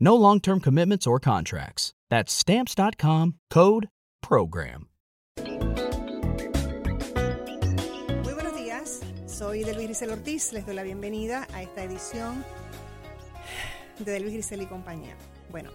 No 0.00 0.14
long 0.14 0.40
term 0.40 0.60
commitments 0.60 1.08
or 1.08 1.18
contracts. 1.18 1.92
That's 2.08 2.32
Stamps.com 2.32 3.34
code 3.50 3.88
PROGRAM. 4.22 4.88
Muy 8.22 8.32
buenos 8.32 8.56
días, 8.56 9.00
soy 9.26 9.64
Delvis 9.64 9.86
Grisel 9.86 10.10
Ortiz, 10.10 10.52
les 10.52 10.64
doy 10.64 10.76
la 10.76 10.84
bienvenida 10.84 11.48
a 11.52 11.62
esta 11.62 11.82
edición 11.82 12.44
de 13.98 14.12
Delvis 14.12 14.34
Grisel 14.34 14.62
y 14.62 14.66
compañía. 14.66 15.16
Bueno, 15.50 15.70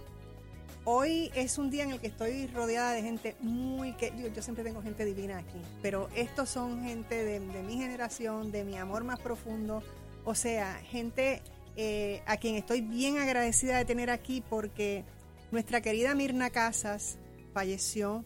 hoy 0.85 1.29
es 1.35 1.57
un 1.57 1.69
día 1.69 1.83
en 1.83 1.91
el 1.91 1.99
que 1.99 2.07
estoy 2.07 2.47
rodeada 2.47 2.93
de 2.93 3.01
gente 3.01 3.35
muy 3.41 3.91
que 3.93 4.13
yo, 4.17 4.29
yo 4.29 4.41
siempre 4.41 4.63
tengo 4.63 4.81
gente 4.81 5.03
divina 5.03 5.39
aquí, 5.39 5.61
pero 5.81 6.07
estos 6.15 6.47
son 6.47 6.81
gente 6.85 7.25
de, 7.25 7.41
de 7.41 7.63
mi 7.63 7.75
generación, 7.75 8.53
de 8.53 8.63
mi 8.63 8.77
amor 8.77 9.03
más 9.03 9.19
profundo, 9.19 9.83
o 10.23 10.33
sea, 10.33 10.75
gente 10.75 11.41
eh, 11.75 12.21
a 12.27 12.37
quien 12.37 12.55
estoy 12.55 12.81
bien 12.81 13.17
agradecida 13.17 13.77
de 13.77 13.85
tener 13.85 14.09
aquí 14.11 14.43
porque 14.47 15.03
nuestra 15.51 15.81
querida 15.81 16.13
Mirna 16.13 16.51
Casas 16.51 17.17
falleció 17.51 18.23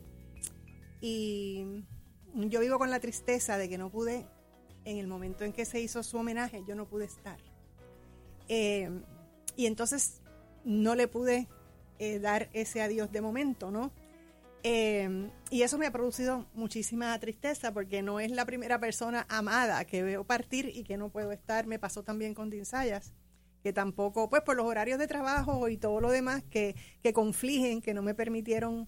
y 0.99 1.83
yo 2.33 2.59
vivo 2.59 2.77
con 2.77 2.89
la 2.89 2.99
tristeza 2.99 3.57
de 3.57 3.69
que 3.69 3.77
no 3.77 3.89
pude, 3.89 4.25
en 4.83 4.97
el 4.97 5.07
momento 5.07 5.43
en 5.43 5.53
que 5.53 5.65
se 5.65 5.79
hizo 5.79 6.03
su 6.03 6.17
homenaje, 6.17 6.63
yo 6.67 6.75
no 6.75 6.87
pude 6.87 7.05
estar. 7.05 7.39
Eh, 8.49 8.89
y 9.55 9.65
entonces 9.65 10.21
no 10.63 10.95
le 10.95 11.07
pude 11.07 11.47
eh, 11.99 12.19
dar 12.19 12.49
ese 12.53 12.81
adiós 12.81 13.11
de 13.11 13.21
momento, 13.21 13.71
¿no? 13.71 13.91
Y 15.49 15.61
eso 15.61 15.77
me 15.77 15.85
ha 15.85 15.91
producido 15.91 16.45
muchísima 16.53 17.17
tristeza 17.19 17.73
porque 17.73 18.01
no 18.01 18.19
es 18.19 18.31
la 18.31 18.43
primera 18.43 18.81
persona 18.81 19.25
amada 19.29 19.85
que 19.85 20.03
veo 20.03 20.25
partir 20.25 20.69
y 20.75 20.83
que 20.83 20.97
no 20.97 21.07
puedo 21.07 21.31
estar. 21.31 21.67
Me 21.67 21.79
pasó 21.79 22.03
también 22.03 22.33
con 22.33 22.49
Dinsayas, 22.49 23.13
tampoco, 23.73 24.29
pues 24.29 24.41
por 24.41 24.55
los 24.55 24.65
horarios 24.65 24.99
de 24.99 25.07
trabajo 25.07 25.67
y 25.69 25.77
todo 25.77 26.01
lo 26.01 26.11
demás 26.11 26.43
que, 26.49 26.75
que 27.01 27.13
confligen, 27.13 27.81
que 27.81 27.93
no 27.93 28.01
me 28.01 28.13
permitieron 28.15 28.87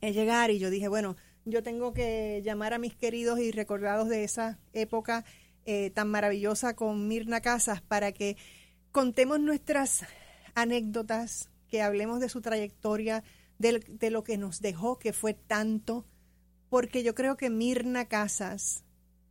eh, 0.00 0.12
llegar. 0.12 0.50
Y 0.50 0.58
yo 0.58 0.70
dije, 0.70 0.88
bueno, 0.88 1.16
yo 1.44 1.62
tengo 1.62 1.92
que 1.92 2.42
llamar 2.44 2.74
a 2.74 2.78
mis 2.78 2.94
queridos 2.94 3.40
y 3.40 3.50
recordados 3.50 4.08
de 4.08 4.24
esa 4.24 4.58
época 4.72 5.24
eh, 5.64 5.90
tan 5.90 6.08
maravillosa 6.08 6.74
con 6.74 7.08
Mirna 7.08 7.40
Casas 7.40 7.80
para 7.82 8.12
que 8.12 8.36
contemos 8.92 9.40
nuestras 9.40 10.04
anécdotas, 10.54 11.50
que 11.68 11.82
hablemos 11.82 12.20
de 12.20 12.28
su 12.28 12.40
trayectoria, 12.40 13.22
de, 13.58 13.80
de, 13.88 14.10
lo 14.10 14.24
que 14.24 14.38
nos 14.38 14.60
dejó, 14.60 14.98
que 14.98 15.12
fue 15.12 15.34
tanto, 15.34 16.06
porque 16.70 17.02
yo 17.02 17.14
creo 17.14 17.36
que 17.36 17.50
Mirna 17.50 18.06
Casas 18.06 18.84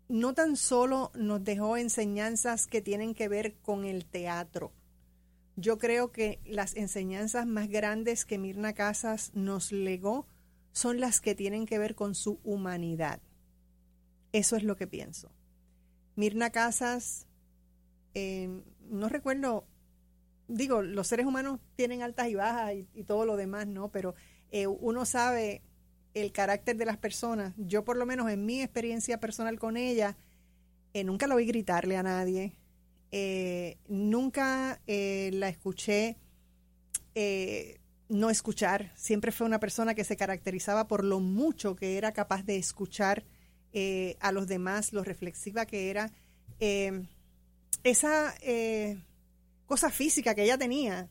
no 0.10 0.34
tan 0.34 0.58
solo 0.58 1.12
nos 1.16 1.44
dejó 1.44 1.78
enseñanzas 1.78 2.68
que 2.68 2.82
tienen 2.82 3.14
que 3.14 3.30
ver 3.30 3.56
con 3.62 3.86
el 3.86 4.06
teatro, 4.06 4.74
yo 5.56 5.78
creo 5.78 6.12
que 6.12 6.40
las 6.46 6.76
enseñanzas 6.76 7.46
más 7.46 7.70
grandes 7.70 8.26
que 8.26 8.38
Mirna 8.38 8.74
Casas 8.74 9.32
nos 9.34 9.72
legó 9.72 10.28
son 10.72 11.00
las 11.00 11.22
que 11.22 11.36
tienen 11.36 11.66
que 11.66 11.80
ver 11.80 11.96
con 11.96 12.16
su 12.16 12.40
humanidad. 12.44 13.22
Eso 14.32 14.56
es 14.56 14.64
lo 14.64 14.76
que 14.76 14.88
pienso. 14.88 15.32
Mirna 16.16 16.50
Casas, 16.50 17.28
eh, 18.14 18.62
no 18.90 19.10
recuerdo 19.10 19.66
digo, 20.50 20.82
los 20.82 21.08
seres 21.08 21.26
humanos 21.26 21.60
tienen 21.76 22.02
altas 22.02 22.28
y 22.28 22.36
bajas 22.36 22.74
y, 22.94 23.04
todo 23.04 23.26
lo 23.26 23.38
demás, 23.38 23.68
¿no? 23.68 23.90
Pero 23.90 24.16
eh, 24.52 24.68
uno 24.68 25.06
sabe 25.06 25.62
el 26.14 26.32
carácter 26.32 26.78
de 26.78 26.86
las 26.86 26.98
personas. 26.98 27.54
Yo 27.58 27.84
por 27.84 27.98
lo 27.98 28.06
menos 28.06 28.30
en 28.30 28.46
mi 28.46 28.62
experiencia 28.62 29.20
personal 29.20 29.60
con 29.60 29.78
ella, 29.78 30.18
eh, 30.94 31.04
nunca 31.04 31.28
la 31.28 31.36
oí 31.36 31.46
gritarle 31.46 31.98
a 31.98 32.04
nadie, 32.04 32.56
eh, 33.12 33.78
nunca 33.88 34.80
la 34.88 35.50
escuché 35.50 36.18
no 38.08 38.30
escuchar. 38.30 38.92
Siempre 38.96 39.32
fue 39.32 39.46
una 39.46 39.60
persona 39.60 39.94
que 39.94 40.04
se 40.04 40.18
caracterizaba 40.18 40.88
por 40.88 41.04
lo 41.04 41.20
mucho 41.20 41.76
que 41.76 41.98
era 41.98 42.12
capaz 42.12 42.44
de 42.44 42.58
escuchar 42.58 43.24
a 44.20 44.32
los 44.32 44.48
demás, 44.48 44.94
lo 44.94 45.04
reflexiva 45.04 45.66
que 45.66 45.90
era. 45.90 46.12
esa 47.84 48.34
cosa 49.66 49.92
física 49.92 50.34
que 50.34 50.44
ella 50.44 50.58
tenía, 50.58 51.10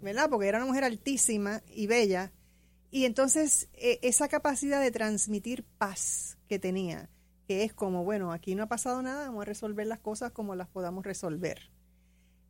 ¿verdad? 0.00 0.30
Porque 0.30 0.48
era 0.48 0.58
una 0.58 0.66
mujer 0.66 0.84
altísima 0.84 1.62
y 1.74 1.86
bella. 1.86 2.32
Y 2.90 3.04
entonces 3.04 3.68
eh, 3.74 3.98
esa 4.02 4.28
capacidad 4.28 4.80
de 4.80 4.90
transmitir 4.90 5.64
paz 5.78 6.38
que 6.48 6.58
tenía, 6.58 7.10
que 7.46 7.64
es 7.64 7.72
como, 7.72 8.04
bueno, 8.04 8.32
aquí 8.32 8.54
no 8.54 8.62
ha 8.62 8.68
pasado 8.68 9.02
nada, 9.02 9.26
vamos 9.26 9.42
a 9.42 9.46
resolver 9.46 9.86
las 9.86 9.98
cosas 9.98 10.32
como 10.32 10.54
las 10.54 10.68
podamos 10.68 11.04
resolver. 11.04 11.70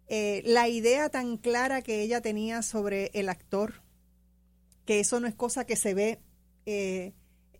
Eh, 0.08 0.42
la 0.46 0.68
idea 0.68 1.10
tan 1.10 1.36
clara 1.36 1.82
que 1.82 2.02
ella 2.02 2.20
tenía 2.20 2.62
sobre 2.62 3.10
el 3.14 3.28
actor, 3.28 3.82
que 4.86 5.00
eso 5.00 5.20
no 5.20 5.26
es 5.26 5.34
cosa 5.34 5.66
que 5.66 5.76
se 5.76 5.92
ve 5.92 6.20
eh, 6.66 7.12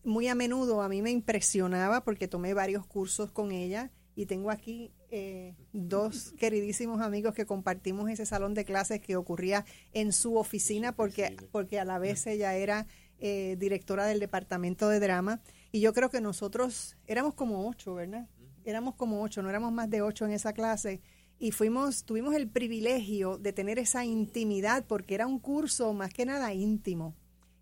muy 0.02 0.28
a 0.28 0.34
menudo, 0.34 0.80
a 0.80 0.88
mí 0.88 1.02
me 1.02 1.10
impresionaba 1.10 2.04
porque 2.04 2.28
tomé 2.28 2.54
varios 2.54 2.86
cursos 2.86 3.30
con 3.30 3.52
ella 3.52 3.90
y 4.14 4.26
tengo 4.26 4.50
aquí 4.50 4.92
eh, 5.10 5.54
dos 5.72 6.34
queridísimos 6.38 7.00
amigos 7.00 7.34
que 7.34 7.46
compartimos 7.46 8.10
ese 8.10 8.26
salón 8.26 8.54
de 8.54 8.64
clases 8.64 9.00
que 9.00 9.16
ocurría 9.16 9.64
en 9.92 10.12
su 10.12 10.36
oficina 10.36 10.92
porque, 10.92 11.36
porque 11.50 11.80
a 11.80 11.84
la 11.84 11.98
vez 11.98 12.26
ella 12.26 12.54
era 12.54 12.86
eh, 13.18 13.56
directora 13.58 14.06
del 14.06 14.20
departamento 14.20 14.88
de 14.88 15.00
drama 15.00 15.40
y 15.72 15.80
yo 15.80 15.92
creo 15.92 16.10
que 16.10 16.20
nosotros 16.20 16.96
éramos 17.06 17.34
como 17.34 17.68
ocho, 17.68 17.94
¿verdad? 17.94 18.28
Éramos 18.64 18.96
como 18.96 19.22
ocho, 19.22 19.42
no 19.42 19.48
éramos 19.48 19.72
más 19.72 19.88
de 19.88 20.02
ocho 20.02 20.26
en 20.26 20.32
esa 20.32 20.52
clase 20.52 21.00
y 21.38 21.52
fuimos, 21.52 22.04
tuvimos 22.04 22.34
el 22.34 22.48
privilegio 22.48 23.38
de 23.38 23.52
tener 23.52 23.78
esa 23.78 24.04
intimidad 24.04 24.84
porque 24.86 25.14
era 25.14 25.26
un 25.26 25.38
curso 25.38 25.94
más 25.94 26.12
que 26.12 26.26
nada 26.26 26.52
íntimo, 26.52 27.14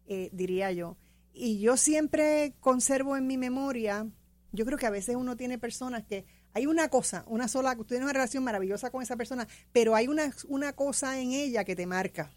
eh, 0.06 0.30
diría 0.32 0.72
yo. 0.72 0.96
Y 1.32 1.60
yo 1.60 1.76
siempre 1.76 2.54
conservo 2.60 3.16
en 3.16 3.26
mi 3.26 3.36
memoria, 3.36 4.08
yo 4.52 4.64
creo 4.64 4.78
que 4.78 4.86
a 4.86 4.90
veces 4.90 5.16
uno 5.16 5.36
tiene 5.36 5.58
personas 5.58 6.04
que 6.04 6.24
hay 6.56 6.64
una 6.64 6.88
cosa, 6.88 7.22
una 7.26 7.48
sola, 7.48 7.76
tú 7.76 7.84
tienes 7.84 8.04
una 8.04 8.14
relación 8.14 8.42
maravillosa 8.42 8.88
con 8.90 9.02
esa 9.02 9.14
persona, 9.14 9.46
pero 9.72 9.94
hay 9.94 10.08
una, 10.08 10.34
una 10.48 10.72
cosa 10.72 11.20
en 11.20 11.32
ella 11.32 11.64
que 11.64 11.76
te 11.76 11.84
marca. 11.84 12.30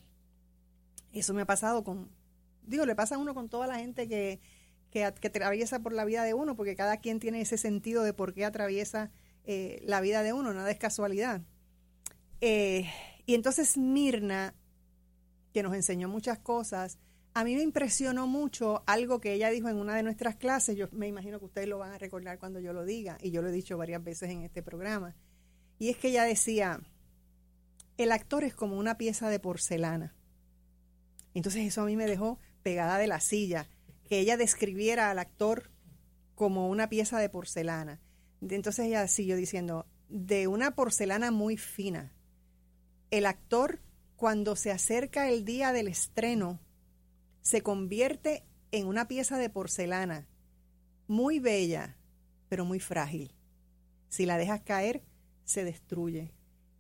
Eso 1.13 1.33
me 1.33 1.43
ha 1.43 1.45
pasado 1.45 1.85
con, 1.85 2.11
digo, 2.63 2.85
le 2.85 2.95
pasa 2.95 3.15
a 3.15 3.17
uno 3.17 3.33
con 3.33 3.47
toda 3.47 3.65
la 3.65 3.79
gente 3.79 4.09
que, 4.09 4.41
que, 4.91 5.05
atraviesa 5.05 5.79
por 5.79 5.93
la 5.93 6.03
vida 6.03 6.25
de 6.25 6.33
uno, 6.33 6.57
porque 6.57 6.75
cada 6.75 6.97
quien 6.97 7.21
tiene 7.21 7.39
ese 7.39 7.57
sentido 7.57 8.03
de 8.03 8.11
por 8.11 8.33
qué 8.33 8.43
atraviesa 8.43 9.09
eh, 9.45 9.81
la 9.85 10.01
vida 10.01 10.21
de 10.21 10.33
uno, 10.33 10.53
nada 10.53 10.69
es 10.69 10.79
casualidad. 10.79 11.41
Eh, 12.41 12.89
y 13.25 13.35
entonces 13.35 13.77
Mirna, 13.77 14.53
que 15.53 15.63
nos 15.63 15.73
enseñó 15.73 16.09
muchas 16.09 16.39
cosas, 16.39 16.97
a 17.39 17.45
mí 17.45 17.55
me 17.55 17.61
impresionó 17.61 18.27
mucho 18.27 18.83
algo 18.85 19.21
que 19.21 19.31
ella 19.31 19.49
dijo 19.49 19.69
en 19.69 19.77
una 19.77 19.95
de 19.95 20.03
nuestras 20.03 20.35
clases, 20.35 20.75
yo 20.75 20.89
me 20.91 21.07
imagino 21.07 21.39
que 21.39 21.45
ustedes 21.45 21.69
lo 21.69 21.77
van 21.77 21.93
a 21.93 21.97
recordar 21.97 22.37
cuando 22.37 22.59
yo 22.59 22.73
lo 22.73 22.83
diga, 22.83 23.17
y 23.21 23.31
yo 23.31 23.41
lo 23.41 23.47
he 23.47 23.53
dicho 23.53 23.77
varias 23.77 24.03
veces 24.03 24.29
en 24.29 24.41
este 24.41 24.61
programa, 24.61 25.15
y 25.77 25.87
es 25.87 25.95
que 25.95 26.09
ella 26.09 26.25
decía, 26.25 26.81
el 27.95 28.11
actor 28.11 28.43
es 28.43 28.53
como 28.53 28.77
una 28.77 28.97
pieza 28.97 29.29
de 29.29 29.39
porcelana. 29.39 30.13
Entonces 31.33 31.65
eso 31.65 31.81
a 31.81 31.85
mí 31.85 31.95
me 31.95 32.07
dejó 32.07 32.39
pegada 32.61 32.97
de 32.97 33.07
la 33.07 33.21
silla, 33.21 33.69
que 34.03 34.19
ella 34.19 34.35
describiera 34.35 35.09
al 35.09 35.19
actor 35.19 35.71
como 36.35 36.67
una 36.67 36.89
pieza 36.89 37.19
de 37.19 37.29
porcelana. 37.29 38.01
Entonces 38.41 38.87
ella 38.87 39.07
siguió 39.07 39.37
diciendo, 39.37 39.85
de 40.09 40.47
una 40.47 40.71
porcelana 40.71 41.31
muy 41.31 41.55
fina. 41.55 42.11
El 43.11 43.25
actor, 43.25 43.79
cuando 44.17 44.57
se 44.57 44.71
acerca 44.71 45.29
el 45.29 45.45
día 45.45 45.71
del 45.71 45.87
estreno, 45.87 46.59
se 47.41 47.61
convierte 47.61 48.43
en 48.71 48.87
una 48.87 49.07
pieza 49.07 49.37
de 49.37 49.49
porcelana 49.49 50.27
muy 51.07 51.39
bella, 51.39 51.97
pero 52.47 52.65
muy 52.65 52.79
frágil. 52.79 53.33
Si 54.09 54.25
la 54.25 54.37
dejas 54.37 54.61
caer, 54.61 55.03
se 55.43 55.63
destruye. 55.63 56.31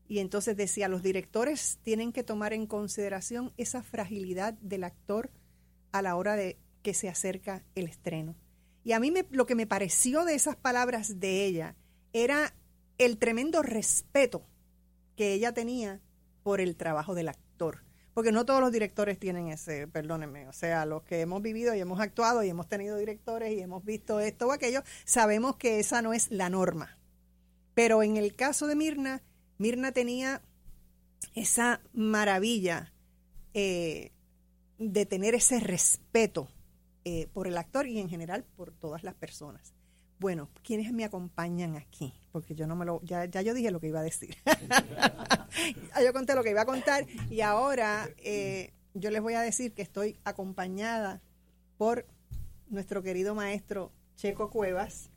Y 0.07 0.19
entonces 0.19 0.57
decía, 0.57 0.87
los 0.87 1.03
directores 1.03 1.79
tienen 1.83 2.11
que 2.11 2.23
tomar 2.23 2.53
en 2.53 2.67
consideración 2.67 3.53
esa 3.57 3.83
fragilidad 3.83 4.53
del 4.55 4.83
actor 4.83 5.31
a 5.91 6.01
la 6.01 6.15
hora 6.15 6.35
de 6.35 6.57
que 6.81 6.93
se 6.93 7.09
acerca 7.09 7.63
el 7.75 7.87
estreno. 7.87 8.35
Y 8.83 8.93
a 8.93 8.99
mí 8.99 9.13
lo 9.29 9.45
que 9.45 9.55
me 9.55 9.67
pareció 9.67 10.25
de 10.25 10.35
esas 10.35 10.55
palabras 10.55 11.19
de 11.19 11.45
ella 11.45 11.75
era 12.13 12.53
el 12.97 13.17
tremendo 13.17 13.61
respeto 13.61 14.47
que 15.15 15.33
ella 15.33 15.53
tenía 15.53 16.01
por 16.43 16.61
el 16.61 16.75
trabajo 16.75 17.13
del 17.13 17.29
actor. 17.29 17.83
Porque 18.13 18.31
no 18.31 18.45
todos 18.45 18.59
los 18.61 18.71
directores 18.71 19.19
tienen 19.19 19.47
ese, 19.47 19.87
perdónenme, 19.87 20.47
o 20.47 20.53
sea, 20.53 20.85
los 20.85 21.03
que 21.03 21.21
hemos 21.21 21.41
vivido 21.41 21.73
y 21.75 21.79
hemos 21.79 21.99
actuado 21.99 22.43
y 22.43 22.49
hemos 22.49 22.67
tenido 22.67 22.97
directores 22.97 23.53
y 23.53 23.61
hemos 23.61 23.85
visto 23.85 24.19
esto 24.19 24.47
o 24.47 24.51
aquello, 24.51 24.83
sabemos 25.05 25.55
que 25.57 25.79
esa 25.79 26.01
no 26.01 26.13
es 26.13 26.31
la 26.31 26.49
norma. 26.49 26.97
Pero 27.73 28.03
en 28.03 28.17
el 28.17 28.35
caso 28.35 28.67
de 28.67 28.75
Mirna, 28.75 29.21
Mirna 29.57 29.91
tenía 29.91 30.41
esa 31.33 31.81
maravilla 31.93 32.93
eh, 33.53 34.11
de 34.77 35.05
tener 35.05 35.35
ese 35.35 35.59
respeto 35.59 36.49
eh, 37.05 37.27
por 37.33 37.47
el 37.47 37.57
actor 37.57 37.87
y 37.87 37.99
en 37.99 38.09
general 38.09 38.45
por 38.55 38.71
todas 38.71 39.03
las 39.03 39.15
personas. 39.15 39.73
Bueno, 40.19 40.49
¿quiénes 40.63 40.91
me 40.91 41.05
acompañan 41.05 41.77
aquí? 41.77 42.13
Porque 42.31 42.55
yo 42.55 42.67
no 42.67 42.75
me 42.75 42.85
lo, 42.85 43.01
ya, 43.03 43.25
ya 43.25 43.41
yo 43.41 43.53
dije 43.53 43.71
lo 43.71 43.79
que 43.79 43.87
iba 43.87 43.99
a 43.99 44.03
decir. 44.03 44.35
yo 46.03 46.13
conté 46.13 46.35
lo 46.35 46.43
que 46.43 46.51
iba 46.51 46.61
a 46.61 46.65
contar 46.65 47.05
y 47.29 47.41
ahora 47.41 48.09
eh, 48.17 48.73
yo 48.93 49.09
les 49.09 49.21
voy 49.21 49.33
a 49.33 49.41
decir 49.41 49.73
que 49.73 49.81
estoy 49.81 50.17
acompañada 50.23 51.21
por 51.77 52.05
nuestro 52.69 53.01
querido 53.01 53.35
maestro 53.35 53.91
Checo 54.15 54.49
Cuevas. 54.49 55.09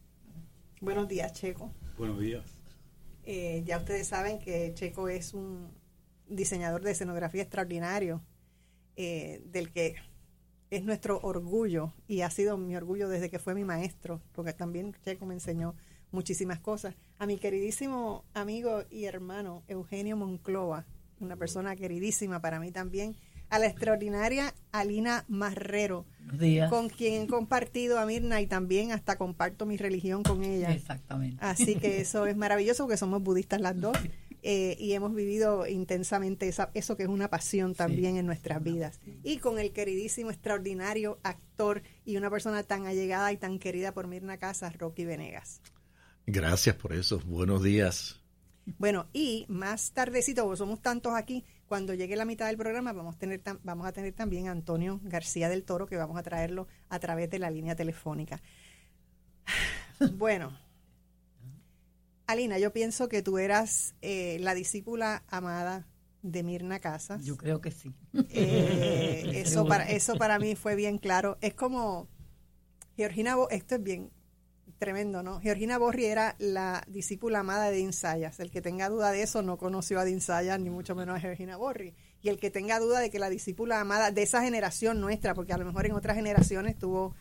Buenos 0.80 1.08
días, 1.08 1.32
Checo. 1.32 1.70
Buenos 1.98 2.18
días. 2.18 2.44
Eh, 3.24 3.62
ya 3.66 3.78
ustedes 3.78 4.08
saben 4.08 4.38
que 4.38 4.72
Checo 4.74 5.08
es 5.08 5.34
un 5.34 5.70
diseñador 6.28 6.82
de 6.82 6.92
escenografía 6.92 7.42
extraordinario, 7.42 8.22
del 8.96 9.72
que 9.72 9.96
es 10.72 10.84
nuestro 10.84 11.20
orgullo 11.22 11.92
y 12.08 12.22
ha 12.22 12.30
sido 12.30 12.56
mi 12.56 12.74
orgullo 12.74 13.10
desde 13.10 13.28
que 13.28 13.38
fue 13.38 13.54
mi 13.54 13.62
maestro, 13.62 14.22
porque 14.32 14.54
también 14.54 14.96
Checo 15.04 15.26
me 15.26 15.34
enseñó 15.34 15.74
muchísimas 16.12 16.60
cosas. 16.60 16.94
A 17.18 17.26
mi 17.26 17.38
queridísimo 17.38 18.24
amigo 18.34 18.84
y 18.90 19.04
hermano 19.04 19.62
Eugenio 19.68 20.16
Monclova, 20.16 20.86
una 21.20 21.36
persona 21.36 21.76
queridísima 21.76 22.40
para 22.40 22.60
mí 22.60 22.70
también, 22.70 23.16
a 23.52 23.58
la 23.58 23.66
extraordinaria 23.66 24.54
Alina 24.72 25.26
Marrero, 25.28 26.06
con 26.70 26.88
quien 26.88 27.22
he 27.22 27.26
compartido 27.26 27.98
a 27.98 28.06
Mirna 28.06 28.40
y 28.40 28.46
también 28.46 28.92
hasta 28.92 29.18
comparto 29.18 29.66
mi 29.66 29.76
religión 29.76 30.22
con 30.22 30.42
ella. 30.42 30.72
Exactamente. 30.72 31.36
Así 31.44 31.74
que 31.76 32.00
eso 32.00 32.24
es 32.26 32.34
maravilloso 32.34 32.84
porque 32.84 32.96
somos 32.96 33.22
budistas 33.22 33.60
las 33.60 33.78
dos. 33.78 33.96
Eh, 34.44 34.76
y 34.80 34.94
hemos 34.94 35.14
vivido 35.14 35.68
intensamente 35.68 36.52
eso 36.74 36.96
que 36.96 37.04
es 37.04 37.08
una 37.08 37.30
pasión 37.30 37.76
también 37.76 38.16
en 38.16 38.26
nuestras 38.26 38.60
vidas. 38.60 38.98
Y 39.22 39.36
con 39.36 39.60
el 39.60 39.70
queridísimo, 39.70 40.30
extraordinario 40.30 41.20
actor 41.22 41.84
y 42.04 42.16
una 42.16 42.28
persona 42.28 42.64
tan 42.64 42.86
allegada 42.86 43.30
y 43.30 43.36
tan 43.36 43.60
querida 43.60 43.92
por 43.92 44.08
Mirna 44.08 44.38
Casas, 44.38 44.76
Rocky 44.78 45.04
Venegas. 45.04 45.60
Gracias 46.26 46.76
por 46.76 46.92
eso. 46.92 47.20
Buenos 47.26 47.62
días. 47.62 48.20
Bueno, 48.78 49.08
y 49.12 49.44
más 49.48 49.92
tardecito, 49.92 50.44
porque 50.44 50.58
somos 50.58 50.80
tantos 50.80 51.14
aquí, 51.14 51.44
cuando 51.66 51.94
llegue 51.94 52.16
la 52.16 52.24
mitad 52.24 52.46
del 52.46 52.56
programa 52.56 52.92
vamos 52.92 53.16
a 53.16 53.18
tener, 53.18 53.40
vamos 53.64 53.86
a 53.86 53.92
tener 53.92 54.12
también 54.12 54.46
a 54.46 54.52
Antonio 54.52 55.00
García 55.02 55.48
del 55.48 55.64
Toro, 55.64 55.86
que 55.86 55.96
vamos 55.96 56.16
a 56.16 56.22
traerlo 56.22 56.68
a 56.88 56.98
través 57.00 57.30
de 57.30 57.38
la 57.38 57.50
línea 57.50 57.74
telefónica. 57.74 58.40
Bueno, 60.14 60.58
Alina, 62.26 62.58
yo 62.58 62.72
pienso 62.72 63.08
que 63.08 63.22
tú 63.22 63.38
eras 63.38 63.94
eh, 64.00 64.38
la 64.40 64.54
discípula 64.54 65.22
amada 65.28 65.86
de 66.22 66.42
Mirna 66.42 66.80
Casas. 66.80 67.24
Yo 67.24 67.36
creo 67.36 67.60
que 67.60 67.70
sí. 67.70 67.94
Eh, 68.30 69.32
eso, 69.46 69.64
para, 69.66 69.88
eso 69.88 70.16
para 70.16 70.38
mí 70.40 70.56
fue 70.56 70.74
bien 70.74 70.98
claro. 70.98 71.38
Es 71.40 71.54
como 71.54 72.08
Georgina, 72.96 73.36
esto 73.50 73.76
es 73.76 73.82
bien 73.82 74.10
tremendo, 74.82 75.22
¿no? 75.22 75.38
Georgina 75.40 75.78
Borri 75.78 76.06
era 76.06 76.34
la 76.40 76.82
discípula 76.88 77.38
amada 77.38 77.70
de 77.70 77.78
Insayas. 77.78 78.40
El 78.40 78.50
que 78.50 78.60
tenga 78.60 78.88
duda 78.88 79.12
de 79.12 79.22
eso 79.22 79.40
no 79.40 79.56
conoció 79.56 80.00
a 80.00 80.08
Insayas, 80.08 80.58
ni 80.58 80.70
mucho 80.70 80.96
menos 80.96 81.16
a 81.16 81.20
Georgina 81.20 81.56
Borri. 81.56 81.94
Y 82.20 82.30
el 82.30 82.40
que 82.40 82.50
tenga 82.50 82.80
duda 82.80 82.98
de 82.98 83.08
que 83.08 83.20
la 83.20 83.30
discípula 83.30 83.80
amada 83.80 84.10
de 84.10 84.22
esa 84.22 84.42
generación 84.42 85.00
nuestra, 85.00 85.34
porque 85.34 85.52
a 85.52 85.56
lo 85.58 85.64
mejor 85.64 85.86
en 85.86 85.92
otras 85.92 86.16
generaciones 86.16 86.76
tuvo 86.76 87.14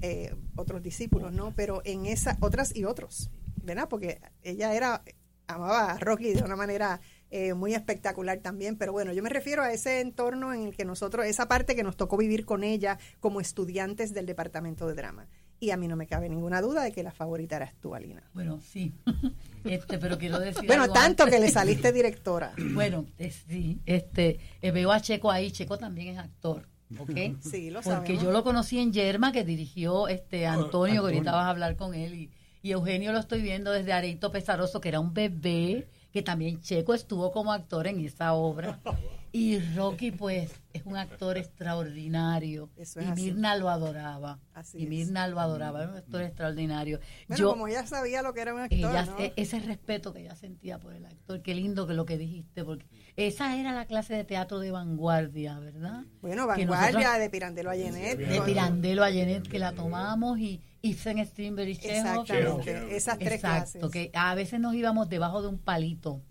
eh, 0.00 0.34
otros 0.56 0.82
discípulos, 0.82 1.34
¿no? 1.34 1.52
Pero 1.54 1.82
en 1.84 2.06
esa, 2.06 2.38
otras 2.40 2.74
y 2.74 2.84
otros. 2.84 3.30
¿verdad? 3.62 3.88
Porque 3.88 4.20
ella 4.42 4.74
era, 4.74 5.02
amaba 5.46 5.92
a 5.92 5.98
Rocky 5.98 6.32
de 6.34 6.42
una 6.42 6.56
manera 6.56 7.00
eh, 7.30 7.54
muy 7.54 7.74
espectacular 7.74 8.38
también, 8.38 8.76
pero 8.76 8.92
bueno, 8.92 9.12
yo 9.12 9.22
me 9.22 9.30
refiero 9.30 9.62
a 9.62 9.72
ese 9.72 10.00
entorno 10.00 10.52
en 10.52 10.68
el 10.68 10.76
que 10.76 10.84
nosotros, 10.84 11.26
esa 11.26 11.48
parte 11.48 11.74
que 11.74 11.82
nos 11.82 11.96
tocó 11.96 12.16
vivir 12.16 12.44
con 12.44 12.64
ella 12.64 12.98
como 13.20 13.40
estudiantes 13.40 14.12
del 14.12 14.26
departamento 14.26 14.86
de 14.86 14.94
drama. 14.94 15.28
Y 15.62 15.70
a 15.70 15.76
mí 15.76 15.86
no 15.86 15.94
me 15.94 16.08
cabe 16.08 16.28
ninguna 16.28 16.60
duda 16.60 16.82
de 16.82 16.90
que 16.90 17.04
la 17.04 17.12
favorita 17.12 17.54
eras 17.54 17.72
tú, 17.80 17.94
Alina. 17.94 18.28
Bueno, 18.34 18.60
sí. 18.60 18.92
Este, 19.64 19.96
pero 19.96 20.18
quiero 20.18 20.40
decir. 20.40 20.66
bueno, 20.66 20.88
tanto 20.92 21.24
que 21.26 21.38
le 21.38 21.48
saliste 21.48 21.92
directora. 21.92 22.52
Bueno, 22.74 23.06
sí. 23.46 23.78
Este, 23.86 24.40
eh, 24.60 24.72
veo 24.72 24.90
a 24.90 25.00
Checo 25.00 25.30
ahí. 25.30 25.52
Checo 25.52 25.78
también 25.78 26.08
es 26.08 26.18
actor. 26.18 26.66
¿ok? 26.98 27.10
Sí, 27.40 27.70
lo 27.70 27.80
Porque 27.80 28.18
yo 28.18 28.32
lo 28.32 28.42
conocí 28.42 28.80
en 28.80 28.92
Yerma, 28.92 29.30
que 29.30 29.44
dirigió 29.44 30.08
este 30.08 30.48
Antonio, 30.48 31.02
que 31.02 31.14
ahorita 31.14 31.30
vas 31.30 31.44
a 31.44 31.50
hablar 31.50 31.76
con 31.76 31.94
él. 31.94 32.12
Y, 32.12 32.30
y 32.60 32.72
Eugenio 32.72 33.12
lo 33.12 33.20
estoy 33.20 33.40
viendo 33.40 33.70
desde 33.70 33.92
Areito 33.92 34.32
Pesaroso, 34.32 34.80
que 34.80 34.88
era 34.88 34.98
un 34.98 35.14
bebé, 35.14 35.86
que 36.12 36.22
también 36.22 36.60
Checo 36.60 36.92
estuvo 36.92 37.30
como 37.30 37.52
actor 37.52 37.86
en 37.86 38.04
esa 38.04 38.32
obra. 38.32 38.80
Y 39.34 39.60
Rocky, 39.74 40.10
pues, 40.10 40.50
es 40.72 40.84
un 40.84 40.96
actor 40.96 41.38
extraordinario. 41.38 42.70
y 42.76 43.12
Mirna 43.12 43.56
lo 43.56 43.68
adoraba. 43.68 44.40
y 44.74 44.86
Mirna 44.86 45.28
lo 45.28 45.40
adoraba, 45.40 45.82
era 45.82 45.90
un 45.92 45.98
actor 45.98 46.22
extraordinario. 46.22 47.00
Yo, 47.28 47.50
como 47.50 47.68
ella 47.68 47.86
sabía 47.86 48.22
lo 48.22 48.32
que 48.32 48.40
era 48.40 48.54
un 48.54 48.60
actor. 48.60 49.14
E, 49.18 49.32
ese 49.36 49.60
respeto 49.60 50.12
que 50.12 50.20
ella 50.20 50.36
sentía 50.36 50.78
por 50.78 50.94
el 50.94 51.04
actor, 51.06 51.42
qué 51.42 51.54
lindo 51.54 51.86
que 51.86 51.94
lo 51.94 52.06
que 52.06 52.18
dijiste, 52.18 52.64
porque 52.64 52.86
esa 53.16 53.56
era 53.56 53.72
la 53.72 53.86
clase 53.86 54.14
de 54.14 54.24
teatro 54.24 54.58
de 54.58 54.70
vanguardia, 54.70 55.58
¿verdad? 55.58 56.04
Bueno, 56.20 56.46
vanguardia 56.46 57.18
de 57.18 57.30
Pirandelo 57.30 57.70
a. 57.70 57.74
De 57.74 58.42
Pirandelo 58.44 59.04
a 59.04 59.10
que 59.10 59.58
la 59.58 59.72
tomamos 59.72 60.38
y 60.38 60.60
Ibsen, 60.82 61.24
Strindberg 61.24 61.68
y 61.68 61.76
Chekhov. 61.76 62.22
Exactamente, 62.22 62.96
esas 62.96 63.18
tres 63.18 63.34
Exacto, 63.34 63.90
que 63.90 64.10
a 64.14 64.34
veces 64.34 64.58
nos 64.58 64.74
íbamos 64.74 65.08
debajo 65.08 65.40
de 65.40 65.48
un 65.48 65.58
palito 65.58 66.22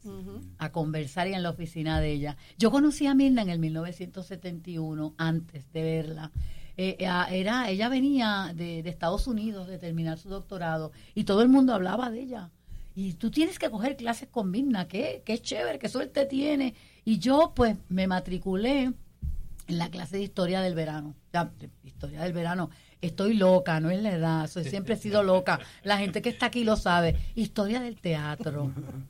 a 0.58 0.72
conversar 0.72 1.28
y 1.28 1.34
en 1.34 1.44
la 1.44 1.52
oficina 1.52 2.02
de 2.02 2.12
ella. 2.12 2.38
Yo 2.58 2.70
conocí 2.70 3.08
a 3.08 3.16
Mirna 3.16 3.42
en 3.44 3.50
el 3.50 3.60
1971, 3.60 5.16
antes 5.18 5.72
de 5.72 5.84
verla. 5.84 6.32
Eh, 6.78 6.98
eh, 7.00 7.08
era, 7.32 7.70
ella 7.70 7.90
venía 7.90 8.54
de, 8.56 8.80
Estados 8.80 9.28
Unidos 9.28 9.68
de 9.68 9.78
terminar 9.78 10.18
su 10.18 10.30
doctorado 10.30 10.92
y 11.14 11.26
todo 11.26 11.42
el 11.42 11.50
mundo 11.50 11.74
hablaba 11.74 12.10
de 12.10 12.22
ella. 12.22 12.50
Y 13.02 13.14
tú 13.14 13.32
tienes 13.32 13.58
que 13.58 13.72
coger 13.72 13.98
clases 13.98 14.30
con 14.30 14.52
Mirna, 14.52 14.88
qué, 14.88 15.24
qué 15.26 15.40
chévere, 15.40 15.80
qué 15.80 15.90
suerte 15.90 16.28
tiene. 16.28 16.76
Y 17.04 17.18
yo 17.18 17.52
pues 17.56 17.76
me 17.90 18.06
matriculé 18.06 18.94
en 19.68 19.78
la 19.80 19.90
clase 19.90 20.18
de 20.18 20.24
historia 20.24 20.62
del 20.62 20.76
verano, 20.76 21.16
historia 21.84 22.22
del 22.22 22.34
verano 22.34 22.70
Estoy 23.02 23.34
loca, 23.34 23.80
no 23.80 23.90
es 23.90 24.00
la 24.04 24.12
edad, 24.12 24.48
soy, 24.48 24.64
siempre 24.70 24.94
he 24.94 24.98
sido 24.98 25.24
loca. 25.24 25.60
La 25.84 25.98
gente 25.98 26.22
que 26.22 26.30
está 26.30 26.46
aquí 26.48 26.64
lo 26.64 26.76
sabe. 26.76 27.16
Historia 27.34 27.82
del 27.82 28.00
teatro. 28.00 28.72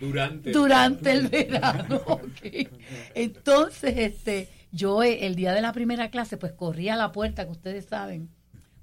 durante. 0.00 0.52
durante 0.52 1.10
el 1.10 1.26
verano. 1.26 2.20
Entonces, 3.14 3.94
este, 3.96 4.48
yo 4.70 5.02
eh, 5.02 5.26
el 5.26 5.34
día 5.34 5.52
de 5.52 5.62
la 5.62 5.72
primera 5.72 6.10
clase, 6.10 6.36
pues 6.36 6.52
corría 6.52 6.94
a 6.94 6.96
la 6.96 7.10
puerta, 7.10 7.44
que 7.44 7.50
ustedes 7.50 7.86
saben, 7.86 8.30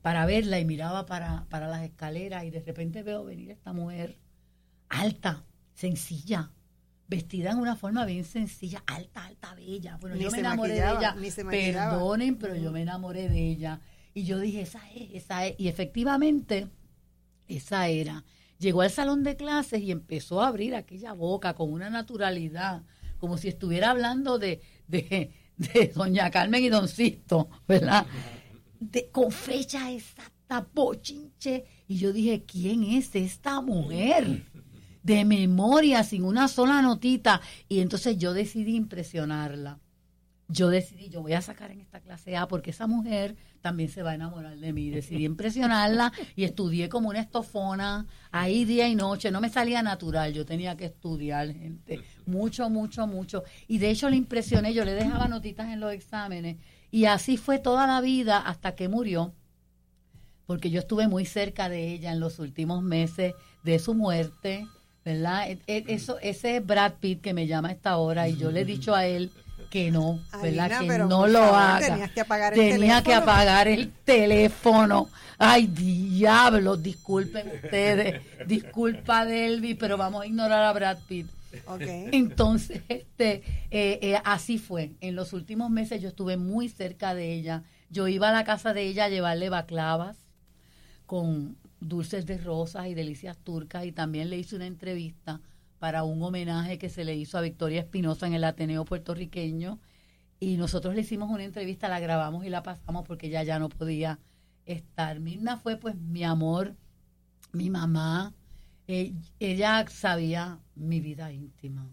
para 0.09 0.25
verla 0.25 0.59
y 0.59 0.65
miraba 0.65 1.05
para, 1.05 1.45
para 1.49 1.67
las 1.67 1.83
escaleras 1.83 2.43
y 2.43 2.49
de 2.49 2.61
repente 2.61 3.03
veo 3.03 3.25
venir 3.25 3.51
esta 3.51 3.73
mujer 3.73 4.17
alta, 4.87 5.45
sencilla, 5.75 6.49
vestida 7.07 7.51
en 7.51 7.59
una 7.59 7.75
forma 7.75 8.05
bien 8.05 8.25
sencilla, 8.25 8.83
alta, 8.87 9.23
alta, 9.23 9.53
bella. 9.53 9.97
Bueno, 10.01 10.15
yo 10.15 10.31
me 10.31 10.39
enamoré 10.39 10.73
de 10.73 10.79
ella. 10.79 11.15
Perdonen, 11.47 12.37
pero 12.37 12.55
yo 12.55 12.71
me 12.71 12.81
enamoré 12.81 13.29
de 13.29 13.51
ella. 13.51 13.81
Y 14.15 14.23
yo 14.23 14.39
dije, 14.39 14.61
esa 14.61 14.81
es, 14.95 15.11
esa 15.13 15.45
es. 15.45 15.53
Y 15.59 15.67
efectivamente, 15.67 16.69
esa 17.47 17.87
era. 17.87 18.23
Llegó 18.57 18.81
al 18.81 18.89
salón 18.89 19.21
de 19.21 19.35
clases 19.35 19.79
y 19.83 19.91
empezó 19.91 20.41
a 20.41 20.47
abrir 20.47 20.73
aquella 20.73 21.13
boca 21.13 21.53
con 21.53 21.71
una 21.71 21.91
naturalidad, 21.91 22.81
como 23.19 23.37
si 23.37 23.47
estuviera 23.47 23.91
hablando 23.91 24.39
de, 24.39 24.59
de, 24.87 25.31
de 25.55 25.91
doña 25.93 26.31
Carmen 26.31 26.63
y 26.63 26.69
don 26.69 26.87
Sisto, 26.87 27.47
¿verdad? 27.67 28.07
De, 28.79 29.09
con 29.09 29.31
fecha 29.31 29.91
exacta, 29.91 30.65
pochinche. 30.65 31.65
Y 31.87 31.97
yo 31.97 32.13
dije, 32.13 32.43
¿quién 32.45 32.83
es 32.83 33.15
esta 33.15 33.61
mujer? 33.61 34.45
de 35.03 35.25
memoria, 35.25 36.03
sin 36.03 36.23
una 36.23 36.47
sola 36.47 36.81
notita. 36.81 37.41
Y 37.67 37.79
entonces 37.79 38.17
yo 38.17 38.33
decidí 38.33 38.75
impresionarla. 38.75 39.79
yo 40.51 40.69
decidí, 40.69 41.09
yo 41.09 41.21
voy 41.21 41.33
a 41.33 41.41
sacar 41.41 41.69
en 41.71 41.79
esta 41.79 41.99
clase 41.99 42.35
A 42.35 42.47
porque 42.47 42.71
esa 42.71 42.87
mujer 42.87 43.35
también 43.61 43.87
se 43.87 44.01
va 44.01 44.11
a 44.11 44.15
enamorar 44.15 44.57
de 44.57 44.73
mí. 44.73 44.89
Decidí 44.89 45.25
impresionarla 45.25 46.11
y 46.35 46.43
estudié 46.43 46.89
como 46.89 47.09
una 47.09 47.19
estofona, 47.19 48.07
ahí 48.31 48.65
día 48.65 48.87
y 48.87 48.95
noche. 48.95 49.31
No 49.31 49.41
me 49.41 49.49
salía 49.49 49.83
natural, 49.83 50.33
yo 50.33 50.45
tenía 50.45 50.75
que 50.75 50.85
estudiar, 50.85 51.53
gente. 51.53 52.01
Mucho, 52.25 52.69
mucho, 52.69 53.05
mucho. 53.05 53.43
Y 53.67 53.77
de 53.77 53.91
hecho 53.91 54.09
le 54.09 54.15
impresioné, 54.15 54.73
yo 54.73 54.85
le 54.85 54.93
dejaba 54.93 55.27
notitas 55.27 55.69
en 55.69 55.79
los 55.79 55.93
exámenes. 55.93 56.57
Y 56.91 57.05
así 57.05 57.37
fue 57.37 57.59
toda 57.59 57.87
la 57.87 58.01
vida 58.01 58.39
hasta 58.39 58.75
que 58.75 58.89
murió, 58.89 59.33
porque 60.45 60.69
yo 60.69 60.79
estuve 60.79 61.07
muy 61.07 61.25
cerca 61.25 61.69
de 61.69 61.93
ella 61.93 62.11
en 62.11 62.19
los 62.19 62.39
últimos 62.39 62.81
meses 62.81 63.33
de 63.63 63.79
su 63.79 63.93
muerte. 63.93 64.67
¿Verdad? 65.05 65.49
E, 65.49 65.59
e, 65.67 65.85
eso, 65.87 66.19
ese 66.19 66.59
Brad 66.59 66.93
Pitt 66.99 67.21
que 67.21 67.33
me 67.33 67.47
llama 67.47 67.69
a 67.69 67.71
esta 67.71 67.97
hora 67.97 68.27
y 68.27 68.35
yo 68.35 68.51
le 68.51 68.61
he 68.61 68.65
dicho 68.65 68.93
a 68.93 69.05
él 69.05 69.31
que 69.69 69.91
no, 69.91 70.19
¿verdad? 70.41 70.81
que 70.81 70.97
no 70.99 71.27
lo 71.27 71.43
haga. 71.43 71.87
Tenías 71.87 72.11
que 72.11 72.21
apagar 72.21 72.53
el 72.53 72.59
Tenía 72.59 73.03
que 73.03 73.13
apagar 73.13 73.67
el 73.67 73.91
teléfono. 74.03 75.09
Ay, 75.37 75.67
diablo, 75.67 76.75
disculpen 76.75 77.49
ustedes. 77.63 78.21
Disculpa, 78.45 79.25
Delvi, 79.25 79.75
pero 79.75 79.97
vamos 79.97 80.23
a 80.23 80.27
ignorar 80.27 80.63
a 80.63 80.73
Brad 80.73 80.97
Pitt. 81.07 81.27
Entonces, 82.11 82.81
este, 82.89 83.43
eh, 83.71 83.99
eh, 84.01 84.17
así 84.23 84.57
fue. 84.57 84.93
En 85.01 85.15
los 85.15 85.33
últimos 85.33 85.69
meses 85.69 86.01
yo 86.01 86.09
estuve 86.09 86.37
muy 86.37 86.69
cerca 86.69 87.13
de 87.13 87.33
ella. 87.33 87.63
Yo 87.89 88.07
iba 88.07 88.29
a 88.29 88.33
la 88.33 88.43
casa 88.43 88.73
de 88.73 88.83
ella 88.83 89.05
a 89.05 89.09
llevarle 89.09 89.49
baclavas 89.49 90.17
con 91.05 91.57
dulces 91.79 92.25
de 92.25 92.37
rosas 92.37 92.87
y 92.87 92.93
delicias 92.93 93.37
turcas 93.37 93.85
y 93.85 93.91
también 93.91 94.29
le 94.29 94.37
hice 94.37 94.55
una 94.55 94.67
entrevista 94.67 95.41
para 95.79 96.03
un 96.03 96.21
homenaje 96.21 96.77
que 96.77 96.89
se 96.89 97.05
le 97.05 97.15
hizo 97.15 97.37
a 97.37 97.41
Victoria 97.41 97.81
Espinosa 97.81 98.27
en 98.27 98.33
el 98.33 98.43
Ateneo 98.43 98.85
puertorriqueño. 98.85 99.79
Y 100.41 100.57
nosotros 100.57 100.93
le 100.95 101.01
hicimos 101.01 101.29
una 101.29 101.43
entrevista, 101.43 101.89
la 101.89 101.99
grabamos 101.99 102.45
y 102.45 102.49
la 102.49 102.63
pasamos 102.63 103.05
porque 103.05 103.27
ella 103.27 103.43
ya 103.43 103.59
no 103.59 103.69
podía 103.69 104.19
estar. 104.65 105.19
Mirna 105.19 105.57
fue 105.57 105.77
pues 105.77 105.95
mi 105.95 106.23
amor, 106.23 106.75
mi 107.51 107.69
mamá. 107.69 108.33
Ella 108.89 109.85
sabía 109.87 110.59
mi 110.75 110.99
vida 110.99 111.31
íntima. 111.31 111.87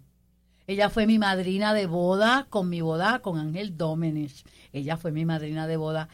Ella 0.67 0.89
fue 0.89 1.07
mi 1.07 1.19
madrina 1.19 1.75
de 1.75 1.87
boda, 1.87 2.47
con 2.49 2.71
mi 2.71 2.81
boda 2.81 3.21
con 3.21 3.39
Ángel 3.39 3.77
Domenech. 3.77 4.45
Ella 4.73 4.97
fue 4.97 5.13
mi 5.13 5.27
madrina 5.27 5.67
de 5.67 5.77
boda. 5.77 6.09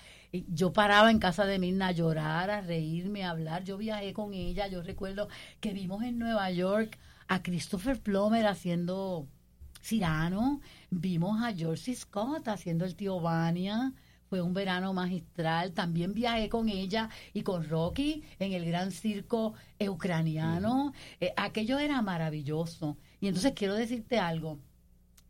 Yo 0.48 0.72
paraba 0.72 1.12
en 1.12 1.20
casa 1.20 1.46
de 1.46 1.60
Mirna 1.60 1.88
a 1.88 1.92
llorar, 1.92 2.50
a 2.50 2.62
reírme, 2.62 3.22
a 3.24 3.30
hablar. 3.30 3.62
Yo 3.62 3.78
viajé 3.78 4.12
con 4.12 4.34
ella. 4.34 4.66
Yo 4.66 4.82
recuerdo 4.82 5.28
que 5.60 5.72
vimos 5.72 6.02
en 6.02 6.18
Nueva 6.18 6.50
York 6.50 6.98
a 7.28 7.42
Christopher 7.42 8.00
Plummer 8.00 8.46
haciendo 8.46 9.28
Cirano, 9.82 10.60
vimos 10.90 11.42
a 11.42 11.52
George 11.52 11.94
Scott 11.94 12.46
haciendo 12.46 12.84
el 12.84 12.94
tío 12.94 13.20
Vania, 13.20 13.92
fue 14.32 14.40
un 14.40 14.54
verano 14.54 14.94
magistral. 14.94 15.72
También 15.72 16.14
viajé 16.14 16.48
con 16.48 16.70
ella 16.70 17.10
y 17.34 17.42
con 17.42 17.68
Rocky 17.68 18.22
en 18.38 18.54
el 18.54 18.64
gran 18.64 18.90
circo 18.90 19.52
ucraniano. 19.78 20.94
Eh, 21.20 21.34
aquello 21.36 21.78
era 21.78 22.00
maravilloso. 22.00 22.96
Y 23.20 23.26
entonces 23.28 23.52
quiero 23.54 23.74
decirte 23.74 24.18
algo. 24.18 24.58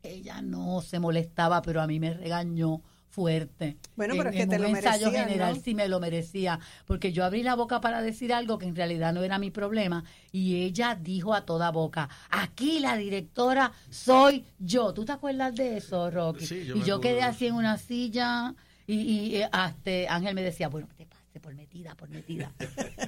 Ella 0.05 0.41
no 0.41 0.83
se 0.83 1.01
molestaba, 1.01 1.63
pero 1.63 1.83
a 1.83 1.89
mí 1.89 1.99
me 1.99 2.15
regañó 2.15 2.81
fuerte. 3.09 3.77
Bueno, 3.97 4.15
pero 4.17 4.31
es 4.31 4.37
que 4.37 4.47
te 4.47 4.61
lo 4.61 4.69
ensayo 4.69 5.11
general 5.11 5.61
sí 5.61 5.75
me 5.75 5.89
lo 5.89 5.99
merecía, 5.99 6.61
porque 6.87 7.13
yo 7.13 7.25
abrí 7.25 7.43
la 7.43 7.57
boca 7.57 7.81
para 7.81 8.03
decir 8.03 8.33
algo 8.33 8.57
que 8.57 8.67
en 8.67 8.77
realidad 8.77 9.13
no 9.13 9.25
era 9.25 9.41
mi 9.41 9.51
problema 9.51 10.05
y 10.31 10.63
ella 10.63 10.95
dijo 10.95 11.35
a 11.35 11.45
toda 11.45 11.73
boca, 11.73 12.09
aquí 12.31 12.79
la 12.79 12.97
directora 12.97 13.73
soy 13.91 14.45
yo. 14.61 14.95
¿Tú 14.95 15.05
te 15.05 15.11
acuerdas 15.11 15.57
de 15.57 15.79
eso, 15.79 16.09
Rocky? 16.09 16.45
y 16.75 16.83
yo 16.85 17.01
quedé 17.01 17.23
así 17.23 17.49
en 17.49 17.55
una 17.55 17.79
silla 17.79 18.55
y, 18.93 19.01
y, 19.01 19.37
eh, 19.37 19.49
hasta 19.51 19.91
Ángel 20.09 20.35
me 20.35 20.43
decía, 20.43 20.69
bueno, 20.69 20.89
¿qué 20.89 20.97
te 20.97 21.07
pasa? 21.07 21.23
por 21.43 21.55
metida, 21.55 21.95
por 21.97 22.09
metida. 22.09 22.53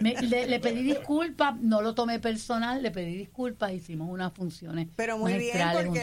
le, 0.00 0.60
pedí 0.60 0.82
disculpas, 0.82 1.56
no 1.60 1.80
lo 1.80 1.94
tomé 1.94 2.18
personal, 2.18 2.82
le 2.82 2.90
pedí 2.90 3.16
disculpas, 3.16 3.72
hicimos 3.72 4.10
unas 4.10 4.32
funciones. 4.34 4.88
Pero 4.96 5.16
muy 5.16 5.34
bien, 5.34 5.56
porque 5.72 6.00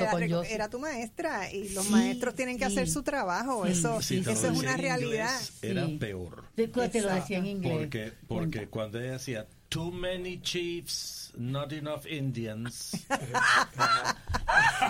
era, 0.50 0.70
tu 0.70 0.80
maestra 0.80 1.52
y 1.52 1.70
los 1.70 1.90
maestros 1.90 2.34
tienen 2.34 2.58
que 2.58 2.66
hacer 2.66 2.90
su 2.90 3.04
trabajo. 3.04 3.66
eso 3.66 4.00
eso 4.00 4.32
es 4.32 4.44
una 4.58 4.78
realidad. 4.78 5.40
era 5.62 5.88
peor. 6.00 6.46
Te, 6.56 6.68
lo 6.68 7.14
decía 7.14 7.38
en 7.38 7.46
inglés. 7.46 7.74
Porque, 7.78 8.14
porque 8.28 8.68
cuando 8.68 9.00
ella 9.00 9.14
decía, 9.14 9.46
too 9.70 9.92
many 9.92 10.40
chiefs, 10.42 11.34
not 11.36 11.72
enough 11.74 12.06
Indians. 12.06 12.94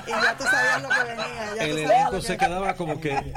y 0.07 0.10
ya 0.10 0.38
tú 0.38 0.43
sabías 0.43 0.81
lo 0.83 0.89
que 0.89 1.03
venía. 1.03 1.53
el 1.60 1.77
elenco 1.79 2.21
se 2.21 2.38
quedaba 2.38 2.75
como 2.75 3.00
que 3.00 3.33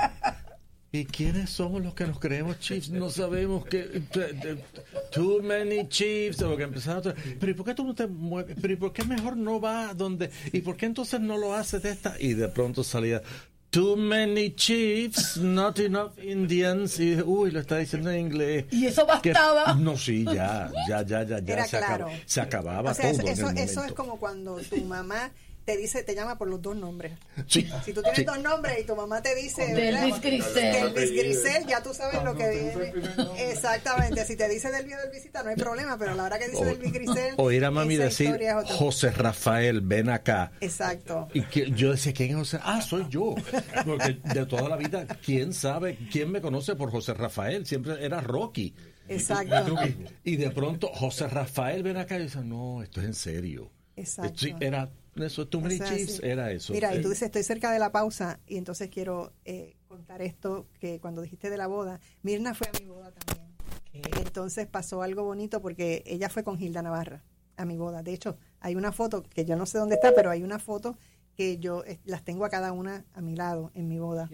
¿Y 0.94 1.06
quiénes 1.06 1.50
somos 1.50 1.82
los 1.82 1.92
que 1.92 2.06
nos 2.06 2.20
creemos 2.20 2.60
chiefs? 2.60 2.88
No 2.88 3.10
sabemos 3.10 3.66
que... 3.66 4.00
Too 5.10 5.42
many 5.42 5.88
chiefs. 5.88 6.40
O 6.40 6.56
que 6.56 6.62
empezaron 6.62 7.12
Pero 7.40 7.50
¿y 7.50 7.54
por 7.56 7.66
qué 7.66 7.74
tú 7.74 7.82
no 7.82 7.96
te 7.96 8.06
mueves? 8.06 8.56
¿Pero 8.62 8.74
y 8.74 8.76
por 8.76 8.92
qué 8.92 9.02
mejor 9.02 9.36
no 9.36 9.60
va 9.60 9.92
donde... 9.92 10.30
¿Y 10.52 10.60
por 10.60 10.76
qué 10.76 10.86
entonces 10.86 11.20
no 11.20 11.36
lo 11.36 11.52
haces 11.52 11.82
de 11.82 11.90
esta? 11.90 12.14
Y 12.20 12.34
de 12.34 12.46
pronto 12.46 12.84
salía... 12.84 13.20
Too 13.70 13.96
many 13.96 14.54
chiefs, 14.54 15.36
not 15.36 15.80
enough 15.80 16.16
Indians. 16.22 17.00
Y 17.00 17.20
uy, 17.20 17.50
lo 17.50 17.58
está 17.58 17.78
diciendo 17.78 18.12
en 18.12 18.20
inglés. 18.20 18.66
Y 18.70 18.86
eso 18.86 19.04
bastaba. 19.04 19.74
no, 19.74 19.96
sí, 19.96 20.24
ya, 20.24 20.70
ya, 20.88 21.02
ya, 21.02 21.24
ya, 21.24 21.40
ya. 21.40 21.66
se, 21.66 21.76
acababa, 21.78 22.12
se 22.24 22.40
acababa 22.40 22.94
todo. 22.94 23.04
Eso, 23.04 23.50
eso 23.50 23.84
es 23.84 23.90
como 23.90 24.20
cuando 24.20 24.58
tu 24.58 24.76
mamá 24.84 25.32
te 25.64 25.76
dice, 25.76 26.02
te 26.02 26.14
llama 26.14 26.36
por 26.36 26.48
los 26.48 26.60
dos 26.60 26.76
nombres. 26.76 27.12
Sí, 27.46 27.68
si 27.84 27.92
tú 27.92 28.02
tienes 28.02 28.26
dos 28.26 28.40
nombres 28.40 28.78
y 28.80 28.84
tu 28.84 28.94
mamá 28.94 29.22
te 29.22 29.34
dice 29.34 29.74
Delvis 29.74 30.20
Grisel, 30.20 30.72
Delvis 30.72 31.12
Grisel, 31.12 31.66
ya 31.66 31.82
tú 31.82 31.94
sabes 31.94 32.22
lo 32.22 32.36
que 32.36 32.48
viene. 32.50 33.50
Exactamente, 33.50 34.24
si 34.26 34.36
te 34.36 34.48
dice 34.48 34.70
del 34.70 34.84
del 34.88 35.10
visita 35.10 35.42
no 35.42 35.50
hay 35.50 35.56
problema, 35.56 35.96
pero 35.98 36.12
a 36.12 36.14
la 36.14 36.24
hora 36.24 36.38
que 36.38 36.48
dice 36.48 36.64
Delvis 36.64 36.92
Grisel, 36.92 37.34
oír 37.38 37.64
a 37.64 37.70
mami 37.70 37.96
decir 37.96 38.38
José 38.78 39.10
Rafael, 39.10 39.80
ven 39.80 40.10
acá. 40.10 40.52
Exacto. 40.60 41.28
Y 41.32 41.42
que, 41.42 41.70
yo 41.70 41.92
decía, 41.92 42.12
¿quién 42.12 42.30
es 42.30 42.36
José? 42.36 42.58
Ah, 42.62 42.82
soy 42.82 43.06
yo. 43.08 43.34
Porque 43.84 44.18
de 44.22 44.46
toda 44.46 44.68
la 44.68 44.76
vida, 44.76 45.06
¿quién 45.24 45.52
sabe? 45.52 45.98
¿Quién 46.10 46.30
me 46.30 46.40
conoce 46.40 46.76
por 46.76 46.90
José 46.90 47.14
Rafael? 47.14 47.66
Siempre 47.66 48.04
era 48.04 48.20
Rocky. 48.20 48.74
Exacto. 49.08 49.76
Y, 50.24 50.36
de 50.36 50.50
pronto, 50.50 50.88
José 50.88 51.28
Rafael, 51.28 51.82
ven 51.82 51.96
acá 51.96 52.18
y 52.18 52.24
dice, 52.24 52.40
no, 52.42 52.82
esto 52.82 53.00
es 53.00 53.06
en 53.06 53.14
serio. 53.14 53.70
Exacto. 53.96 54.46
Era 54.60 54.90
eso, 55.22 55.48
Chiefs 55.48 56.20
era 56.22 56.50
eso. 56.50 56.72
Mira, 56.72 56.94
y 56.94 57.00
tú 57.00 57.08
dices, 57.08 57.24
estoy 57.24 57.42
cerca 57.42 57.72
de 57.72 57.78
la 57.78 57.92
pausa 57.92 58.40
y 58.46 58.56
entonces 58.56 58.90
quiero 58.90 59.32
eh, 59.44 59.76
contar 59.86 60.22
esto 60.22 60.66
que 60.80 61.00
cuando 61.00 61.22
dijiste 61.22 61.50
de 61.50 61.56
la 61.56 61.66
boda, 61.66 62.00
Mirna 62.22 62.54
fue 62.54 62.68
a 62.68 62.72
mi 62.80 62.86
boda 62.86 63.12
también. 63.12 63.54
Entonces 63.92 64.66
pasó 64.66 65.02
algo 65.02 65.22
bonito 65.22 65.60
porque 65.62 66.02
ella 66.06 66.28
fue 66.28 66.42
con 66.42 66.58
Gilda 66.58 66.82
Navarra 66.82 67.22
a 67.56 67.64
mi 67.64 67.76
boda. 67.76 68.02
De 68.02 68.12
hecho, 68.12 68.36
hay 68.58 68.74
una 68.74 68.90
foto 68.90 69.22
que 69.22 69.44
yo 69.44 69.56
no 69.56 69.66
sé 69.66 69.78
dónde 69.78 69.94
está, 69.94 70.12
pero 70.14 70.30
hay 70.30 70.42
una 70.42 70.58
foto 70.58 70.98
que 71.36 71.58
yo 71.58 71.84
eh, 71.84 72.00
las 72.04 72.24
tengo 72.24 72.44
a 72.44 72.48
cada 72.48 72.72
una 72.72 73.04
a 73.12 73.20
mi 73.20 73.34
lado 73.34 73.70
en 73.74 73.88
mi 73.88 73.98
boda. 73.98 74.28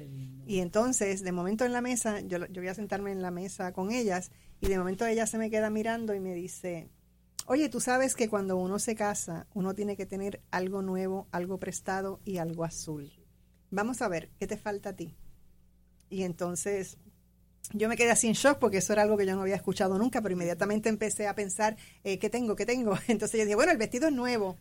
Y 0.46 0.60
entonces, 0.60 1.22
de 1.22 1.32
momento 1.32 1.64
en 1.64 1.72
la 1.72 1.80
mesa, 1.80 2.20
yo, 2.20 2.38
yo 2.46 2.60
voy 2.60 2.68
a 2.68 2.74
sentarme 2.74 3.12
en 3.12 3.22
la 3.22 3.30
mesa 3.30 3.72
con 3.72 3.90
ellas 3.90 4.30
y 4.60 4.68
de 4.68 4.78
momento 4.78 5.06
ella 5.06 5.26
se 5.26 5.38
me 5.38 5.50
queda 5.50 5.70
mirando 5.70 6.14
y 6.14 6.20
me 6.20 6.34
dice, 6.34 6.88
Oye, 7.52 7.68
tú 7.68 7.80
sabes 7.80 8.14
que 8.14 8.28
cuando 8.28 8.56
uno 8.56 8.78
se 8.78 8.94
casa, 8.94 9.48
uno 9.54 9.74
tiene 9.74 9.96
que 9.96 10.06
tener 10.06 10.40
algo 10.52 10.82
nuevo, 10.82 11.26
algo 11.32 11.58
prestado 11.58 12.20
y 12.24 12.36
algo 12.38 12.62
azul. 12.62 13.10
Vamos 13.72 14.02
a 14.02 14.08
ver, 14.08 14.30
¿qué 14.38 14.46
te 14.46 14.56
falta 14.56 14.90
a 14.90 14.92
ti? 14.92 15.16
Y 16.10 16.22
entonces 16.22 16.96
yo 17.72 17.88
me 17.88 17.96
quedé 17.96 18.12
así 18.12 18.28
en 18.28 18.34
shock 18.34 18.60
porque 18.60 18.76
eso 18.76 18.92
era 18.92 19.02
algo 19.02 19.16
que 19.16 19.26
yo 19.26 19.34
no 19.34 19.42
había 19.42 19.56
escuchado 19.56 19.98
nunca, 19.98 20.22
pero 20.22 20.34
inmediatamente 20.34 20.88
empecé 20.90 21.26
a 21.26 21.34
pensar, 21.34 21.76
eh, 22.04 22.20
¿qué 22.20 22.30
tengo? 22.30 22.54
¿Qué 22.54 22.66
tengo? 22.66 22.96
Entonces 23.08 23.40
yo 23.40 23.44
dije, 23.44 23.56
bueno, 23.56 23.72
el 23.72 23.78
vestido 23.78 24.06
es 24.06 24.14
nuevo. 24.14 24.56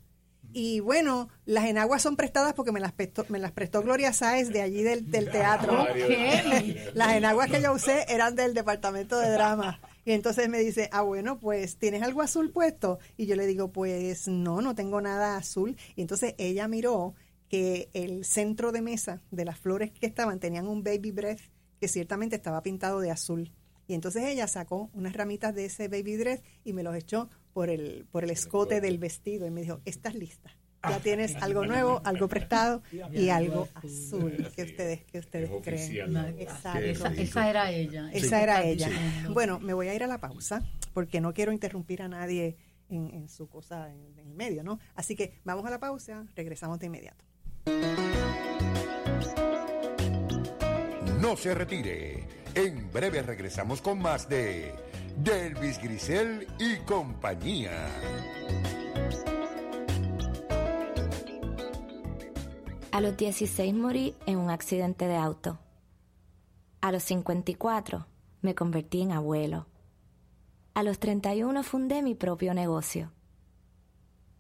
Y 0.52 0.80
bueno, 0.80 1.30
las 1.46 1.66
enaguas 1.66 2.02
son 2.02 2.16
prestadas 2.16 2.56
porque 2.56 2.72
me 2.72 2.80
las 2.80 2.94
prestó, 2.94 3.24
me 3.30 3.38
las 3.38 3.52
prestó 3.52 3.84
Gloria 3.84 4.14
Sáez 4.14 4.50
de 4.50 4.64
allí 4.64 4.82
del, 4.82 5.12
del 5.12 5.30
teatro. 5.30 5.86
las 6.96 7.14
enaguas 7.14 7.52
que 7.52 7.62
yo 7.62 7.72
usé 7.72 8.06
eran 8.12 8.36
del 8.36 8.56
departamento 8.56 9.20
de 9.20 9.30
drama. 9.30 9.80
Y 10.10 10.14
entonces 10.14 10.50
me 10.50 10.58
dice, 10.58 10.90
ah, 10.92 11.04
bueno, 11.04 11.38
pues 11.38 11.78
¿tienes 11.78 12.02
algo 12.02 12.24
azul 12.24 12.50
puesto? 12.50 12.98
Y 13.16 13.28
yo 13.28 13.36
le 13.36 13.46
digo, 13.46 13.72
pues 13.72 14.28
no, 14.28 14.60
no 14.60 14.74
tengo 14.74 15.02
nada 15.02 15.38
azul. 15.38 15.78
Y 15.96 16.02
entonces 16.02 16.34
ella 16.40 16.68
miró 16.68 17.14
que 17.48 17.92
el 17.94 18.26
centro 18.26 18.72
de 18.72 18.82
mesa 18.82 19.22
de 19.30 19.46
las 19.46 19.60
flores 19.60 19.92
que 19.92 20.08
estaban 20.08 20.40
tenían 20.40 20.68
un 20.68 20.84
baby 20.84 21.12
breath 21.12 21.42
que 21.80 21.88
ciertamente 21.88 22.38
estaba 22.38 22.64
pintado 22.64 23.02
de 23.02 23.12
azul. 23.12 23.52
Y 23.88 23.94
entonces 23.94 24.24
ella 24.24 24.48
sacó 24.48 24.90
unas 24.96 25.14
ramitas 25.14 25.54
de 25.54 25.66
ese 25.66 25.90
baby 25.90 26.16
dress 26.16 26.42
y 26.64 26.74
me 26.74 26.82
los 26.82 26.96
echó 26.96 27.30
por 27.54 27.70
el, 27.70 28.08
por 28.12 28.24
el 28.24 28.32
escote 28.32 28.82
del 28.82 28.98
vestido 28.98 29.46
y 29.46 29.52
me 29.52 29.62
dijo, 29.62 29.80
estás 29.86 30.16
lista. 30.16 30.50
Ya 30.82 30.96
ah, 30.96 31.00
tienes 31.04 31.36
algo 31.36 31.66
nuevo, 31.66 32.02
algo 32.06 32.30
prestado 32.30 32.82
y 33.12 33.30
algo 33.30 33.68
azul 33.74 34.50
que 34.56 34.64
ustedes 34.64 35.04
que 35.04 35.20
ustedes 35.20 35.50
creen. 35.62 36.16
Esa, 36.38 37.50
era 37.50 37.70
ella. 37.70 38.10
Esa 38.14 38.42
era 38.42 38.64
ella. 38.64 38.90
Bueno, 39.30 39.60
me 39.60 39.74
voy 39.74 39.90
a 39.90 39.94
ir 39.94 40.04
a 40.04 40.08
la 40.08 40.20
pausa 40.20 40.64
porque 40.94 41.20
no 41.20 41.34
quiero 41.34 41.52
interrumpir 41.52 42.02
a 42.02 42.08
nadie 42.08 42.56
en, 42.90 43.10
en 43.14 43.28
su 43.28 43.50
cosa 43.50 43.92
en, 43.92 44.18
en 44.20 44.28
el 44.30 44.36
medio, 44.36 44.64
¿no? 44.64 44.80
Así 44.96 45.18
que 45.18 45.34
vamos 45.44 45.66
a 45.66 45.70
la 45.70 45.80
pausa, 45.80 46.26
regresamos 46.34 46.80
de 46.80 46.86
inmediato. 46.86 47.26
No 51.20 51.36
se 51.36 51.54
retire. 51.54 52.26
En 52.56 52.92
breve 52.92 53.22
regresamos 53.22 53.82
con 53.82 54.02
más 54.02 54.30
de 54.30 54.74
Delvis 55.18 55.82
Grisel 55.82 56.48
y 56.58 56.78
compañía. 56.78 57.88
A 63.00 63.02
los 63.02 63.16
16 63.16 63.74
morí 63.76 64.14
en 64.26 64.38
un 64.38 64.50
accidente 64.50 65.08
de 65.08 65.16
auto. 65.16 65.58
A 66.82 66.92
los 66.92 67.02
54 67.04 68.06
me 68.42 68.56
convertí 68.56 69.00
en 69.02 69.14
abuelo. 69.14 69.68
A 70.74 70.84
los 70.84 71.00
31 71.00 71.64
fundé 71.64 72.02
mi 72.02 72.14
propio 72.14 72.54
negocio. 72.54 73.14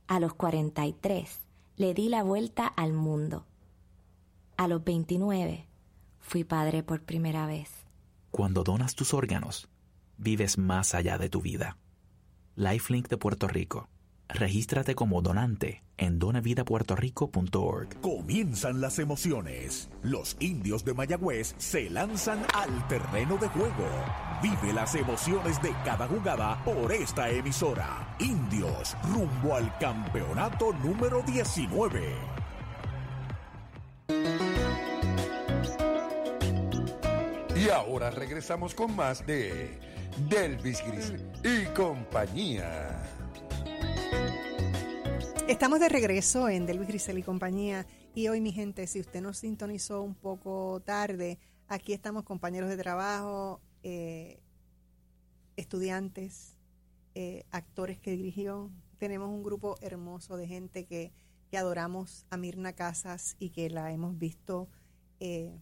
A 0.07 0.19
los 0.19 0.33
43 0.33 1.39
le 1.77 1.93
di 1.93 2.09
la 2.09 2.21
vuelta 2.21 2.67
al 2.67 2.91
mundo. 2.91 3.45
A 4.57 4.67
los 4.67 4.83
29 4.83 5.65
fui 6.19 6.43
padre 6.43 6.83
por 6.83 7.01
primera 7.03 7.45
vez. 7.45 7.69
Cuando 8.29 8.65
donas 8.65 8.93
tus 8.93 9.13
órganos, 9.13 9.69
vives 10.17 10.57
más 10.57 10.95
allá 10.95 11.17
de 11.17 11.29
tu 11.29 11.39
vida. 11.39 11.77
Lifelink 12.57 13.07
de 13.07 13.15
Puerto 13.15 13.47
Rico. 13.47 13.87
Regístrate 14.29 14.93
como 14.93 15.24
donante 15.24 15.83
en 15.98 16.19
donavidapuertorico.org. 16.19 18.00
Comienzan 18.00 18.79
las 18.79 19.00
emociones. 19.00 19.89
Los 20.03 20.38
indios 20.39 20.86
de 20.86 20.93
Mayagüez 20.93 21.55
se 21.57 21.89
lanzan 21.89 22.45
al 22.53 22.88
terreno 22.88 23.38
de 23.38 23.48
juego. 23.48 23.88
Vive 24.41 24.71
las 24.71 24.93
emociones 24.93 25.59
de 25.62 25.71
cada 25.83 26.07
jugada 26.07 26.63
por 26.63 26.91
esta 26.93 27.29
emisora. 27.29 28.15
Indios 28.19 28.95
rumbo 29.12 29.55
al 29.55 29.75
campeonato 29.79 30.74
número 30.74 31.24
19. 31.24 32.15
Y 37.55 37.69
ahora 37.69 38.12
regresamos 38.12 38.75
con 38.75 38.95
más 38.95 39.25
de 39.25 39.79
Delvis 40.29 40.81
Grisel 40.86 41.29
y 41.43 41.65
compañía. 41.74 43.18
Estamos 45.49 45.79
de 45.79 45.89
regreso 45.89 46.47
en 46.47 46.67
Delvis 46.67 46.87
Grisel 46.87 47.17
y 47.17 47.23
compañía. 47.23 47.87
Y 48.13 48.27
hoy, 48.27 48.39
mi 48.39 48.51
gente, 48.51 48.85
si 48.85 48.99
usted 48.99 49.19
nos 49.19 49.39
sintonizó 49.39 50.03
un 50.03 50.13
poco 50.13 50.81
tarde, 50.85 51.39
aquí 51.67 51.91
estamos 51.91 52.23
compañeros 52.23 52.69
de 52.69 52.77
trabajo, 52.77 53.59
eh, 53.81 54.39
estudiantes, 55.57 56.55
eh, 57.15 57.45
actores 57.49 57.99
que 57.99 58.11
dirigió. 58.11 58.69
Tenemos 58.99 59.29
un 59.29 59.43
grupo 59.43 59.75
hermoso 59.81 60.37
de 60.37 60.47
gente 60.47 60.85
que, 60.85 61.11
que 61.49 61.57
adoramos 61.57 62.27
a 62.29 62.37
Mirna 62.37 62.73
Casas 62.73 63.35
y 63.39 63.49
que 63.49 63.69
la 63.69 63.91
hemos 63.91 64.19
visto 64.19 64.69
eh, 65.19 65.59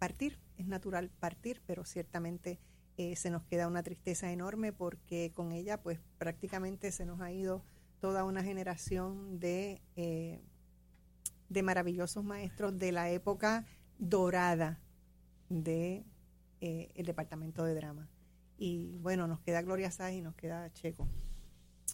partir. 0.00 0.40
Es 0.56 0.66
natural 0.66 1.10
partir, 1.20 1.62
pero 1.64 1.84
ciertamente 1.84 2.58
se 3.14 3.30
nos 3.30 3.44
queda 3.44 3.68
una 3.68 3.84
tristeza 3.84 4.32
enorme 4.32 4.72
porque 4.72 5.30
con 5.32 5.52
ella 5.52 5.80
pues 5.80 6.00
prácticamente 6.18 6.90
se 6.90 7.06
nos 7.06 7.20
ha 7.20 7.30
ido 7.30 7.62
toda 8.00 8.24
una 8.24 8.42
generación 8.42 9.38
de, 9.40 9.82
eh, 9.96 10.40
de 11.48 11.62
maravillosos 11.62 12.24
maestros 12.24 12.78
de 12.78 12.92
la 12.92 13.10
época 13.10 13.64
dorada 13.98 14.80
de 15.48 16.04
eh, 16.60 16.90
el 16.94 17.06
departamento 17.06 17.64
de 17.64 17.74
drama. 17.74 18.08
Y 18.56 18.96
bueno, 18.98 19.26
nos 19.26 19.40
queda 19.40 19.62
Gloria 19.62 19.90
Sáez 19.90 20.16
y 20.16 20.22
nos 20.22 20.34
queda 20.34 20.72
Checo. 20.72 21.08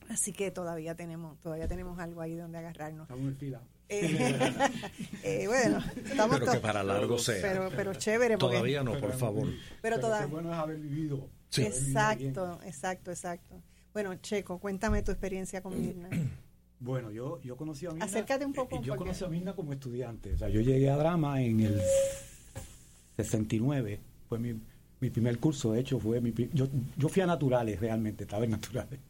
Así 0.09 0.33
que 0.33 0.51
todavía 0.51 0.95
tenemos, 0.95 1.39
todavía 1.41 1.69
tenemos 1.69 1.99
algo 1.99 2.21
ahí 2.21 2.35
donde 2.35 2.59
agarrarnos. 2.59 3.05
Estamos 3.05 3.29
en 3.29 3.37
fila. 3.37 3.63
Eh, 3.89 4.41
eh, 5.23 5.47
bueno, 5.47 5.79
estamos 6.05 6.39
Pero 6.39 6.53
que 6.53 6.59
para 6.59 6.83
largo 6.83 7.19
sea. 7.19 7.41
Pero, 7.41 7.71
pero 7.75 7.95
chévere. 7.95 8.39
porque- 8.39 8.57
Todavía 8.57 8.83
no, 8.83 8.99
por 8.99 9.13
favor. 9.13 9.49
Pero 9.83 9.97
qué 9.97 10.03
todavía. 10.03 10.27
bueno 10.27 10.53
es 10.53 10.59
haber 10.59 10.79
vivido. 10.79 11.17
haber 11.17 11.29
vivido 11.29 11.31
bien. 11.57 11.73
Exacto, 11.73 12.61
exacto, 12.65 13.11
exacto. 13.11 13.63
Bueno, 13.95 14.15
Checo, 14.17 14.59
cuéntame 14.59 15.03
tu 15.03 15.13
experiencia 15.13 15.63
con 15.63 15.81
Mirna. 15.81 16.09
Bueno, 16.81 17.11
yo, 17.11 17.41
yo 17.41 17.57
conocí 17.57 17.87
a 17.87 17.91
Mirna. 17.91 18.05
Acércate 18.05 18.45
un 18.45 18.53
poco, 18.53 18.77
eh, 18.77 18.81
Yo 18.83 18.93
porque- 18.93 19.05
conocí 19.05 19.25
a 19.25 19.29
Mirna 19.29 19.55
como 19.55 19.73
estudiante. 19.73 20.35
O 20.35 20.37
sea, 20.39 20.51
yo 20.51 20.61
llegué 20.61 20.91
a 20.91 20.97
drama 20.99 21.41
en 21.41 21.61
el 21.61 21.81
69. 23.17 24.01
Fue 24.29 24.39
mi, 24.39 24.61
mi 25.01 25.09
primer 25.09 25.39
curso, 25.39 25.73
de 25.73 25.81
hecho, 25.81 25.99
fue 25.99 26.21
mi. 26.21 26.35
Yo, 26.53 26.69
yo 26.99 27.09
fui 27.09 27.23
a 27.23 27.27
naturales 27.27 27.81
realmente, 27.81 28.25
estaba 28.25 28.45
en 28.45 28.51
naturales. 28.51 29.01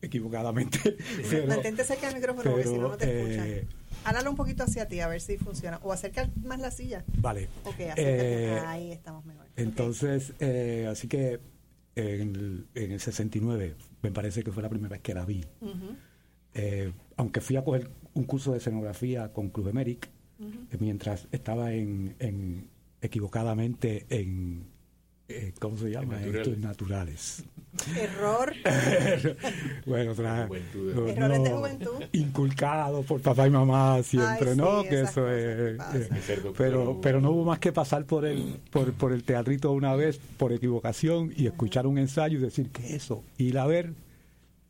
Equivocadamente. 0.00 0.96
pero- 1.30 1.46
Mantente 1.48 1.82
cerca 1.82 2.06
del 2.06 2.16
micrófono 2.16 2.50
porque 2.52 2.64
si 2.68 2.78
no, 2.78 2.88
no 2.90 2.96
te 2.96 3.06
pero, 3.06 3.18
escuchan. 3.26 3.46
eh, 3.48 3.66
Hálalo 4.04 4.30
un 4.30 4.36
poquito 4.36 4.62
hacia 4.62 4.86
ti 4.86 5.00
a 5.00 5.08
ver 5.08 5.20
si 5.20 5.38
funciona. 5.38 5.80
O 5.82 5.92
acerca 5.92 6.30
más 6.44 6.60
la 6.60 6.70
silla. 6.70 7.04
Vale. 7.18 7.48
Ok, 7.64 7.74
acércate. 7.80 8.46
Eh, 8.54 8.58
Ahí 8.60 8.92
estamos 8.92 9.24
mejor. 9.24 9.46
Entonces, 9.56 10.34
eh, 10.38 10.86
así 10.88 11.08
que 11.08 11.40
en 11.94 12.34
el, 12.36 12.66
en 12.74 12.92
el 12.92 13.00
69 13.00 13.74
me 14.02 14.10
parece 14.10 14.42
que 14.42 14.50
fue 14.52 14.62
la 14.62 14.68
primera 14.68 14.90
vez 14.90 15.00
que 15.02 15.14
la 15.14 15.24
vi. 15.24 15.44
Eh, 16.54 16.92
aunque 17.16 17.40
fui 17.40 17.56
a 17.56 17.64
coger 17.64 17.90
un 18.14 18.24
curso 18.24 18.52
de 18.52 18.58
escenografía 18.58 19.32
con 19.32 19.50
Club 19.50 19.68
Emeric, 19.68 20.08
eh, 20.40 20.76
mientras 20.80 21.28
estaba 21.32 21.72
en, 21.72 22.14
en- 22.18 22.68
equivocadamente 23.00 24.06
en, 24.10 24.66
eh, 25.34 25.54
¿cómo 25.58 25.76
se 25.76 25.90
llama? 25.90 26.22
En 26.22 26.34
Estudios 26.36 26.58
naturales. 26.58 27.44
Error. 27.98 28.52
bueno, 29.86 30.14
tra- 30.14 30.46
Juventud. 30.46 30.94
no, 30.94 31.08
Errores 31.08 31.42
de 31.42 31.50
juventud. 31.50 32.02
inculcado 32.12 33.02
por 33.02 33.20
papá 33.22 33.46
y 33.46 33.50
mamá 33.50 34.02
siempre, 34.02 34.50
Ay, 34.50 34.56
¿no? 34.56 34.82
sí, 34.82 34.88
que 34.88 35.00
eso 35.00 35.30
es. 35.30 35.78
que 35.92 35.98
eh, 36.34 36.42
pero, 36.56 37.00
pero 37.00 37.20
no 37.20 37.30
hubo 37.30 37.44
más 37.44 37.58
que 37.58 37.72
pasar 37.72 38.04
por 38.04 38.24
el, 38.26 38.60
por, 38.70 38.92
por 38.92 39.12
el 39.12 39.24
teatrito 39.24 39.72
una 39.72 39.94
vez, 39.94 40.18
por 40.36 40.52
equivocación, 40.52 41.32
y 41.36 41.46
escuchar 41.46 41.86
un 41.86 41.98
ensayo 41.98 42.38
y 42.38 42.42
decir, 42.42 42.70
¿qué 42.70 42.84
es 42.88 42.92
eso? 43.04 43.24
Ir 43.38 43.58
a 43.58 43.66
ver. 43.66 43.94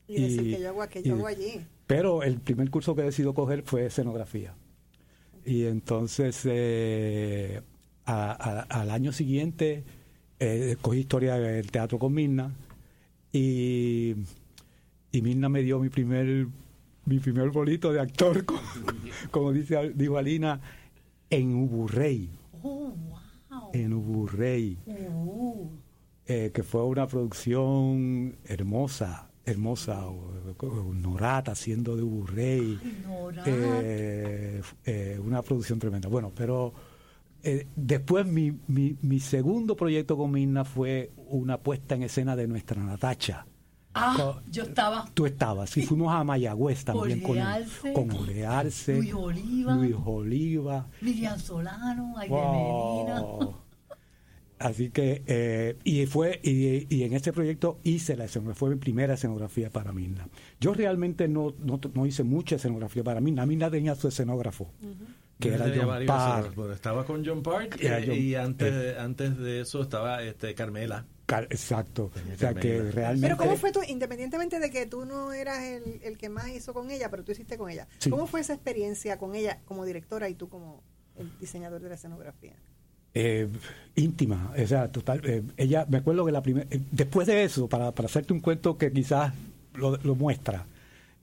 Y 0.08 0.20
decir 0.22 0.56
que 0.56 0.60
yo 0.62 0.68
hago, 0.68 0.84
yo 1.02 1.14
hago 1.14 1.26
allí. 1.26 1.60
Pero 1.86 2.22
el 2.22 2.38
primer 2.40 2.70
curso 2.70 2.94
que 2.94 3.02
decido 3.02 3.34
coger 3.34 3.62
fue 3.64 3.86
escenografía. 3.86 4.54
Y 5.44 5.64
entonces, 5.64 6.40
eh, 6.44 7.60
a- 8.04 8.30
a- 8.30 8.80
al 8.80 8.90
año 8.90 9.10
siguiente, 9.12 9.84
eh, 10.44 10.76
cogí 10.80 10.98
historia 11.00 11.36
del 11.38 11.70
teatro 11.70 11.98
con 11.98 12.12
Mirna. 12.12 12.50
Y, 13.32 14.14
y 15.12 15.22
Mirna 15.22 15.48
me 15.48 15.62
dio 15.62 15.78
mi 15.78 15.88
primer, 15.88 16.46
mi 17.06 17.18
primer 17.18 17.50
bolito 17.50 17.92
de 17.92 18.00
actor, 18.00 18.44
como, 18.46 18.60
como 19.30 19.52
dice, 19.52 19.92
dijo 19.94 20.18
Alina, 20.18 20.60
en 21.30 21.54
Uburrey. 21.54 22.28
Oh, 22.62 22.90
wow. 23.50 23.70
En 23.72 23.92
Uburrey 23.92 24.78
Uh, 24.86 25.68
eh, 26.26 26.50
que 26.54 26.62
fue 26.62 26.84
una 26.84 27.06
producción 27.06 28.36
hermosa, 28.44 29.28
hermosa, 29.44 30.06
o- 30.06 30.30
o- 30.58 30.94
Norat 30.94 31.48
haciendo 31.48 31.96
de 31.96 32.02
Uburrey, 32.02 32.78
Ay, 32.82 33.02
Norat. 33.06 33.46
eh, 33.48 34.62
eh, 34.86 35.20
una 35.24 35.42
producción 35.42 35.78
tremenda. 35.78 36.08
Bueno, 36.08 36.30
pero 36.34 36.72
eh, 37.42 37.66
después 37.76 38.26
mi, 38.26 38.52
mi, 38.66 38.96
mi 39.02 39.20
segundo 39.20 39.76
proyecto 39.76 40.16
con 40.16 40.30
Mirna 40.30 40.64
fue 40.64 41.10
una 41.16 41.58
puesta 41.58 41.94
en 41.94 42.02
escena 42.04 42.36
de 42.36 42.46
nuestra 42.48 42.82
Natacha. 42.82 43.46
ah, 43.94 44.40
yo 44.50 44.62
estaba. 44.62 45.08
Tú 45.14 45.26
estabas, 45.26 45.76
y 45.76 45.82
fuimos 45.82 46.12
a 46.14 46.24
Mayagüez 46.24 46.84
también 46.84 47.20
con, 47.20 47.36
con 47.92 48.10
Orearse, 48.12 48.96
Luis 48.96 49.14
Oliva. 49.14 49.74
Luis 49.74 49.96
Oliva. 50.04 50.88
Miriam 51.00 51.38
Solano, 51.38 52.14
Aide 52.18 52.32
Wow. 52.34 52.52
Medina. 53.04 53.24
Así 54.58 54.90
que, 54.90 55.24
eh, 55.26 55.76
y 55.82 56.06
fue, 56.06 56.38
y, 56.44 56.86
y 56.94 57.02
en 57.02 57.14
este 57.14 57.32
proyecto 57.32 57.80
hice 57.82 58.16
la 58.16 58.26
escenografía, 58.26 58.58
fue 58.60 58.70
mi 58.70 58.76
primera 58.76 59.14
escenografía 59.14 59.70
para 59.70 59.92
Mirna. 59.92 60.28
Yo 60.60 60.72
realmente 60.72 61.26
no, 61.26 61.52
no, 61.58 61.80
no 61.94 62.06
hice 62.06 62.22
mucha 62.22 62.54
escenografía 62.54 63.02
para 63.02 63.20
Mirna. 63.20 63.44
Mirna 63.44 63.70
tenía 63.72 63.96
su 63.96 64.06
escenógrafo, 64.06 64.70
que 65.48 65.54
era 65.54 65.72
John 65.76 65.86
varios 65.88 66.08
Parr. 66.08 66.38
escenógrafos. 66.40 66.74
Estaba 66.74 67.04
con 67.06 67.24
John 67.26 67.42
Park 67.42 67.76
eh, 67.80 68.04
John- 68.06 68.16
y 68.16 68.34
antes, 68.34 68.98
antes 68.98 69.36
de 69.38 69.60
eso 69.60 69.82
estaba 69.82 70.22
este 70.22 70.54
Carmela. 70.54 71.04
Car- 71.26 71.44
Exacto. 71.50 72.10
Tenía 72.12 72.34
O 72.34 72.38
sea 72.38 72.54
que 72.54 72.82
realmente. 72.90 73.26
Pero 73.26 73.36
¿cómo 73.36 73.56
fue 73.56 73.72
tú, 73.72 73.80
independientemente 73.88 74.58
de 74.58 74.70
que 74.70 74.86
tú 74.86 75.04
no 75.04 75.32
eras 75.32 75.62
el, 75.62 76.00
el 76.02 76.18
que 76.18 76.28
más 76.28 76.48
hizo 76.48 76.74
con 76.74 76.90
ella, 76.90 77.10
pero 77.10 77.24
tú 77.24 77.32
hiciste 77.32 77.56
con 77.56 77.70
ella? 77.70 77.86
Sí. 77.98 78.10
¿Cómo 78.10 78.26
fue 78.26 78.40
esa 78.40 78.52
experiencia 78.54 79.18
con 79.18 79.34
ella 79.34 79.60
como 79.64 79.84
directora 79.84 80.28
y 80.28 80.34
tú 80.34 80.48
como 80.48 80.82
el 81.16 81.30
diseñador 81.38 81.80
de 81.82 81.88
la 81.90 81.94
escenografía? 81.94 82.54
eh, 83.14 83.46
íntima, 83.94 84.54
o 84.58 84.66
sea, 84.66 84.90
total. 84.90 85.20
eh, 85.24 85.42
ella, 85.58 85.84
me 85.88 85.98
acuerdo 85.98 86.24
que 86.24 86.32
la 86.32 86.42
primera, 86.42 86.66
eh, 86.70 86.80
después 86.90 87.26
de 87.26 87.44
eso, 87.44 87.68
para, 87.68 87.92
para 87.92 88.06
hacerte 88.06 88.32
un 88.32 88.40
cuento 88.40 88.78
que 88.78 88.90
quizás 88.90 89.34
lo, 89.74 89.98
lo 89.98 90.14
muestra, 90.14 90.64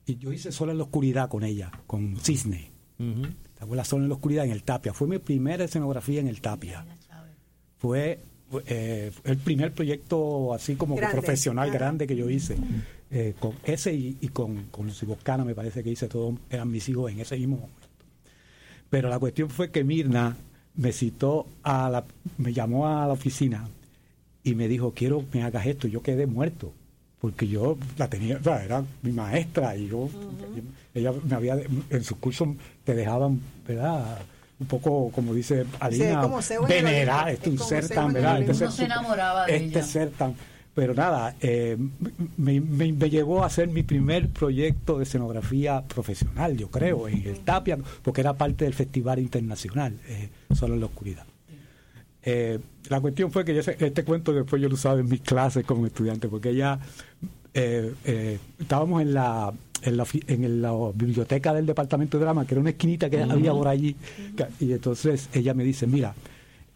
y 0.05 0.17
yo 0.17 0.31
hice 0.31 0.51
Sola 0.51 0.71
en 0.71 0.77
la 0.77 0.83
oscuridad 0.83 1.29
con 1.29 1.43
ella, 1.43 1.71
con 1.87 2.15
Cisne. 2.17 2.71
¿Te 3.59 3.65
acuerdas? 3.65 3.89
Sola 3.89 4.03
en 4.03 4.09
la 4.09 4.15
oscuridad 4.15 4.45
en 4.45 4.51
el 4.51 4.63
Tapia. 4.63 4.93
Fue 4.93 5.05
mi 5.07 5.19
primera 5.19 5.65
escenografía 5.65 6.21
en 6.21 6.27
el 6.27 6.39
Tapia. 6.39 6.85
Fue 7.77 8.19
eh, 8.65 9.11
el 9.25 9.37
primer 9.37 9.73
proyecto 9.73 10.53
así 10.53 10.75
como 10.75 10.95
Grande. 10.95 11.17
profesional 11.17 11.69
grande 11.69 12.07
que 12.07 12.15
yo 12.15 12.29
hice. 12.29 12.55
Eh, 13.11 13.35
con 13.37 13.53
ese 13.65 13.93
y, 13.93 14.17
y 14.21 14.29
con, 14.29 14.65
con 14.65 14.87
Lucy 14.87 15.05
Boscana 15.05 15.43
me 15.43 15.55
parece 15.55 15.83
que 15.83 15.89
hice 15.89 16.07
todo, 16.07 16.37
eran 16.49 16.71
mis 16.71 16.87
hijos 16.87 17.11
en 17.11 17.19
ese 17.19 17.37
mismo 17.37 17.57
momento. 17.57 17.87
Pero 18.89 19.09
la 19.09 19.19
cuestión 19.19 19.49
fue 19.49 19.71
que 19.71 19.83
Mirna 19.83 20.37
me 20.75 20.93
citó 20.93 21.45
a 21.63 21.89
la, 21.89 22.05
me 22.37 22.53
llamó 22.53 22.87
a 22.87 23.05
la 23.07 23.13
oficina 23.13 23.67
y 24.41 24.55
me 24.55 24.69
dijo, 24.69 24.93
quiero 24.95 25.29
que 25.29 25.39
me 25.39 25.43
hagas 25.43 25.65
esto. 25.65 25.87
Yo 25.89 26.01
quedé 26.01 26.27
muerto, 26.27 26.71
porque 27.19 27.47
yo 27.47 27.77
la 27.97 28.09
tenía, 28.09 28.37
o 28.37 28.43
sea, 28.43 28.63
era 28.63 28.83
mi 29.01 29.11
maestra 29.11 29.75
y 29.75 29.87
yo, 29.87 30.09
ella 30.93 31.11
me 31.27 31.35
había, 31.35 31.57
en 31.89 32.03
sus 32.03 32.17
cursos 32.17 32.49
te 32.83 32.95
dejaban, 32.95 33.41
¿verdad? 33.67 34.19
Un 34.59 34.67
poco, 34.67 35.09
como 35.11 35.33
dice 35.33 35.65
Alina, 35.79 36.21
el 36.23 36.67
venerar, 36.67 37.29
este 37.29 37.45
Es 37.49 37.51
un 37.51 37.57
como 37.57 37.69
ser 37.69 37.87
tan, 37.89 38.13
¿verdad? 38.13 38.39
Este 38.41 38.51
Uno 38.51 38.53
ser 38.59 38.67
se 38.67 38.73
super- 38.75 38.85
enamoraba 38.91 39.45
de 39.45 39.55
este 39.55 39.65
ella. 39.79 39.83
ser 39.83 40.09
tan... 40.11 40.35
Pero 40.75 40.93
nada, 40.93 41.35
eh, 41.41 41.75
me, 42.37 42.61
me- 42.61 42.93
me 42.93 43.09
llevó 43.09 43.43
a 43.43 43.47
hacer 43.47 43.67
mi 43.67 43.83
primer 43.83 44.29
proyecto 44.29 44.97
de 44.97 45.03
escenografía 45.03 45.81
profesional, 45.81 46.55
yo 46.55 46.69
creo, 46.69 47.07
en 47.09 47.25
el 47.27 47.39
Tapia, 47.39 47.77
porque 48.01 48.21
era 48.21 48.33
parte 48.33 48.63
del 48.65 48.73
Festival 48.73 49.19
Internacional, 49.19 49.97
eh, 50.07 50.29
Solo 50.55 50.75
en 50.75 50.79
la 50.81 50.85
Oscuridad. 50.85 51.25
Eh, 52.23 52.59
la 52.89 52.99
cuestión 52.99 53.31
fue 53.31 53.45
que 53.45 53.53
yo 53.53 53.61
este 53.61 54.03
cuento 54.03 54.33
después 54.33 54.61
yo 54.61 54.67
lo 54.67 54.75
usaba 54.75 54.99
en 54.99 55.07
mis 55.07 55.21
clases 55.21 55.65
como 55.65 55.85
estudiante, 55.85 56.27
porque 56.27 56.49
ella 56.49 56.79
eh, 57.53 57.93
eh, 58.05 58.39
estábamos 58.59 59.01
en 59.01 59.13
la 59.13 59.53
en 59.81 59.97
la, 59.97 60.05
en 60.27 60.61
la 60.61 60.73
biblioteca 60.93 61.53
del 61.53 61.65
departamento 61.65 62.17
de 62.17 62.25
drama, 62.25 62.45
que 62.45 62.53
era 62.53 62.61
una 62.61 62.71
esquinita 62.71 63.09
que 63.09 63.21
había 63.21 63.51
por 63.51 63.67
allí, 63.67 63.95
y 64.59 64.71
entonces 64.71 65.29
ella 65.33 65.53
me 65.53 65.63
dice, 65.63 65.87
mira, 65.87 66.13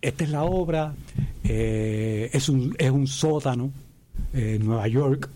esta 0.01 0.23
es 0.23 0.29
la 0.29 0.43
obra, 0.43 0.93
eh, 1.43 2.29
es, 2.33 2.49
un, 2.49 2.75
es 2.77 2.91
un 2.91 3.07
sótano 3.07 3.71
eh, 4.33 4.57
en 4.59 4.65
Nueva 4.65 4.87
York, 4.87 5.29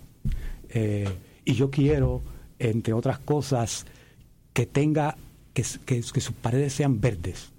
eh, 0.70 1.08
y 1.46 1.54
yo 1.54 1.70
quiero, 1.70 2.22
entre 2.60 2.94
otras 2.94 3.20
cosas, 3.20 3.86
que 4.54 4.66
tenga, 4.66 5.18
que, 5.54 5.64
que, 5.86 6.02
que 6.02 6.22
sus 6.22 6.36
paredes 6.36 6.74
sean 6.74 7.00
verdes, 7.00 7.52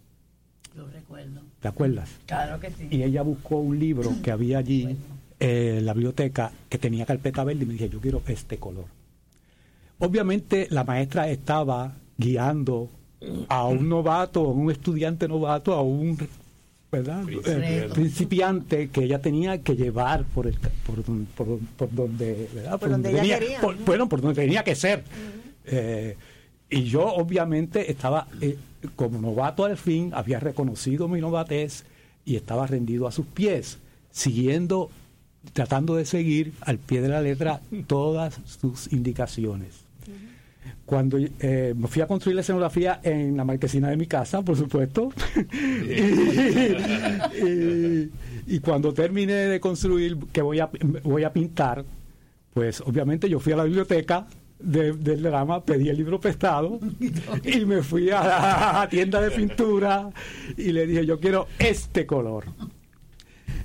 Lo 0.74 0.86
recuerdo. 0.88 1.47
¿Te 1.60 1.68
acuerdas? 1.68 2.10
Claro 2.26 2.60
que 2.60 2.70
sí. 2.70 2.88
y 2.90 3.02
ella 3.02 3.22
buscó 3.22 3.56
un 3.58 3.78
libro 3.78 4.12
que 4.22 4.30
había 4.30 4.58
allí 4.58 4.96
eh, 5.40 5.76
en 5.78 5.86
la 5.86 5.92
biblioteca 5.94 6.52
que 6.68 6.78
tenía 6.78 7.04
carpeta 7.06 7.44
verde 7.44 7.62
y 7.64 7.66
me 7.66 7.72
dije, 7.74 7.88
yo 7.88 8.00
quiero 8.00 8.22
este 8.28 8.56
color. 8.58 8.84
Obviamente 9.98 10.68
la 10.70 10.84
maestra 10.84 11.28
estaba 11.28 11.94
guiando 12.16 12.88
a 13.48 13.64
un 13.66 13.88
novato, 13.88 14.40
a 14.44 14.52
un 14.52 14.70
estudiante 14.70 15.26
novato, 15.26 15.74
a 15.74 15.82
un 15.82 16.16
¿verdad? 16.90 17.22
Eh, 17.46 17.88
principiante 17.92 18.88
que 18.90 19.04
ella 19.04 19.20
tenía 19.20 19.60
que 19.62 19.74
llevar 19.74 20.24
por 20.24 20.46
el 20.46 20.54
por, 20.86 21.02
por, 21.02 21.46
don- 21.46 21.58
por 21.76 21.92
donde 21.92 22.48
¿verdad? 22.54 22.78
Por 22.78 22.90
donde 22.90 23.10
ella 23.10 23.20
tenía, 23.20 23.38
quería. 23.40 23.60
por- 23.60 23.76
bueno 23.84 24.08
por 24.08 24.20
donde 24.20 24.40
tenía 24.40 24.62
que 24.64 24.74
ser 24.74 25.02
Eh, 25.70 26.16
y 26.70 26.84
yo 26.84 27.06
obviamente 27.06 27.90
estaba 27.90 28.26
eh, 28.40 28.56
como 28.96 29.20
novato 29.20 29.64
al 29.64 29.76
fin 29.76 30.10
había 30.14 30.38
reconocido 30.40 31.08
mi 31.08 31.20
novatez 31.20 31.84
y 32.24 32.36
estaba 32.36 32.66
rendido 32.66 33.06
a 33.08 33.12
sus 33.12 33.26
pies 33.26 33.78
siguiendo 34.10 34.90
tratando 35.52 35.94
de 35.96 36.04
seguir 36.04 36.52
al 36.60 36.78
pie 36.78 37.00
de 37.00 37.08
la 37.08 37.20
letra 37.22 37.60
todas 37.86 38.38
sus 38.44 38.92
indicaciones. 38.92 39.84
Cuando 40.84 41.16
eh, 41.18 41.74
me 41.76 41.86
fui 41.86 42.02
a 42.02 42.06
construir 42.06 42.34
la 42.34 42.40
escenografía 42.42 43.00
en 43.02 43.36
la 43.36 43.44
marquesina 43.44 43.88
de 43.90 43.96
mi 43.96 44.06
casa, 44.06 44.42
por 44.42 44.56
supuesto, 44.56 45.10
y, 47.42 48.10
y- 48.54 48.60
cuando 48.60 48.92
terminé 48.92 49.32
de 49.32 49.60
construir, 49.60 50.16
que 50.32 50.42
voy 50.42 50.60
a, 50.60 50.68
voy 51.04 51.24
a 51.24 51.32
pintar, 51.32 51.84
pues 52.54 52.80
obviamente 52.82 53.28
yo 53.28 53.38
fui 53.40 53.52
a 53.52 53.56
la 53.56 53.64
biblioteca 53.64 54.26
de- 54.58 54.92
del 54.92 55.22
drama, 55.22 55.64
pedí 55.64 55.88
el 55.88 55.96
libro 55.96 56.20
prestado 56.20 56.78
y 57.44 57.64
me 57.64 57.82
fui 57.82 58.10
a 58.10 58.22
la 58.82 58.88
tienda 58.90 59.20
de 59.20 59.30
pintura 59.30 60.10
y 60.56 60.72
le 60.72 60.86
dije, 60.86 61.06
yo 61.06 61.18
quiero 61.20 61.46
este 61.58 62.06
color. 62.06 62.44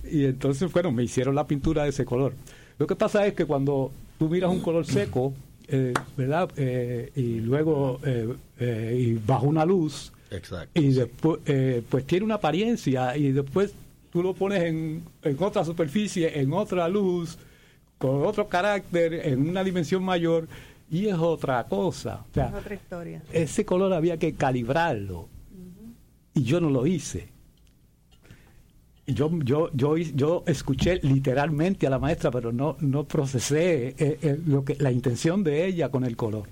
Y 0.10 0.26
entonces, 0.26 0.72
bueno, 0.72 0.92
me 0.92 1.04
hicieron 1.04 1.36
la 1.36 1.48
pintura 1.48 1.84
de 1.84 1.90
ese 1.90 2.06
color. 2.06 2.34
Lo 2.78 2.88
que 2.88 2.96
pasa 2.96 3.26
es 3.26 3.34
que 3.34 3.46
cuando 3.46 3.92
tú 4.20 4.30
miras 4.30 4.52
un 4.52 4.60
color 4.62 4.86
seco, 4.86 5.34
eh, 5.68 5.94
¿verdad? 6.18 6.50
Eh, 6.58 7.12
y 7.16 7.40
luego, 7.40 8.00
eh, 8.06 8.98
y 9.00 9.14
bajo 9.26 9.48
una 9.48 9.66
luz, 9.66 10.12
Exacto. 10.30 10.80
y 10.80 10.90
después, 10.94 11.40
pues 11.90 12.06
tiene 12.06 12.26
una 12.26 12.36
apariencia, 12.36 13.16
y 13.18 13.32
después 13.32 13.74
tú 14.12 14.22
lo 14.22 14.34
pones 14.34 14.64
en, 14.64 15.04
en 15.24 15.38
otra 15.40 15.64
superficie, 15.66 16.40
en 16.40 16.54
otra 16.54 16.88
luz, 16.90 17.38
con 17.98 18.26
otro 18.26 18.48
carácter, 18.48 19.14
en 19.14 19.50
una 19.50 19.64
dimensión 19.64 20.04
mayor, 20.04 20.48
y 20.94 21.08
es 21.08 21.16
otra 21.16 21.66
cosa. 21.66 22.24
O 22.30 22.34
sea, 22.34 22.48
Es 22.48 22.54
otra 22.54 22.76
historia. 22.76 23.22
ese 23.34 23.66
color 23.66 23.92
había 23.94 24.18
que 24.18 24.34
calibrarlo 24.36 25.28
y 26.34 26.44
yo 26.44 26.62
no 26.62 26.70
lo 26.70 26.86
hice. 26.88 27.30
Yo, 29.06 29.30
yo, 29.44 29.70
yo, 29.74 29.98
yo 29.98 30.44
escuché 30.48 31.00
literalmente 31.04 31.86
a 31.86 31.90
la 31.90 32.00
maestra, 32.00 32.32
pero 32.32 32.54
no, 32.54 32.78
no 32.80 33.04
procesé 33.06 33.90
eh, 33.90 33.96
eh, 34.22 34.40
lo 34.46 34.64
que, 34.64 34.76
la 34.76 34.92
intención 34.94 35.44
de 35.44 35.66
ella 35.66 35.90
con 35.90 36.06
el 36.06 36.16
color. 36.16 36.48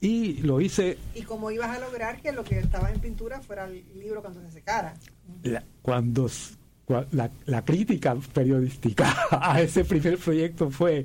Y 0.00 0.34
lo 0.42 0.60
hice 0.60 0.96
¿Y 1.14 1.22
cómo 1.22 1.50
ibas 1.50 1.76
a 1.76 1.80
lograr 1.80 2.22
que 2.22 2.30
lo 2.32 2.44
que 2.44 2.58
estaba 2.60 2.90
en 2.90 3.00
pintura 3.00 3.40
fuera 3.42 3.64
el 3.66 3.82
libro 3.98 4.22
cuando 4.22 4.40
se 4.40 4.50
secara? 4.52 4.94
la- 5.42 5.64
cuando 5.82 6.30
la, 7.10 7.30
la 7.46 7.64
crítica 7.64 8.16
periodística 8.32 9.12
a 9.30 9.60
ese 9.60 9.84
primer 9.84 10.16
proyecto 10.16 10.70
fue 10.70 11.04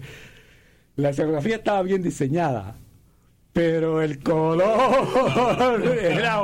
la 0.96 1.10
escenografía 1.10 1.56
estaba 1.56 1.82
bien 1.82 2.02
diseñada 2.02 2.76
pero 3.54 4.02
el 4.02 4.20
color 4.20 5.84
era, 6.02 6.42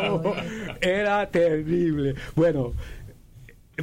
era 0.80 1.30
terrible. 1.30 2.16
Bueno 2.36 2.74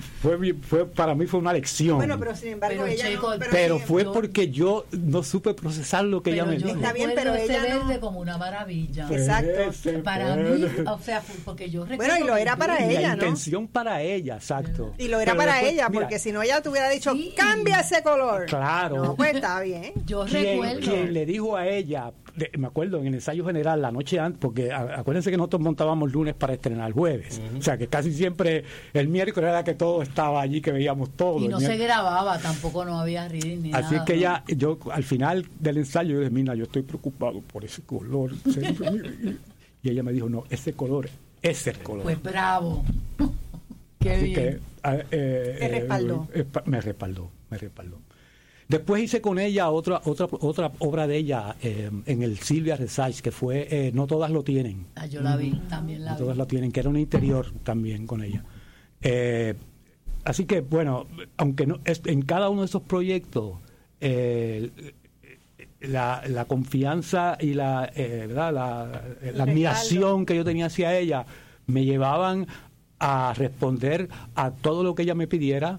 fue, 0.01 0.37
bien- 0.37 0.63
fue 0.63 0.87
para 0.87 1.15
mí 1.15 1.27
fue 1.27 1.41
una 1.41 1.53
lección 1.53 1.97
Bueno, 1.97 2.19
pero 2.19 2.35
sin 2.37 2.53
embargo 2.53 2.83
Pero, 2.83 2.87
ella 2.87 3.09
chico, 3.09 3.35
no, 3.35 3.45
pero 3.51 3.79
fue 3.79 4.05
yo- 4.05 4.13
porque 4.13 4.51
yo 4.51 4.87
no 4.93 5.23
supe 5.23 5.55
procesar 5.55 6.05
lo 6.05 6.23
que 6.23 6.31
ella 6.33 6.45
me 6.45 6.57
dijo 6.57 6.69
Está 6.71 6.93
bien, 6.93 7.13
pero 7.15 7.35
ella 7.35 7.63
no- 7.85 8.01
como 8.01 8.21
una 8.21 8.37
maravilla. 8.39 9.09
Exacto. 9.11 9.51
ese 9.51 9.93
Para 10.01 10.37
mí, 10.37 10.65
o 10.87 10.99
sea, 10.99 11.21
fue 11.21 11.35
porque 11.45 11.71
yo 11.71 11.85
recuerdo. 11.85 12.13
Bueno, 12.15 12.25
y 12.25 12.29
lo 12.29 12.37
era 12.37 12.57
para 12.57 12.85
ella, 12.85 13.01
la 13.01 13.09
¿no? 13.09 13.15
intención 13.15 13.69
para 13.69 14.03
ella 14.03 14.37
exacto 14.37 14.95
Y 14.99 15.09
lo 15.09 15.21
era 15.21 15.33
Pero 15.33 15.37
para 15.45 15.53
después, 15.55 15.73
ella, 15.73 15.89
mira, 15.89 16.01
porque 16.03 16.19
si 16.19 16.33
no 16.33 16.43
ella 16.43 16.61
te 16.61 16.69
hubiera 16.69 16.89
dicho, 16.91 17.13
Sí. 17.13 17.33
cambia 17.37 17.81
ese 17.81 18.03
color. 18.03 18.47
Claro. 18.47 19.05
No, 19.05 19.17
pues 19.17 19.35
está 19.35 19.61
bien. 19.61 19.93
Yo 20.05 20.25
recuerdo. 20.27 20.81
quien 20.81 21.13
le 21.13 21.27
dijo 21.27 21.57
a 21.57 21.67
ella, 21.67 22.13
de- 22.37 22.51
me 22.59 22.67
acuerdo 22.67 22.99
en 23.01 23.07
el 23.09 23.15
ensayo 23.15 23.45
general 23.47 23.81
la 23.83 23.91
noche 23.91 24.19
antes, 24.21 24.39
porque 24.41 24.71
a- 24.73 25.01
acuérdense 25.01 25.31
que 25.31 25.37
nosotros 25.37 25.63
montábamos 25.63 26.13
lunes 26.13 26.35
para 26.35 26.53
estrenar 26.55 26.93
jueves, 26.93 27.41
o 27.59 27.63
sea 27.63 27.77
que 27.79 27.87
casi 27.89 28.13
siempre 28.13 28.65
el 28.95 29.09
miércoles 29.09 29.49
era 29.49 29.65
que 29.65 29.75
todo 29.75 30.03
estaba 30.03 30.41
allí, 30.41 30.61
que 30.61 30.71
veíamos 30.73 31.11
todo. 31.11 31.39
Y 31.41 31.49
no 31.49 31.59
se 31.61 31.77
grababa, 31.77 32.39
tampoco 32.39 32.85
no 32.85 33.01
había 33.01 33.27
reading 33.29 33.63
ni 33.63 33.73
Así 33.73 33.95
nada. 33.95 34.05
que 34.05 34.13
¿no? 34.15 34.19
ella, 34.19 34.45
yo 34.49 34.79
al 34.93 35.05
final 35.05 35.47
del 35.61 35.79
ensayo, 35.79 36.15
yo 36.15 36.19
dije, 36.21 36.31
mira, 36.31 36.55
yo 36.55 36.65
estoy 36.65 36.83
preocupado 36.83 37.41
por 37.41 37.65
ese 37.65 37.83
color. 37.83 38.33
y 39.83 39.89
ella 39.91 40.03
me 40.03 40.13
dijo, 40.13 40.29
no, 40.29 40.45
ese 40.51 40.73
color 40.73 41.09
es 41.43 41.67
el 41.67 41.79
color. 41.79 42.03
Pues 42.03 42.23
bravo. 42.23 42.85
Qué 43.99 44.11
Así 44.13 44.25
bien. 44.27 44.35
que 44.35 44.59
ah, 44.83 44.97
eh, 45.11 45.59
eh, 45.61 45.69
respaldó. 45.69 46.29
eh, 46.35 46.45
pa- 46.45 46.63
me 46.67 46.81
respaldó, 46.81 47.31
me 47.51 47.59
respaldó. 47.59 47.99
Después 48.69 49.03
hice 49.03 49.21
con 49.21 49.39
ella 49.39 49.71
otra 49.71 50.01
otra 50.05 50.27
otra 50.41 50.73
obra 50.81 51.07
de 51.07 51.17
ella 51.19 51.55
eh, 51.63 51.89
en 52.07 52.23
el 52.23 52.39
Silvia 52.39 52.75
Resage, 52.77 53.23
que 53.23 53.31
fue 53.31 53.69
eh, 53.71 53.93
No 53.95 54.07
todas 54.09 54.31
lo 54.33 54.43
tienen. 54.43 54.87
Ah, 54.97 55.07
yo 55.07 55.21
la 55.21 55.37
vi, 55.37 55.53
también 55.69 56.05
la 56.05 56.13
No 56.13 56.17
vi. 56.17 56.23
todas 56.25 56.37
lo 56.37 56.47
tienen, 56.47 56.73
que 56.73 56.81
era 56.81 56.89
un 56.89 56.97
interior 56.99 57.53
también 57.63 58.07
con 58.09 58.23
ella. 58.25 58.43
Eh, 59.03 59.55
así 60.25 60.47
que, 60.47 60.63
bueno, 60.63 61.07
aunque 61.37 61.67
no 61.67 61.79
es- 61.85 62.03
en 62.07 62.23
cada 62.23 62.49
uno 62.49 62.63
de 62.63 62.67
esos 62.67 62.83
proyectos 62.83 63.59
eh, 64.01 64.71
la, 65.81 66.23
la 66.29 66.45
confianza 66.47 67.37
y 67.41 67.55
la, 67.55 67.91
eh, 67.95 68.25
¿verdad? 68.27 68.53
la, 68.53 69.03
la 69.33 69.45
admiración 69.45 70.27
que 70.27 70.35
yo 70.35 70.45
tenía 70.45 70.67
hacia 70.67 70.99
ella 70.99 71.25
me 71.67 71.85
llevaban 71.85 72.47
a 72.99 73.33
responder 73.37 74.09
a 74.35 74.51
todo 74.51 74.83
lo 74.83 74.95
que 74.95 75.03
ella 75.03 75.15
me 75.15 75.27
pidiera 75.29 75.79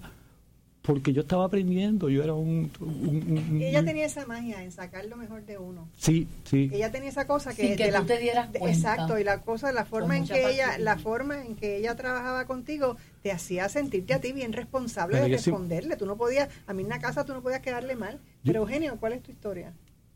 porque 0.88 1.12
yo 1.12 1.23
estaba 1.23 1.43
aprendiendo, 1.43 2.08
yo 2.10 2.23
era 2.23 2.34
un... 2.34 2.71
un- 2.80 3.60
ella 3.62 3.84
tenía 3.84 4.06
esa 4.06 4.26
magia 4.26 4.63
en 4.63 4.71
sacar 4.71 5.04
lo 5.06 5.17
mejor 5.17 5.45
de 5.45 5.58
uno. 5.58 5.89
Sí, 5.97 6.30
sí. 6.45 6.69
Ella 6.73 6.91
tenía 6.93 7.10
esa 7.10 7.28
cosa 7.28 7.54
que, 7.54 7.62
Sin 7.67 7.76
que 7.76 7.84
de 7.84 7.89
tú 7.91 8.00
la- 8.00 8.06
te 8.06 8.17
dieras 8.19 8.54
de- 8.54 8.60
cuenta. 8.60 8.93
exacto 8.93 9.19
y 9.19 9.26
la 9.26 9.41
cosa 9.41 9.73
la 9.73 9.84
forma 9.84 10.15
en 10.17 10.26
que 10.26 10.50
ella 10.50 10.78
la 10.80 10.97
forma 10.97 11.43
en 11.45 11.56
que 11.58 11.76
ella 11.76 11.93
trabajaba 11.97 12.45
contigo 12.45 12.95
te 13.21 13.34
hacía 13.34 13.67
sentirte 13.67 14.13
a 14.13 14.21
ti 14.21 14.32
bien 14.32 14.54
responsable 14.54 15.15
Pero 15.17 15.26
de 15.26 15.32
yo 15.32 15.38
sí- 15.39 15.50
responderle 15.52 15.97
tú 15.97 16.06
no 16.06 16.15
podías 16.15 16.47
a 16.67 16.71
mí 16.73 16.84
en 16.84 16.89
la 16.89 17.00
casa 17.00 17.26
tú 17.26 17.34
no 17.34 17.41
podías 17.41 17.60
quedarle 17.60 17.97
mal 17.97 18.19
pero 18.45 18.62
Eugenio 18.62 18.95
¿cuál 18.97 19.12
es 19.13 19.21
tu 19.23 19.32
historia? 19.32 19.73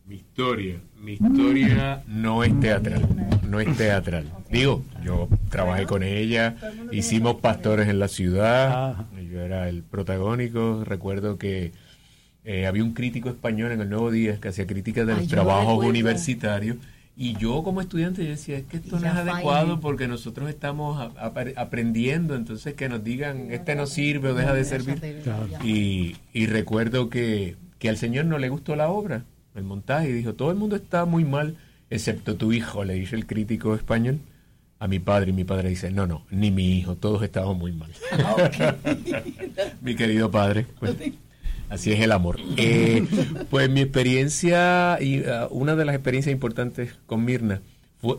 Mi 0.07 0.15
historia, 0.15 0.81
mi 0.99 1.13
historia 1.13 2.01
no 2.07 2.43
es 2.43 2.59
teatral, 2.59 3.07
no 3.47 3.59
es 3.59 3.77
teatral. 3.77 4.25
Digo, 4.49 4.83
yo 5.05 5.29
trabajé 5.49 5.85
con 5.85 6.01
ella, 6.01 6.55
hicimos 6.91 7.35
pastores 7.35 7.87
en 7.87 7.99
la 7.99 8.07
ciudad, 8.07 8.91
Ajá. 8.93 9.05
Yo 9.31 9.41
era 9.41 9.69
el 9.69 9.83
protagónico, 9.83 10.83
recuerdo 10.85 11.37
que 11.37 11.71
eh, 12.43 12.65
había 12.65 12.83
un 12.83 12.93
crítico 12.93 13.29
español 13.29 13.71
en 13.71 13.81
el 13.81 13.89
Nuevo 13.89 14.11
Día 14.11 14.39
que 14.39 14.47
hacía 14.49 14.65
críticas 14.67 15.05
de 15.07 15.13
Ay, 15.13 15.19
los 15.21 15.27
lo 15.29 15.35
trabajos 15.35 15.85
universitarios. 15.85 16.77
Y 17.17 17.35
yo 17.37 17.61
como 17.61 17.81
estudiante 17.81 18.23
yo 18.23 18.31
decía, 18.31 18.57
es 18.57 18.63
que 18.63 18.77
esto 18.77 18.99
no 18.99 19.05
es 19.05 19.13
adecuado 19.13 19.79
porque 19.79 20.07
nosotros 20.07 20.49
estamos 20.49 20.99
a- 20.99 21.25
a- 21.27 21.61
aprendiendo, 21.61 22.35
entonces 22.35 22.73
que 22.73 22.89
nos 22.89 23.03
digan, 23.03 23.51
este 23.51 23.75
no 23.75 23.85
sirve 23.85 24.29
o 24.29 24.33
deja 24.33 24.53
de 24.53 24.63
servir. 24.63 24.99
Claro. 25.23 25.47
Y, 25.63 26.15
y 26.33 26.45
recuerdo 26.47 27.09
que, 27.09 27.57
que 27.79 27.89
al 27.89 27.97
señor 27.97 28.25
no 28.25 28.37
le 28.39 28.49
gustó 28.49 28.75
la 28.75 28.89
obra, 28.89 29.25
el 29.55 29.63
montaje, 29.63 30.09
y 30.09 30.13
dijo, 30.13 30.33
todo 30.33 30.49
el 30.51 30.57
mundo 30.57 30.75
está 30.77 31.05
muy 31.05 31.25
mal, 31.25 31.57
excepto 31.89 32.37
tu 32.37 32.53
hijo, 32.53 32.85
le 32.85 32.93
dice 32.95 33.15
el 33.17 33.27
crítico 33.27 33.75
español 33.75 34.19
a 34.81 34.87
mi 34.87 34.97
padre, 34.97 35.29
y 35.29 35.33
mi 35.33 35.43
padre 35.43 35.69
dice, 35.69 35.91
no, 35.91 36.07
no, 36.07 36.25
ni 36.31 36.49
mi 36.49 36.79
hijo, 36.79 36.95
todos 36.95 37.21
estamos 37.21 37.55
muy 37.55 37.71
mal. 37.71 37.91
mi 39.81 39.95
querido 39.95 40.31
padre. 40.31 40.65
pues, 40.79 40.95
así 41.69 41.91
es 41.91 41.99
el 41.99 42.11
amor. 42.11 42.39
Eh, 42.57 43.05
pues 43.51 43.69
mi 43.69 43.81
experiencia, 43.81 44.97
y 44.99 45.23
ah, 45.23 45.47
una 45.51 45.75
de 45.75 45.85
las 45.85 45.93
experiencias 45.93 46.33
importantes 46.33 46.97
con 47.05 47.23
Mirna, 47.23 47.61
fue, 47.99 48.17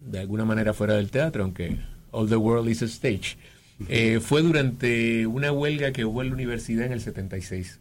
de 0.00 0.18
alguna 0.18 0.44
manera 0.44 0.74
fuera 0.74 0.94
del 0.94 1.12
teatro, 1.12 1.44
aunque 1.44 1.78
All 2.10 2.28
the 2.28 2.34
World 2.34 2.68
is 2.68 2.82
a 2.82 2.86
Stage, 2.86 3.36
eh, 3.88 4.18
fue 4.18 4.42
durante 4.42 5.24
una 5.28 5.52
huelga 5.52 5.92
que 5.92 6.04
hubo 6.04 6.20
en 6.20 6.30
la 6.30 6.34
universidad 6.34 6.86
en 6.86 6.94
el 6.94 7.00
76. 7.00 7.78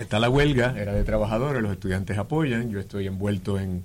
Está 0.00 0.18
la 0.18 0.28
huelga, 0.28 0.74
era 0.76 0.92
de 0.92 1.04
trabajadores, 1.04 1.62
los 1.62 1.70
estudiantes 1.70 2.18
apoyan, 2.18 2.68
yo 2.72 2.80
estoy 2.80 3.06
envuelto 3.06 3.60
en, 3.60 3.84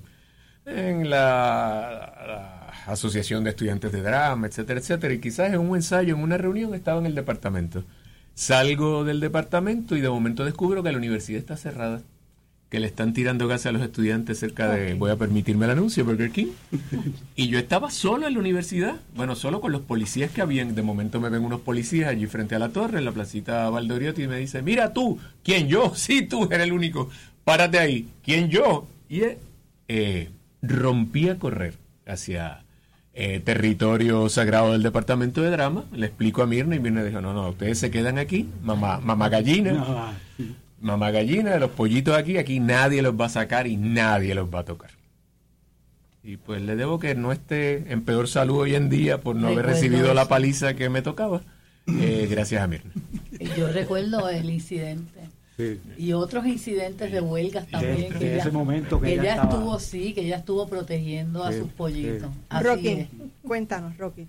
en 0.66 1.08
la, 1.08 2.24
la 2.26 2.57
Asociación 2.88 3.44
de 3.44 3.50
Estudiantes 3.50 3.92
de 3.92 4.02
Drama, 4.02 4.46
etcétera, 4.46 4.80
etcétera, 4.80 5.14
y 5.14 5.20
quizás 5.20 5.52
en 5.52 5.60
un 5.60 5.76
ensayo, 5.76 6.14
en 6.14 6.22
una 6.22 6.38
reunión, 6.38 6.74
estaba 6.74 6.98
en 7.00 7.06
el 7.06 7.14
departamento. 7.14 7.84
Salgo 8.34 9.04
del 9.04 9.20
departamento 9.20 9.96
y 9.96 10.00
de 10.00 10.08
momento 10.08 10.44
descubro 10.44 10.82
que 10.82 10.92
la 10.92 10.98
universidad 10.98 11.38
está 11.38 11.56
cerrada, 11.56 12.02
que 12.70 12.80
le 12.80 12.86
están 12.86 13.14
tirando 13.14 13.48
gas 13.48 13.66
a 13.66 13.72
los 13.72 13.82
estudiantes 13.82 14.38
cerca 14.38 14.68
de, 14.68 14.94
voy 14.94 15.10
a 15.10 15.16
permitirme 15.16 15.64
el 15.64 15.72
anuncio, 15.72 16.04
Burger 16.04 16.30
King. 16.30 16.48
Y 17.34 17.48
yo 17.48 17.58
estaba 17.58 17.90
solo 17.90 18.26
en 18.26 18.34
la 18.34 18.40
universidad, 18.40 18.96
bueno, 19.16 19.34
solo 19.34 19.60
con 19.60 19.72
los 19.72 19.80
policías 19.82 20.30
que 20.30 20.42
habían. 20.42 20.74
De 20.74 20.82
momento 20.82 21.20
me 21.20 21.30
ven 21.30 21.44
unos 21.44 21.62
policías 21.62 22.10
allí 22.10 22.26
frente 22.26 22.54
a 22.54 22.58
la 22.58 22.68
torre, 22.68 22.98
en 22.98 23.06
la 23.06 23.12
placita 23.12 23.68
Valdoriotti, 23.70 24.24
y 24.24 24.28
me 24.28 24.38
dice, 24.38 24.62
mira 24.62 24.92
tú, 24.92 25.18
¿quién 25.42 25.68
yo? 25.68 25.92
Sí, 25.96 26.22
tú 26.22 26.44
eres 26.44 26.66
el 26.66 26.72
único, 26.72 27.10
párate 27.44 27.78
ahí. 27.78 28.08
¿Quién 28.22 28.50
yo? 28.50 28.86
Y 29.08 29.22
eh, 29.88 30.30
rompí 30.62 31.28
a 31.28 31.38
correr 31.38 31.74
hacia 32.06 32.62
eh, 33.20 33.40
territorio 33.40 34.28
sagrado 34.28 34.70
del 34.70 34.84
departamento 34.84 35.42
de 35.42 35.50
drama. 35.50 35.84
Le 35.90 36.06
explico 36.06 36.40
a 36.40 36.46
Mirna 36.46 36.76
y 36.76 36.78
Mirna 36.78 37.02
dijo, 37.02 37.20
no, 37.20 37.34
no, 37.34 37.48
ustedes 37.48 37.76
se 37.76 37.90
quedan 37.90 38.16
aquí, 38.16 38.48
mamá, 38.62 39.00
mamá 39.00 39.28
gallina. 39.28 39.72
No, 39.72 40.12
Mamá 40.80 41.10
gallina, 41.10 41.50
de 41.50 41.58
los 41.58 41.72
pollitos 41.72 42.16
aquí, 42.16 42.36
aquí 42.38 42.60
nadie 42.60 43.02
los 43.02 43.20
va 43.20 43.26
a 43.26 43.30
sacar 43.30 43.66
y 43.66 43.76
nadie 43.76 44.36
los 44.36 44.48
va 44.54 44.60
a 44.60 44.64
tocar. 44.64 44.92
Y 46.22 46.36
pues 46.36 46.62
le 46.62 46.76
debo 46.76 47.00
que 47.00 47.16
no 47.16 47.32
esté 47.32 47.92
en 47.92 48.02
peor 48.02 48.28
salud 48.28 48.58
hoy 48.58 48.76
en 48.76 48.88
día 48.88 49.20
por 49.20 49.34
no 49.34 49.48
haber 49.48 49.66
recibido 49.66 50.14
la 50.14 50.28
paliza 50.28 50.74
que 50.74 50.88
me 50.88 51.02
tocaba. 51.02 51.42
Eh, 51.88 52.28
gracias 52.30 52.62
a 52.62 52.68
Mirna. 52.68 52.92
Yo 53.56 53.66
recuerdo 53.72 54.28
el 54.28 54.48
incidente. 54.48 55.28
Sí. 55.58 55.78
Y 55.98 56.12
otros 56.14 56.46
incidentes 56.46 57.12
de 57.12 57.20
huelgas 57.20 57.66
también. 57.68 58.12
de 58.14 58.18
que 58.18 58.32
ella, 58.34 58.38
ese 58.42 58.50
momento 58.50 58.98
que 59.00 59.08
que 59.08 59.12
ella 59.14 59.22
ella 59.22 59.34
estaba- 59.34 59.52
estuvo, 59.54 59.78
sí, 59.80 60.14
que 60.14 60.20
ella 60.22 60.36
estuvo 60.36 60.66
protegiendo 60.68 61.44
a 61.44 61.52
sus 61.52 61.68
pollitos. 61.72 62.30
sí. 62.32 62.40
Así 62.48 62.64
Rocky, 62.64 62.88
es. 62.88 63.08
cuéntanos, 63.42 63.98
Rocky. 63.98 64.26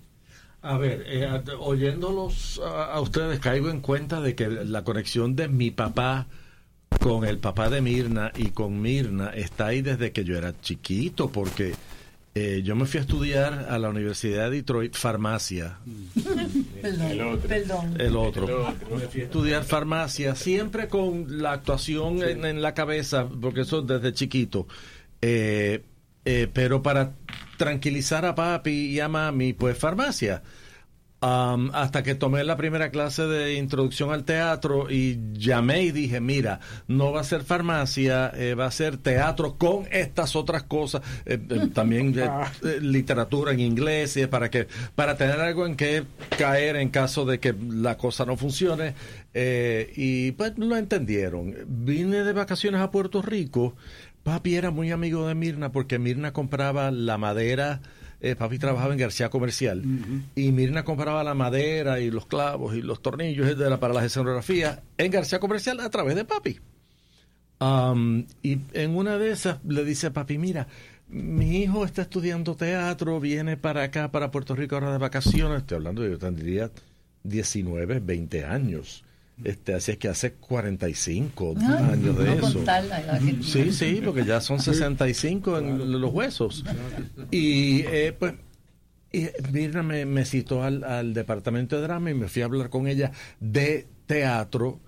A 0.62 0.76
ver, 0.76 1.04
eh, 1.06 1.26
oyéndolos 1.58 2.60
a, 2.62 2.92
a 2.92 3.00
ustedes, 3.00 3.38
caigo 3.40 3.70
en 3.70 3.80
cuenta 3.80 4.20
de 4.20 4.34
que 4.34 4.48
la 4.48 4.84
conexión 4.84 5.34
de 5.34 5.48
mi 5.48 5.70
papá 5.70 6.26
con 7.00 7.24
el 7.24 7.38
papá 7.38 7.70
de 7.70 7.80
Mirna 7.80 8.30
y 8.36 8.46
con 8.50 8.82
Mirna 8.82 9.30
está 9.30 9.68
ahí 9.68 9.80
desde 9.80 10.12
que 10.12 10.24
yo 10.24 10.36
era 10.36 10.52
chiquito, 10.60 11.30
porque 11.30 11.72
eh, 12.34 12.62
yo 12.64 12.76
me 12.76 12.86
fui 12.86 12.98
a 12.98 13.00
estudiar 13.02 13.66
a 13.68 13.78
la 13.78 13.88
Universidad 13.88 14.50
de 14.50 14.56
Detroit 14.56 14.94
farmacia, 14.94 15.78
Perdón, 16.80 17.40
perdón. 17.48 17.96
el 18.00 18.16
otro. 18.16 18.74
Me 18.90 19.00
fui 19.08 19.22
a 19.22 19.24
estudiar 19.24 19.64
farmacia, 19.64 20.34
siempre 20.34 20.88
con 20.88 21.42
la 21.42 21.52
actuación 21.52 22.22
en, 22.22 22.44
en 22.44 22.62
la 22.62 22.72
cabeza, 22.74 23.28
porque 23.28 23.62
eso 23.62 23.82
desde 23.82 24.12
chiquito. 24.12 24.66
Eh, 25.22 25.82
eh, 26.24 26.48
pero 26.52 26.82
para 26.82 27.12
tranquilizar 27.56 28.24
a 28.24 28.34
papi 28.34 28.70
y 28.70 29.00
a 29.00 29.08
mami, 29.08 29.52
pues 29.52 29.76
farmacia. 29.76 30.42
Am, 31.22 31.70
hasta 31.74 32.02
que 32.02 32.14
tomé 32.14 32.44
la 32.44 32.56
primera 32.56 32.90
clase 32.90 33.26
de 33.26 33.52
introducción 33.56 34.10
al 34.10 34.24
teatro 34.24 34.90
y 34.90 35.18
llamé 35.34 35.82
y 35.82 35.92
dije, 35.92 36.18
mira, 36.18 36.60
no 36.88 37.12
va 37.12 37.20
a 37.20 37.24
ser 37.24 37.42
farmacia, 37.42 38.32
eh, 38.34 38.54
va 38.54 38.64
a 38.64 38.70
ser 38.70 38.96
teatro 38.96 39.58
con 39.58 39.86
estas 39.90 40.34
otras 40.34 40.62
cosas, 40.62 41.02
eh, 41.26 41.38
eh, 41.50 41.68
también 41.74 42.18
eh, 42.18 42.80
literatura 42.80 43.52
en 43.52 43.60
inglés, 43.60 44.18
para 44.30 44.48
que 44.50 44.66
para 44.94 45.18
tener 45.18 45.38
algo 45.40 45.66
en 45.66 45.76
que 45.76 46.04
caer 46.38 46.76
en 46.76 46.88
caso 46.88 47.26
de 47.26 47.38
que 47.38 47.54
la 47.68 47.98
cosa 47.98 48.24
no 48.24 48.38
funcione. 48.38 48.94
y 49.34 50.32
pues 50.32 50.56
lo 50.56 50.74
entendieron. 50.74 51.54
Vine 51.66 52.24
de 52.24 52.32
vacaciones 52.32 52.80
a 52.80 52.90
Puerto 52.90 53.20
Rico. 53.20 53.74
Papi 54.22 54.54
era 54.54 54.70
muy 54.70 54.90
amigo 54.90 55.28
de 55.28 55.34
Mirna 55.34 55.70
porque 55.70 55.98
Mirna 55.98 56.32
compraba 56.32 56.90
la 56.90 57.18
madera. 57.18 57.82
Eh, 58.20 58.36
papi 58.36 58.58
trabajaba 58.58 58.92
en 58.92 58.98
García 58.98 59.30
Comercial 59.30 59.82
y 60.34 60.52
Mirna 60.52 60.84
compraba 60.84 61.24
la 61.24 61.34
madera 61.34 62.00
y 62.00 62.10
los 62.10 62.26
clavos 62.26 62.74
y 62.74 62.82
los 62.82 63.00
tornillos 63.00 63.46
etcétera, 63.46 63.80
para 63.80 63.94
las 63.94 64.04
escenografías 64.04 64.80
en 64.98 65.10
García 65.10 65.40
Comercial 65.40 65.80
a 65.80 65.90
través 65.90 66.14
de 66.16 66.24
papi. 66.24 66.58
Am, 67.60 68.26
y 68.42 68.58
en 68.72 68.96
una 68.96 69.18
de 69.18 69.32
esas 69.32 69.58
le 69.64 69.84
dice 69.84 70.08
a 70.08 70.12
papi, 70.12 70.38
mira, 70.38 70.66
mi 71.08 71.58
hijo 71.62 71.84
está 71.84 72.02
estudiando 72.02 72.54
teatro, 72.56 73.20
viene 73.20 73.56
para 73.56 73.82
acá, 73.82 74.10
para 74.10 74.30
Puerto 74.30 74.54
Rico 74.54 74.76
ahora 74.76 74.92
de 74.92 74.98
vacaciones. 74.98 75.58
Estoy 75.58 75.76
hablando 75.76 76.02
de 76.02 76.10
yo 76.10 76.18
tendría 76.18 76.70
19, 77.24 78.00
20 78.00 78.44
años. 78.44 79.04
Este, 79.44 79.74
así 79.74 79.92
es 79.92 79.98
que 79.98 80.08
hace 80.08 80.32
45 80.34 81.54
Ah, 81.60 81.90
años 81.92 82.18
de 82.18 82.24
no 82.24 82.32
eso. 82.48 82.64
Sí, 83.42 83.72
sí, 83.72 84.00
porque 84.04 84.24
ya 84.24 84.40
son 84.40 84.60
65 84.60 85.58
en 85.58 86.00
los 86.00 86.12
huesos. 86.12 86.64
Y 87.30 87.80
eh, 87.86 88.14
pues 88.18 88.34
y 89.12 89.26
Mirna 89.52 89.82
me, 89.82 90.06
me 90.06 90.24
citó 90.24 90.62
al, 90.62 90.84
al 90.84 91.14
departamento 91.14 91.76
de 91.76 91.82
drama 91.82 92.10
y 92.10 92.14
me 92.14 92.28
fui 92.28 92.42
a 92.42 92.44
hablar 92.44 92.70
con 92.70 92.86
ella 92.86 93.10
de 93.40 93.86
teatro. 94.06 94.80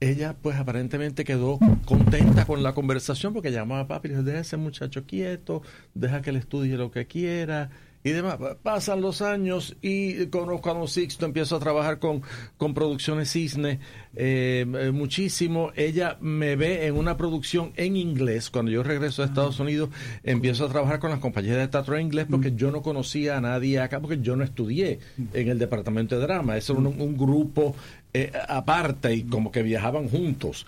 Ella 0.00 0.34
pues 0.40 0.56
aparentemente 0.56 1.24
quedó 1.24 1.58
contenta 1.84 2.46
con 2.46 2.62
la 2.62 2.72
conversación 2.74 3.32
porque 3.34 3.52
llamó 3.52 3.76
a 3.76 3.86
papi 3.86 4.08
y 4.08 4.10
le 4.12 4.16
dijo, 4.16 4.24
deja 4.26 4.40
ese 4.40 4.56
muchacho 4.56 5.04
quieto, 5.04 5.62
deja 5.94 6.22
que 6.22 6.30
él 6.30 6.36
estudie 6.36 6.76
lo 6.78 6.90
que 6.90 7.06
quiera 7.06 7.70
y 8.02 8.10
demás. 8.10 8.38
Pasan 8.62 9.00
los 9.00 9.20
años 9.22 9.76
y 9.82 10.26
conozco 10.26 10.70
a 10.70 10.74
Don 10.74 10.88
Sixto, 10.88 11.26
empiezo 11.26 11.56
a 11.56 11.60
trabajar 11.60 11.98
con, 11.98 12.22
con 12.56 12.72
Producciones 12.72 13.30
Cisne 13.32 13.80
eh, 14.16 14.64
eh, 14.66 14.90
muchísimo. 14.90 15.72
Ella 15.76 16.16
me 16.20 16.56
ve 16.56 16.86
en 16.86 16.96
una 16.96 17.16
producción 17.16 17.72
en 17.76 17.96
inglés. 17.96 18.50
Cuando 18.50 18.70
yo 18.70 18.82
regreso 18.82 19.22
a 19.22 19.26
Estados 19.26 19.60
Unidos, 19.60 19.90
empiezo 20.24 20.64
a 20.64 20.68
trabajar 20.68 20.98
con 20.98 21.10
las 21.10 21.20
compañías 21.20 21.56
de 21.56 21.68
teatro 21.68 21.96
en 21.96 22.06
inglés 22.06 22.26
porque 22.30 22.54
yo 22.54 22.70
no 22.70 22.82
conocía 22.82 23.36
a 23.36 23.40
nadie 23.40 23.80
acá, 23.80 24.00
porque 24.00 24.20
yo 24.20 24.36
no 24.36 24.44
estudié 24.44 25.00
en 25.34 25.48
el 25.48 25.58
departamento 25.58 26.18
de 26.18 26.22
drama. 26.22 26.56
Eso 26.56 26.72
era 26.72 26.80
un, 26.80 26.86
un 26.86 27.16
grupo 27.16 27.76
eh, 28.12 28.32
aparte 28.48 29.14
y 29.14 29.22
como 29.24 29.52
que 29.52 29.62
viajaban 29.62 30.08
juntos. 30.08 30.66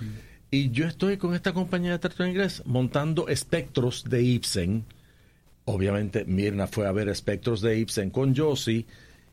Y 0.50 0.70
yo 0.70 0.86
estoy 0.86 1.16
con 1.16 1.34
esta 1.34 1.54
compañía 1.54 1.92
de 1.92 1.98
teatro 1.98 2.24
en 2.24 2.32
inglés 2.32 2.62
montando 2.66 3.28
espectros 3.28 4.04
de 4.04 4.22
Ibsen. 4.22 4.84
Obviamente 5.64 6.24
Mirna 6.24 6.66
fue 6.66 6.86
a 6.86 6.92
ver 6.92 7.08
espectros 7.08 7.60
de 7.60 7.78
Ibsen 7.78 8.10
con 8.10 8.34
Josie 8.36 8.84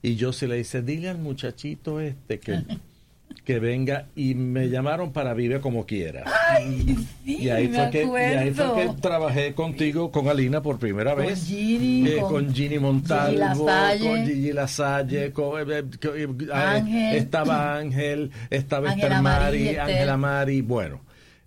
y 0.02 0.18
Josie 0.20 0.48
le 0.48 0.56
dice, 0.58 0.82
dile 0.82 1.10
al 1.10 1.18
muchachito 1.18 2.00
este 2.00 2.40
que, 2.40 2.60
que 3.44 3.60
venga 3.60 4.08
y 4.16 4.36
me 4.36 4.70
llamaron 4.70 5.12
para 5.12 5.34
Vive 5.34 5.60
como 5.60 5.86
quiera. 5.88 6.24
Ay, 6.52 6.96
sí, 7.26 7.38
y, 7.42 7.50
ahí 7.50 7.68
fue 7.68 7.90
que, 7.90 8.04
y 8.04 8.08
ahí 8.38 8.52
fue 8.52 8.66
que 8.76 9.02
trabajé 9.02 9.54
contigo, 9.56 10.12
con 10.12 10.28
Alina 10.30 10.62
por 10.62 10.78
primera 10.78 11.16
Con 11.16 11.26
vez. 11.26 11.46
Ginny, 11.48 12.08
Eh, 12.08 12.18
con 12.22 12.46
con 12.46 12.54
Ginny 12.54 12.78
Montalvo, 12.80 13.66
Lasalle. 13.66 14.08
con 14.08 14.26
Gigi 14.26 14.54
Lasalle, 14.54 15.32
con, 15.32 15.72
eh, 15.72 15.84
eh, 16.16 16.28
Ángel. 16.54 17.16
estaba 17.18 17.76
Ángel, 17.78 18.32
estaba 18.52 18.94
Esther 18.94 19.20
Mari. 19.22 19.76
Ángela 19.78 20.16
Mari, 20.18 20.62
bueno. 20.62 21.02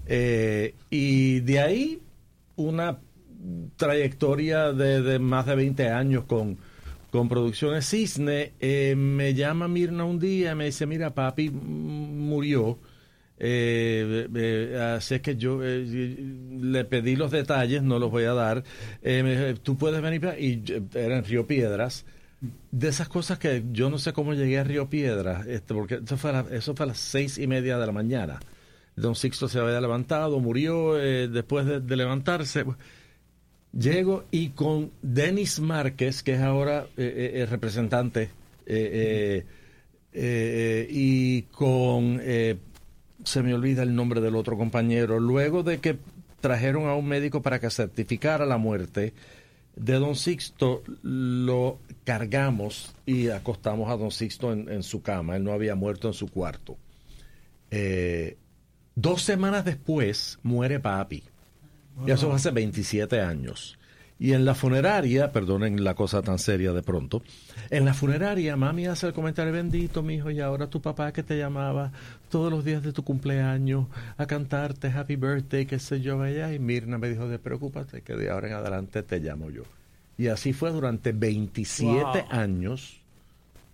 eh, 0.06 0.74
y 0.90 1.38
de 1.40 1.60
ahí 1.60 1.98
una 2.56 2.98
trayectoria 3.76 4.72
de, 4.72 5.18
más 5.18 5.46
de 5.46 5.56
20 5.56 5.88
años 5.88 6.24
con, 6.24 6.58
con 7.10 7.28
Producciones 7.28 7.88
Cisne. 7.88 8.52
Eh, 8.60 8.94
me 8.96 9.34
llama 9.34 9.68
Mirna 9.68 10.04
un 10.04 10.18
día 10.18 10.52
y 10.52 10.54
me 10.54 10.66
dice, 10.66 10.86
mira, 10.86 11.14
papi 11.14 11.50
murió. 11.50 12.78
Eh, 13.44 14.28
eh, 14.34 14.94
así 14.96 15.16
es 15.16 15.20
que 15.20 15.36
yo 15.36 15.60
le 15.60 16.84
pedí 16.84 17.16
los 17.16 17.30
detalles, 17.30 17.82
no 17.82 17.98
los 17.98 18.10
voy 18.10 18.24
a 18.24 18.34
dar. 18.34 18.62
Tú 19.62 19.76
puedes 19.76 20.00
venir 20.00 20.20
para-". 20.20 20.38
y 20.38 20.62
era 20.94 21.18
en 21.18 21.24
Río 21.24 21.46
Piedras. 21.46 22.06
De 22.72 22.88
esas 22.88 23.08
cosas 23.08 23.38
que 23.38 23.62
yo 23.70 23.88
no 23.88 23.98
sé 23.98 24.12
cómo 24.12 24.34
llegué 24.34 24.58
a 24.58 24.64
Río 24.64 24.90
Piedras, 24.90 25.46
este, 25.46 25.74
porque 25.74 26.00
eso 26.04 26.16
fue, 26.16 26.32
eso 26.50 26.74
fue 26.74 26.84
a 26.84 26.88
las 26.88 26.98
seis 26.98 27.38
y 27.38 27.46
media 27.46 27.78
de 27.78 27.86
la 27.86 27.92
mañana. 27.92 28.40
Don 28.96 29.14
Sixto 29.14 29.46
se 29.48 29.60
había 29.60 29.80
levantado, 29.80 30.40
murió 30.40 30.94
después 30.94 31.66
de, 31.66 31.80
de 31.80 31.96
levantarse. 31.96 32.64
Llego 33.72 34.24
y 34.30 34.50
con 34.50 34.90
Denis 35.00 35.58
Márquez, 35.58 36.22
que 36.22 36.34
es 36.34 36.40
ahora 36.40 36.86
el 36.96 37.48
representante, 37.48 38.28
eh, 38.66 39.44
eh, 39.46 39.46
eh, 40.12 40.86
y 40.90 41.42
con, 41.42 42.20
se 43.24 43.42
me 43.42 43.54
olvida 43.54 43.82
el 43.82 43.94
nombre 43.94 44.20
del 44.20 44.36
otro 44.36 44.58
compañero, 44.58 45.18
luego 45.18 45.62
de 45.62 45.78
que 45.78 45.96
trajeron 46.40 46.86
a 46.86 46.94
un 46.94 47.06
médico 47.06 47.40
para 47.40 47.60
que 47.60 47.70
certificara 47.70 48.44
la 48.44 48.58
muerte 48.58 49.14
de 49.74 49.94
don 49.94 50.16
Sixto, 50.16 50.82
lo 51.02 51.78
cargamos 52.04 52.94
y 53.06 53.28
acostamos 53.28 53.90
a 53.90 53.96
don 53.96 54.10
Sixto 54.10 54.52
en, 54.52 54.68
en 54.68 54.82
su 54.82 55.00
cama, 55.00 55.36
él 55.36 55.44
no 55.44 55.52
había 55.52 55.74
muerto 55.74 56.08
en 56.08 56.14
su 56.14 56.28
cuarto. 56.28 56.76
Dos 58.94 59.22
semanas 59.22 59.64
después 59.64 60.38
muere 60.42 60.78
papi. 60.78 61.22
Y 62.06 62.10
eso 62.10 62.32
hace 62.32 62.50
27 62.50 63.20
años. 63.20 63.78
Y 64.18 64.34
en 64.34 64.44
la 64.44 64.54
funeraria, 64.54 65.32
perdonen 65.32 65.82
la 65.82 65.94
cosa 65.94 66.22
tan 66.22 66.38
seria 66.38 66.72
de 66.72 66.82
pronto, 66.82 67.22
en 67.70 67.84
la 67.84 67.92
funeraria 67.92 68.56
mami 68.56 68.86
hace 68.86 69.08
el 69.08 69.12
comentario, 69.12 69.52
bendito 69.52 70.00
mi 70.02 70.14
hijo, 70.14 70.30
y 70.30 70.38
ahora 70.40 70.68
tu 70.68 70.80
papá 70.80 71.12
que 71.12 71.24
te 71.24 71.36
llamaba 71.36 71.90
todos 72.30 72.48
los 72.52 72.64
días 72.64 72.84
de 72.84 72.92
tu 72.92 73.02
cumpleaños 73.02 73.86
a 74.16 74.26
cantarte 74.26 74.88
Happy 74.88 75.16
Birthday, 75.16 75.66
qué 75.66 75.80
sé 75.80 76.00
yo, 76.00 76.24
ella, 76.24 76.52
y 76.54 76.60
Mirna 76.60 76.98
me 76.98 77.08
dijo, 77.08 77.26
de 77.26 77.40
preocúpate 77.40 78.02
que 78.02 78.14
de 78.14 78.30
ahora 78.30 78.46
en 78.46 78.54
adelante 78.54 79.02
te 79.02 79.18
llamo 79.18 79.50
yo. 79.50 79.64
Y 80.16 80.28
así 80.28 80.52
fue 80.52 80.70
durante 80.70 81.10
27 81.10 82.02
Wow. 82.04 82.14
años 82.30 83.01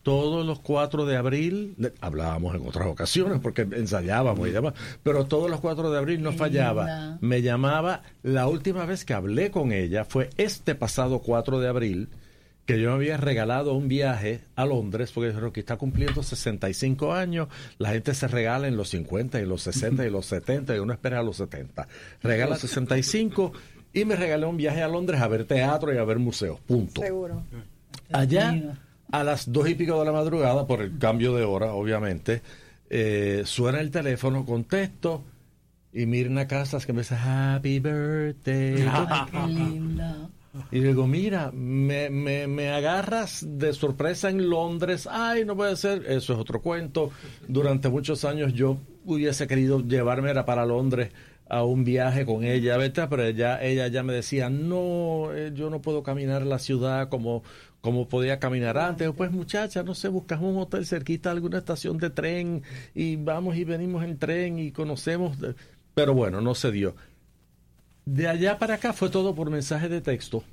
todos 0.09 0.47
los 0.47 0.61
4 0.61 1.05
de 1.05 1.17
abril, 1.19 1.77
hablábamos 2.01 2.55
en 2.55 2.67
otras 2.67 2.87
ocasiones 2.87 3.41
porque 3.43 3.63
ensayábamos 3.71 4.49
y 4.49 4.53
demás, 4.53 4.73
pero 5.03 5.27
todos 5.27 5.51
los 5.51 5.61
4 5.61 5.91
de 5.91 5.99
abril 5.99 6.23
no 6.23 6.31
Qué 6.31 6.39
fallaba. 6.39 6.85
linda. 6.87 7.19
Me 7.21 7.43
llamaba, 7.43 8.01
la 8.23 8.49
última 8.49 8.87
vez 8.87 9.05
que 9.05 9.13
hablé 9.13 9.51
con 9.51 9.71
ella 9.71 10.07
fue 10.07 10.31
este 10.39 10.75
pasado 10.75 11.19
4 11.19 11.61
de 11.61 11.69
abril, 11.69 12.09
que 12.65 12.81
yo 12.81 12.89
me 12.89 12.95
había 12.97 13.19
regalado 13.19 13.75
un 13.75 13.87
viaje 13.89 14.41
a 14.57 14.65
Londres, 14.65 15.13
porque 15.13 15.31
Rocky 15.33 15.61
está 15.61 15.77
cumpliendo 15.77 16.23
65 16.23 17.13
años, 17.13 17.49
la 17.77 17.91
gente 17.91 18.15
se 18.15 18.29
regala 18.29 18.67
en 18.67 18.79
los 18.79 18.89
50 18.89 19.39
y 19.43 19.45
los 19.45 19.61
60 19.61 20.07
y 20.07 20.11
los 20.11 20.25
70 20.25 20.75
y 20.75 20.79
uno 20.79 20.95
espera 20.95 21.19
a 21.19 21.23
los 21.23 21.37
70. 21.37 21.87
Regala 22.23 22.57
65 22.57 23.53
y 23.93 24.07
me 24.07 24.17
regalé 24.17 24.47
un 24.47 24.57
viaje 24.57 24.81
a 24.83 24.89
Londres 24.89 25.21
a 25.21 25.29
ver 25.29 25.45
teatro 25.45 25.93
y 25.93 25.99
a 25.99 26.05
ver 26.05 26.19
museos, 26.19 26.61
punto. 26.61 27.03
Seguro. 27.03 27.43
Allá, 28.11 28.55
a 29.11 29.25
las 29.25 29.51
dos 29.51 29.69
y 29.69 29.75
pico 29.75 29.99
de 29.99 30.05
la 30.05 30.13
madrugada, 30.13 30.67
por 30.67 30.83
el 30.83 30.99
cambio 30.99 31.35
de 31.35 31.45
hora, 31.45 31.73
obviamente, 31.73 32.43
eh, 32.91 33.43
suena 33.45 33.81
el 33.81 33.91
teléfono, 33.91 34.45
contesto, 34.45 35.25
y 35.93 36.07
Mirna 36.07 36.47
Casas 36.47 36.87
que 36.87 36.93
me 36.93 37.01
dice, 37.01 37.17
Happy 37.17 37.81
Birthday. 37.81 38.87
Ay. 39.33 39.81
Y 40.71 40.81
digo, 40.81 41.07
mira, 41.07 41.51
me, 41.53 42.11
me, 42.11 42.47
me 42.47 42.71
agarras 42.71 43.45
de 43.47 43.73
sorpresa 43.73 44.29
en 44.29 44.49
Londres. 44.49 45.09
Ay, 45.11 45.45
no 45.45 45.57
puede 45.57 45.77
ser. 45.77 46.05
Eso 46.07 46.33
es 46.33 46.39
otro 46.39 46.61
cuento. 46.61 47.11
Durante 47.47 47.89
muchos 47.89 48.25
años 48.25 48.53
yo 48.55 48.79
hubiese 49.05 49.47
querido 49.47 49.81
llevarme 49.81 50.31
era 50.31 50.45
para 50.45 50.67
Londres 50.67 51.11
a 51.49 51.65
un 51.65 51.85
viaje 51.85 52.27
con 52.27 52.45
ella, 52.45 52.77
¿vete? 52.77 53.07
pero 53.09 53.25
ella, 53.25 53.63
ella 53.63 53.89
ya 53.89 54.03
me 54.03 54.13
decía, 54.13 54.51
no, 54.51 55.33
eh, 55.33 55.53
yo 55.55 55.71
no 55.71 55.81
puedo 55.81 56.03
caminar 56.03 56.43
la 56.43 56.59
ciudad 56.59 57.09
como, 57.09 57.43
como 57.81 58.09
podía 58.09 58.39
caminar 58.39 58.77
antes. 58.79 59.11
Pues 59.17 59.31
muchacha, 59.31 59.83
no 59.83 59.95
sé, 59.95 60.09
buscas 60.09 60.41
un 60.41 60.59
hotel 60.59 60.87
cerquita, 60.87 61.31
alguna 61.31 61.59
estación 61.59 61.99
de 61.99 62.11
tren 62.11 62.63
y 62.95 63.17
vamos 63.17 63.57
y 63.57 63.65
venimos 63.65 64.05
en 64.05 64.19
tren 64.19 64.59
y 64.59 64.73
conocemos. 64.73 65.39
Pero 65.95 66.15
bueno, 66.15 66.41
no 66.41 66.55
se 66.55 66.71
dio. 66.71 66.95
De 68.05 68.29
allá 68.29 68.59
para 68.59 68.75
acá 68.75 68.93
fue 68.93 69.11
todo 69.11 69.35
por 69.35 69.51
mensaje 69.51 69.89
de 69.89 70.01
texto. 70.01 70.45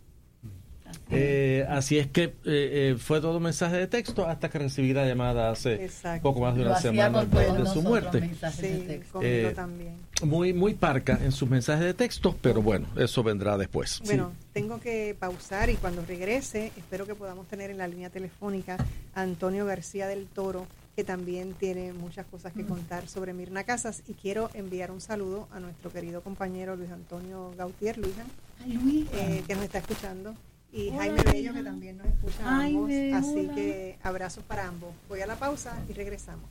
Eh, 1.12 1.65
así 1.70 1.98
es 2.00 2.08
que 2.08 2.24
eh, 2.24 2.34
eh, 2.46 2.96
fue 2.98 3.22
todo 3.22 3.39
mensaje 3.39 3.78
de 3.78 3.88
texto 3.88 4.26
hasta 4.28 4.50
que 4.50 4.58
recibí 4.60 4.91
la 4.94 5.06
llamada 5.06 5.52
hace 5.52 5.84
Exacto. 5.86 6.24
poco 6.24 6.41
más 6.41 6.56
de 6.56 6.62
una 6.63 6.80
semana 6.80 7.26
todos 7.26 7.58
de 7.58 7.65
su 7.68 7.82
muerte. 7.84 8.32
Sí, 8.60 8.86
Eh, 9.22 9.52
también. 9.56 9.94
Muy, 10.24 10.54
muy 10.54 10.74
parca 10.74 11.20
en 11.24 11.32
sus 11.32 11.50
mensajes 11.50 11.86
de 11.86 11.94
texto, 11.94 12.36
pero 12.41 12.62
bueno, 12.62 12.88
eso 12.96 13.22
vendrá 13.22 13.58
después. 13.58 14.02
Bueno, 14.06 14.32
tengo 14.54 14.80
que 14.80 15.15
pausar 15.20 15.70
y 15.70 15.76
cuando 15.76 16.04
regrese, 16.06 16.72
espero 16.78 17.06
que 17.06 17.15
podamos 17.15 17.48
tener 17.48 17.70
en 17.70 17.78
la 17.78 17.88
línea 17.88 18.10
telefónica 18.10 18.78
a 19.13 19.22
Antonio 19.22 19.65
García 19.65 20.08
del 20.08 20.26
Toro, 20.26 20.65
que 20.96 21.04
también 21.04 21.54
tiene 21.54 21.91
muchas 21.91 22.26
cosas 22.28 22.54
que 22.54 22.65
contar 22.65 23.08
sobre 23.10 23.34
Mirna 23.34 23.63
Casas. 23.65 24.02
Y 24.08 24.13
quiero 24.13 24.50
enviar 24.54 24.89
un 24.91 25.02
saludo 25.02 25.48
a 25.52 25.60
nuestro 25.60 25.91
querido 25.91 26.22
compañero 26.22 26.76
Luis 26.78 26.89
Antonio 26.91 27.52
Gautier, 27.58 27.98
Luisan, 27.98 28.26
Ay, 28.63 28.74
Luis. 28.74 29.06
eh, 29.13 29.44
que 29.46 29.56
nos 29.56 29.65
está 29.65 29.80
escuchando. 29.80 30.34
Y 30.76 30.90
Hola, 30.90 30.98
Jaime 30.98 31.24
Bello, 31.32 31.54
que 31.54 31.64
también 31.64 31.98
nos 31.98 32.08
escucha 32.08 32.44
ambos. 32.44 32.92
Así 33.14 33.46
hola. 33.46 33.56
que 33.56 33.98
abrazos 34.04 34.44
para 34.44 34.68
ambos. 34.68 34.94
Voy 35.08 35.22
a 35.22 35.26
la 35.26 35.38
pausa 35.38 35.74
y 35.88 35.94
regresamos. 35.94 36.50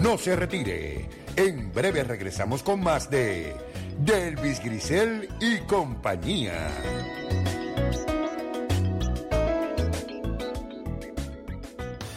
No 0.00 0.16
se 0.16 0.34
retire. 0.34 1.10
En 1.36 1.74
breve 1.74 2.04
regresamos 2.04 2.62
con 2.62 2.80
más 2.80 3.10
de 3.10 3.54
Delvis 3.98 4.64
Grisel 4.64 5.28
y 5.40 5.58
compañía. 5.66 6.70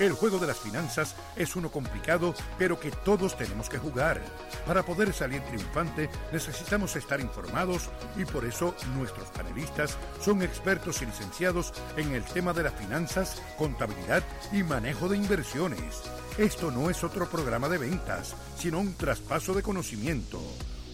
El 0.00 0.12
juego 0.12 0.38
de 0.38 0.46
las 0.46 0.58
finanzas 0.58 1.14
es 1.36 1.54
uno 1.54 1.70
complicado, 1.70 2.34
pero 2.58 2.80
que 2.80 2.90
todos 2.90 3.36
tenemos 3.36 3.68
que 3.68 3.78
jugar. 3.78 4.20
Para 4.66 4.82
poder 4.82 5.12
salir 5.12 5.42
triunfante 5.42 6.10
necesitamos 6.32 6.96
estar 6.96 7.20
informados 7.20 7.88
y 8.16 8.24
por 8.24 8.44
eso 8.44 8.74
nuestros 8.96 9.28
panelistas 9.28 9.96
son 10.20 10.42
expertos 10.42 11.02
y 11.02 11.06
licenciados 11.06 11.72
en 11.96 12.14
el 12.14 12.24
tema 12.24 12.52
de 12.52 12.64
las 12.64 12.74
finanzas, 12.74 13.40
contabilidad 13.58 14.24
y 14.50 14.62
manejo 14.62 15.08
de 15.08 15.18
inversiones. 15.18 16.02
Esto 16.38 16.70
no 16.70 16.88
es 16.88 17.04
otro 17.04 17.28
programa 17.28 17.68
de 17.68 17.78
ventas, 17.78 18.34
sino 18.56 18.80
un 18.80 18.94
traspaso 18.94 19.54
de 19.54 19.62
conocimiento. 19.62 20.40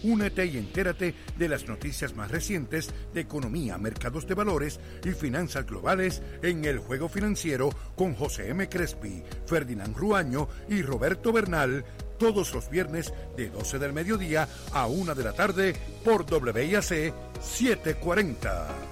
Únete 0.03 0.45
y 0.45 0.57
entérate 0.57 1.13
de 1.37 1.49
las 1.49 1.67
noticias 1.67 2.15
más 2.15 2.31
recientes 2.31 2.93
de 3.13 3.21
economía, 3.21 3.77
mercados 3.77 4.27
de 4.27 4.35
valores 4.35 4.79
y 5.03 5.11
finanzas 5.11 5.65
globales 5.65 6.21
en 6.41 6.65
el 6.65 6.79
juego 6.79 7.09
financiero 7.09 7.69
con 7.95 8.15
José 8.15 8.49
M. 8.49 8.67
Crespi, 8.69 9.23
Ferdinand 9.45 9.95
Ruaño 9.95 10.47
y 10.69 10.81
Roberto 10.81 11.31
Bernal 11.31 11.83
todos 12.17 12.53
los 12.53 12.69
viernes 12.69 13.13
de 13.35 13.49
12 13.49 13.79
del 13.79 13.93
mediodía 13.93 14.47
a 14.73 14.87
1 14.87 15.15
de 15.15 15.23
la 15.23 15.33
tarde 15.33 15.73
por 16.03 16.25
WIAC 16.29 17.13
740. 17.41 18.88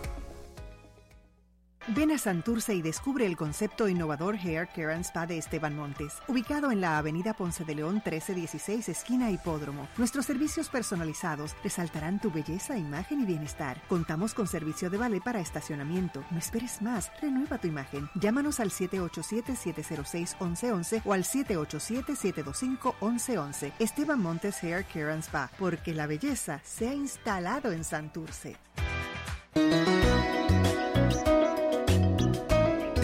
Ven 1.95 2.12
a 2.12 2.17
Santurce 2.17 2.76
y 2.76 2.82
descubre 2.82 3.26
el 3.26 3.38
concepto 3.38 3.88
innovador 3.88 4.36
Hair 4.36 4.67
Care 4.76 4.93
and 4.93 5.06
Spa 5.06 5.26
de 5.26 5.38
Esteban 5.38 5.73
Montes, 5.73 6.15
ubicado 6.28 6.69
en 6.69 6.82
la 6.82 6.97
avenida 6.97 7.34
Ponce 7.34 7.63
de 7.63 7.76
León 7.76 8.02
1316, 8.04 8.89
esquina 8.89 9.32
Hipódromo. 9.32 9.88
Nuestros 9.95 10.26
servicios 10.26 10.67
personalizados 10.67 11.56
resaltarán 11.63 12.19
tu 12.19 12.29
belleza, 12.29 12.77
imagen 12.77 13.21
y 13.21 13.25
bienestar. 13.25 13.81
Contamos 13.88 14.33
con 14.33 14.48
servicio 14.48 14.90
de 14.90 14.98
vale 14.98 15.21
para 15.21 15.40
estacionamiento. 15.40 16.25
No 16.29 16.40
esperes 16.40 16.81
más, 16.81 17.10
renueva 17.21 17.58
tu 17.58 17.69
imagen. 17.69 18.10
Llámanos 18.15 18.60
al 18.60 18.71
787-706-1111 18.71 21.04
o 21.06 21.13
al 21.13 21.23
787-725-1111. 21.23 23.71
Esteban 23.79 24.19
Montes 24.19 24.62
Hair 24.62 24.83
Care 24.92 25.13
and 25.13 25.23
Spa, 25.23 25.50
porque 25.58 25.94
la 25.94 26.06
belleza 26.06 26.60
se 26.65 26.90
ha 26.90 26.94
instalado 26.94 27.71
en 27.71 27.85
Santurce. 27.85 28.58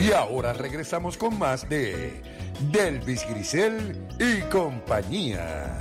Y 0.03 0.11
ahora 0.11 0.51
regresamos 0.51 1.15
con 1.15 1.39
más 1.39 1.69
de 1.69 2.21
Delvis 2.73 3.25
Grisel 3.29 4.05
y 4.19 4.41
compañía. 4.49 5.79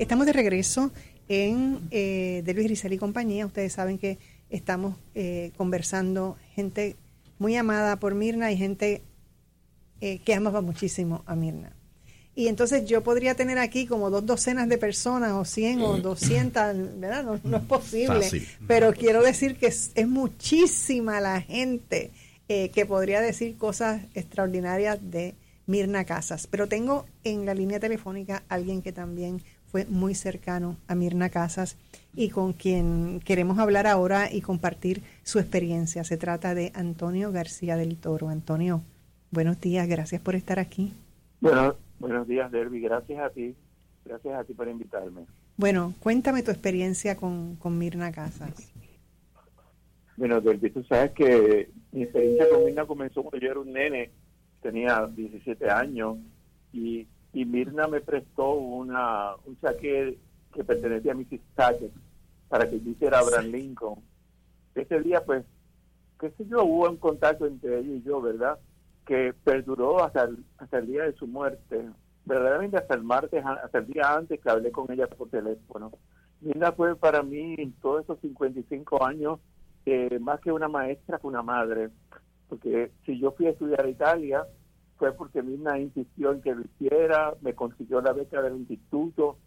Estamos 0.00 0.26
de 0.26 0.32
regreso 0.32 0.90
en 1.28 1.86
eh, 1.92 2.42
de 2.44 2.54
Luis 2.54 2.66
Grisel 2.66 2.94
y 2.94 2.98
compañía. 2.98 3.46
Ustedes 3.46 3.72
saben 3.72 3.98
que 3.98 4.18
estamos 4.50 4.96
eh, 5.14 5.52
conversando, 5.56 6.36
gente 6.56 6.96
muy 7.38 7.54
amada 7.54 8.00
por 8.00 8.16
Mirna 8.16 8.50
y 8.50 8.56
gente 8.56 9.02
eh, 10.00 10.18
que 10.24 10.34
amaba 10.34 10.60
muchísimo 10.60 11.22
a 11.24 11.36
Mirna. 11.36 11.77
Y 12.38 12.46
entonces 12.46 12.84
yo 12.84 13.02
podría 13.02 13.34
tener 13.34 13.58
aquí 13.58 13.84
como 13.84 14.10
dos 14.10 14.24
docenas 14.24 14.68
de 14.68 14.78
personas, 14.78 15.32
o 15.32 15.44
100 15.44 15.80
o 15.80 15.96
200, 15.96 17.00
¿verdad? 17.00 17.24
No, 17.24 17.40
no 17.42 17.56
es 17.56 17.62
posible. 17.64 18.22
Fácil. 18.22 18.46
Pero 18.68 18.92
quiero 18.92 19.24
decir 19.24 19.56
que 19.56 19.66
es, 19.66 19.90
es 19.96 20.06
muchísima 20.06 21.20
la 21.20 21.40
gente 21.40 22.12
eh, 22.46 22.68
que 22.68 22.86
podría 22.86 23.20
decir 23.20 23.56
cosas 23.56 24.02
extraordinarias 24.14 25.00
de 25.02 25.34
Mirna 25.66 26.04
Casas. 26.04 26.46
Pero 26.46 26.68
tengo 26.68 27.06
en 27.24 27.44
la 27.44 27.54
línea 27.54 27.80
telefónica 27.80 28.44
alguien 28.48 28.82
que 28.82 28.92
también 28.92 29.42
fue 29.66 29.84
muy 29.86 30.14
cercano 30.14 30.76
a 30.86 30.94
Mirna 30.94 31.30
Casas 31.30 31.74
y 32.14 32.28
con 32.28 32.52
quien 32.52 33.20
queremos 33.24 33.58
hablar 33.58 33.88
ahora 33.88 34.32
y 34.32 34.42
compartir 34.42 35.02
su 35.24 35.40
experiencia. 35.40 36.04
Se 36.04 36.16
trata 36.16 36.54
de 36.54 36.70
Antonio 36.76 37.32
García 37.32 37.74
del 37.76 37.96
Toro. 37.96 38.28
Antonio, 38.28 38.80
buenos 39.32 39.60
días, 39.60 39.88
gracias 39.88 40.20
por 40.20 40.36
estar 40.36 40.60
aquí. 40.60 40.92
Bueno, 41.40 41.74
buenos 41.98 42.26
días, 42.26 42.50
Derby. 42.50 42.80
Gracias 42.80 43.20
a 43.20 43.30
ti. 43.30 43.54
Gracias 44.04 44.34
a 44.34 44.44
ti 44.44 44.54
por 44.54 44.68
invitarme. 44.68 45.26
Bueno, 45.56 45.94
cuéntame 46.00 46.42
tu 46.42 46.50
experiencia 46.50 47.16
con, 47.16 47.56
con 47.56 47.78
Mirna 47.78 48.12
Casas. 48.12 48.72
Bueno, 50.16 50.40
Derby, 50.40 50.70
tú 50.70 50.82
sabes 50.84 51.12
que 51.12 51.70
mi 51.92 52.02
experiencia 52.02 52.48
con 52.48 52.64
Mirna 52.64 52.86
comenzó 52.86 53.22
cuando 53.22 53.38
yo 53.38 53.50
era 53.50 53.60
un 53.60 53.72
nene, 53.72 54.10
tenía 54.62 55.06
17 55.06 55.70
años, 55.70 56.16
y, 56.72 57.06
y 57.32 57.44
Mirna 57.44 57.86
me 57.86 58.00
prestó 58.00 58.52
una 58.52 59.34
un 59.44 59.58
chaquet 59.60 60.18
que 60.54 60.64
pertenecía 60.64 61.12
a 61.12 61.14
Mrs. 61.14 61.40
Sackett 61.56 61.92
para 62.48 62.68
que 62.68 62.80
yo 62.80 62.90
hiciera 62.90 63.18
Abraham 63.18 63.46
Lincoln. 63.52 64.00
Ese 64.74 65.00
día, 65.00 65.24
pues, 65.24 65.44
qué 66.20 66.30
sé 66.30 66.46
yo, 66.46 66.64
hubo 66.64 66.88
un 66.88 66.96
contacto 66.96 67.46
entre 67.46 67.78
ella 67.78 67.94
y 67.94 68.02
yo, 68.02 68.20
¿verdad? 68.20 68.58
Que 69.08 69.34
perduró 69.42 70.04
hasta 70.04 70.24
el, 70.24 70.44
hasta 70.58 70.78
el 70.78 70.86
día 70.86 71.02
de 71.04 71.14
su 71.14 71.26
muerte. 71.26 71.88
Verdaderamente 72.24 72.76
hasta 72.76 72.94
el 72.94 73.02
martes, 73.02 73.42
hasta 73.44 73.78
el 73.78 73.86
día 73.86 74.14
antes 74.14 74.38
que 74.40 74.50
hablé 74.50 74.70
con 74.70 74.92
ella 74.92 75.08
por 75.08 75.30
teléfono. 75.30 75.90
Mirna 76.40 76.72
fue 76.72 76.94
para 76.94 77.22
mí 77.22 77.56
en 77.58 77.72
todos 77.80 78.04
esos 78.04 78.20
55 78.20 79.04
años 79.04 79.40
eh, 79.86 80.18
más 80.20 80.40
que 80.40 80.52
una 80.52 80.68
maestra, 80.68 81.18
fue 81.18 81.30
una 81.30 81.42
madre. 81.42 81.88
Porque 82.48 82.92
si 83.06 83.18
yo 83.18 83.32
fui 83.32 83.46
a 83.46 83.50
estudiar 83.50 83.88
Italia, 83.88 84.46
fue 84.98 85.12
porque 85.12 85.42
Mirna 85.42 85.78
insistió 85.78 86.32
en 86.32 86.42
que 86.42 86.54
lo 86.54 86.62
hiciera, 86.62 87.34
me 87.40 87.54
consiguió 87.54 88.02
la 88.02 88.12
beca 88.12 88.42
del 88.42 88.56
instituto, 88.56 89.38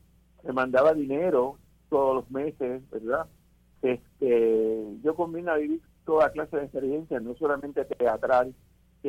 me 0.44 0.54
mandaba 0.54 0.96
dinero 0.96 1.58
todos 1.90 2.16
los 2.16 2.32
meses, 2.32 2.82
¿verdad? 2.90 3.28
Este, 3.84 4.98
yo 5.04 5.16
con 5.16 5.32
Mirna 5.32 5.56
viví 5.56 5.82
toda 6.06 6.32
clase 6.32 6.58
de 6.58 6.64
experiencias, 6.64 7.22
no 7.22 7.36
solamente 7.36 7.86
teatral, 7.86 8.56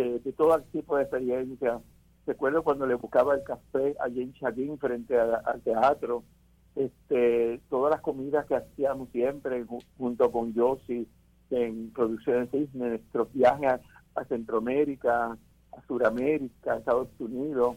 de 0.01 0.33
todo 0.33 0.61
tipo 0.73 0.97
de 0.97 1.03
experiencias. 1.03 1.81
Recuerdo 2.27 2.63
cuando 2.63 2.87
le 2.87 2.95
buscaba 2.95 3.35
el 3.35 3.43
café 3.43 3.97
allí 4.01 4.23
en 4.23 4.33
Chaguín 4.35 4.79
frente 4.79 5.19
al 5.19 5.61
teatro, 5.63 6.23
este, 6.77 7.61
todas 7.69 7.91
las 7.91 8.01
comidas 8.01 8.47
que 8.47 8.55
hacíamos 8.55 9.09
siempre 9.11 9.65
ju- 9.67 9.85
junto 9.99 10.31
con 10.31 10.53
Yossi 10.55 11.07
en 11.51 11.91
Producciones 11.93 12.51
Cisne, 12.51 12.89
nuestros 12.91 13.33
viajes 13.33 13.73
a, 13.73 13.81
a 14.21 14.25
Centroamérica, 14.25 15.37
a 15.73 15.87
Sudamérica, 15.87 16.75
a 16.75 16.79
Estados 16.79 17.09
Unidos. 17.19 17.77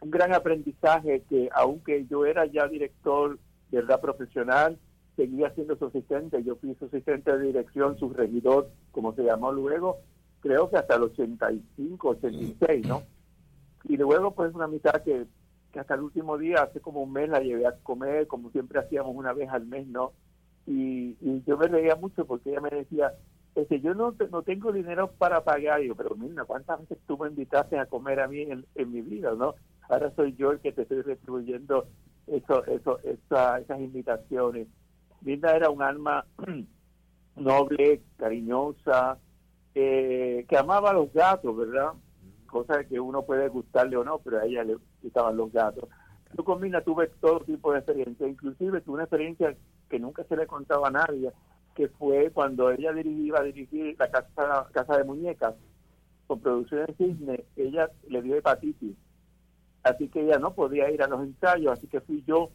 Un 0.00 0.10
gran 0.10 0.32
aprendizaje 0.32 1.22
que 1.28 1.48
aunque 1.52 2.06
yo 2.06 2.24
era 2.24 2.46
ya 2.46 2.66
director 2.68 3.38
de 3.70 3.80
verdad 3.80 4.00
profesional, 4.00 4.78
seguía 5.16 5.50
siendo 5.54 5.76
su 5.76 5.86
asistente. 5.86 6.42
Yo 6.44 6.56
fui 6.56 6.74
su 6.76 6.86
asistente 6.86 7.36
de 7.36 7.46
dirección, 7.46 7.98
su 7.98 8.08
regidor, 8.10 8.70
como 8.92 9.14
se 9.14 9.24
llamó 9.24 9.52
luego, 9.52 9.98
creo 10.44 10.68
que 10.68 10.76
hasta 10.76 10.96
el 10.96 11.04
85, 11.04 12.08
86, 12.10 12.86
¿no? 12.86 13.02
Y 13.84 13.96
luego 13.96 14.34
pues 14.34 14.54
una 14.54 14.66
amistad 14.66 15.02
que, 15.02 15.24
que 15.72 15.80
hasta 15.80 15.94
el 15.94 16.02
último 16.02 16.36
día, 16.36 16.62
hace 16.62 16.80
como 16.80 17.02
un 17.02 17.12
mes, 17.12 17.30
la 17.30 17.40
llevé 17.40 17.66
a 17.66 17.76
comer, 17.82 18.26
como 18.26 18.50
siempre 18.50 18.78
hacíamos 18.78 19.16
una 19.16 19.32
vez 19.32 19.48
al 19.48 19.64
mes, 19.66 19.86
¿no? 19.86 20.12
Y, 20.66 21.16
y 21.22 21.42
yo 21.46 21.56
me 21.56 21.66
reía 21.66 21.96
mucho 21.96 22.26
porque 22.26 22.50
ella 22.50 22.60
me 22.60 22.68
decía, 22.70 23.14
este, 23.54 23.80
yo 23.80 23.94
no, 23.94 24.14
no 24.30 24.42
tengo 24.42 24.70
dinero 24.70 25.12
para 25.16 25.42
pagar. 25.44 25.82
Y 25.82 25.88
yo, 25.88 25.94
pero 25.96 26.14
mira, 26.14 26.44
¿cuántas 26.44 26.80
veces 26.80 26.98
tú 27.06 27.16
me 27.16 27.28
invitaste 27.28 27.78
a 27.78 27.86
comer 27.86 28.20
a 28.20 28.28
mí 28.28 28.42
en, 28.42 28.66
en 28.74 28.92
mi 28.92 29.00
vida, 29.00 29.32
no? 29.34 29.54
Ahora 29.88 30.12
soy 30.14 30.34
yo 30.36 30.50
el 30.52 30.60
que 30.60 30.72
te 30.72 30.82
estoy 30.82 31.00
retribuyendo 31.02 31.86
eso, 32.26 32.64
eso, 32.66 32.98
esa- 33.00 33.60
esas 33.60 33.80
invitaciones. 33.80 34.68
Linda 35.22 35.56
era 35.56 35.70
un 35.70 35.82
alma 35.82 36.26
noble, 37.36 38.02
cariñosa, 38.16 39.18
eh, 39.74 40.44
que 40.48 40.56
amaba 40.56 40.90
a 40.90 40.94
los 40.94 41.12
gatos, 41.12 41.56
¿verdad? 41.56 41.92
Cosa 42.46 42.84
que 42.84 43.00
uno 43.00 43.22
puede 43.22 43.48
gustarle 43.48 43.96
o 43.96 44.04
no, 44.04 44.18
pero 44.18 44.38
a 44.38 44.44
ella 44.44 44.64
le 44.64 44.76
gustaban 45.02 45.36
los 45.36 45.52
gatos. 45.52 45.88
Yo 46.36 46.44
con 46.44 46.60
Mina 46.60 46.80
tuve 46.80 47.08
todo 47.20 47.40
tipo 47.40 47.72
de 47.72 47.78
experiencia, 47.78 48.26
inclusive 48.26 48.80
tuve 48.80 48.94
una 48.94 49.04
experiencia 49.04 49.56
que 49.88 49.98
nunca 49.98 50.24
se 50.24 50.36
le 50.36 50.46
contaba 50.46 50.88
a 50.88 50.90
nadie, 50.90 51.32
que 51.74 51.88
fue 51.88 52.30
cuando 52.30 52.70
ella 52.70 52.92
dirigía, 52.92 53.26
iba 53.26 53.40
a 53.40 53.44
dirigir 53.44 53.96
la 53.98 54.10
casa, 54.10 54.68
casa 54.72 54.96
de 54.96 55.04
muñecas 55.04 55.54
con 56.26 56.40
producción 56.40 56.86
de 56.86 56.94
cisne, 56.94 57.44
ella 57.56 57.90
le 58.08 58.22
dio 58.22 58.36
hepatitis, 58.36 58.96
así 59.82 60.08
que 60.08 60.22
ella 60.22 60.38
no 60.38 60.54
podía 60.54 60.90
ir 60.90 61.02
a 61.02 61.08
los 61.08 61.20
ensayos, 61.20 61.72
así 61.72 61.86
que 61.86 62.00
fui 62.00 62.24
yo 62.26 62.50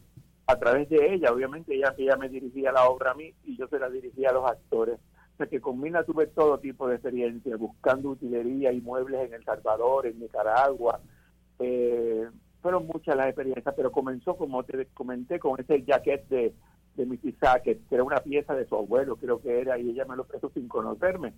a 0.46 0.58
través 0.58 0.88
de 0.88 1.14
ella, 1.14 1.32
obviamente 1.32 1.74
ella, 1.74 1.94
ella 1.96 2.16
me 2.16 2.28
dirigía 2.28 2.72
la 2.72 2.88
obra 2.88 3.12
a 3.12 3.14
mí 3.14 3.32
y 3.44 3.56
yo 3.56 3.68
se 3.68 3.78
la 3.78 3.88
dirigía 3.88 4.30
a 4.30 4.32
los 4.32 4.50
actores. 4.50 4.98
Sea 5.40 5.46
que 5.46 5.60
con 5.62 5.80
Mina 5.80 6.04
tuve 6.04 6.26
todo 6.26 6.58
tipo 6.58 6.86
de 6.86 6.96
experiencia, 6.96 7.56
buscando 7.56 8.10
utilería 8.10 8.72
y 8.72 8.80
muebles 8.82 9.26
en 9.26 9.32
El 9.32 9.42
Salvador, 9.42 10.06
en 10.06 10.20
Nicaragua. 10.20 11.00
Eh, 11.58 12.28
fueron 12.60 12.86
muchas 12.86 13.16
las 13.16 13.28
experiencias, 13.28 13.74
pero 13.74 13.90
comenzó, 13.90 14.36
como 14.36 14.62
te 14.64 14.84
comenté, 14.92 15.38
con 15.38 15.58
ese 15.58 15.82
jacket 15.82 16.28
de, 16.28 16.52
de 16.94 17.06
Missy 17.06 17.32
Sackett, 17.40 17.88
que 17.88 17.94
era 17.94 18.04
una 18.04 18.18
pieza 18.18 18.54
de 18.54 18.66
su 18.66 18.76
abuelo, 18.76 19.16
creo 19.16 19.40
que 19.40 19.60
era, 19.60 19.78
y 19.78 19.88
ella 19.88 20.04
me 20.04 20.14
lo 20.14 20.24
prestó 20.24 20.50
sin 20.50 20.68
conocerme. 20.68 21.32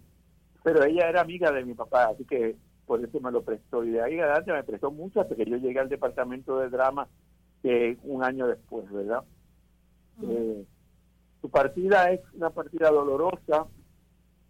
Pero 0.65 0.83
ella 0.83 1.09
era 1.09 1.21
amiga 1.21 1.53
de 1.53 1.65
mi 1.65 1.75
papá, 1.75 2.07
así 2.07 2.25
que 2.25 2.57
por 2.87 3.05
eso 3.05 3.21
me 3.21 3.31
lo 3.31 3.43
prestó. 3.43 3.85
Y 3.85 3.91
de 3.91 4.03
ahí 4.03 4.19
adelante 4.19 4.53
me 4.53 4.65
prestó 4.65 4.91
mucho 4.91 5.21
hasta 5.21 5.37
que 5.37 5.45
yo 5.45 5.59
llegué 5.59 5.79
al 5.79 5.89
departamento 5.89 6.59
de 6.59 6.71
drama 6.71 7.07
eh, 7.63 7.97
un 8.03 8.25
año 8.25 8.49
después, 8.49 8.91
¿verdad? 8.91 9.23
Eh, 10.25 10.65
su 11.41 11.51
partida 11.51 12.11
es 12.11 12.21
una 12.35 12.51
partida 12.51 12.91
dolorosa, 12.91 13.67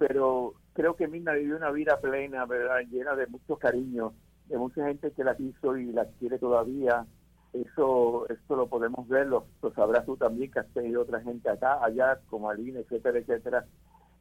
pero 0.08 0.54
creo 0.72 0.96
que 0.96 1.06
Mirna 1.06 1.32
vivió 1.34 1.56
una 1.56 1.70
vida 1.70 2.00
plena, 2.00 2.44
¿verdad? 2.44 2.80
Llena 2.90 3.14
de 3.14 3.28
mucho 3.28 3.56
cariño, 3.56 4.12
de 4.48 4.58
mucha 4.58 4.84
gente 4.88 5.12
que 5.12 5.22
la 5.22 5.36
quiso 5.36 5.76
y 5.76 5.92
la 5.92 6.06
quiere 6.18 6.40
todavía. 6.40 7.06
Eso 7.52 8.26
eso 8.28 8.56
lo 8.56 8.66
podemos 8.66 9.06
ver, 9.06 9.28
lo, 9.28 9.46
lo 9.62 9.72
sabrás 9.74 10.04
tú 10.04 10.16
también, 10.16 10.50
que 10.50 10.58
has 10.58 10.66
tenido 10.74 11.02
otra 11.02 11.20
gente 11.20 11.48
acá, 11.48 11.84
allá, 11.84 12.18
como 12.28 12.50
Aline, 12.50 12.80
etcétera, 12.80 13.20
etcétera. 13.20 13.64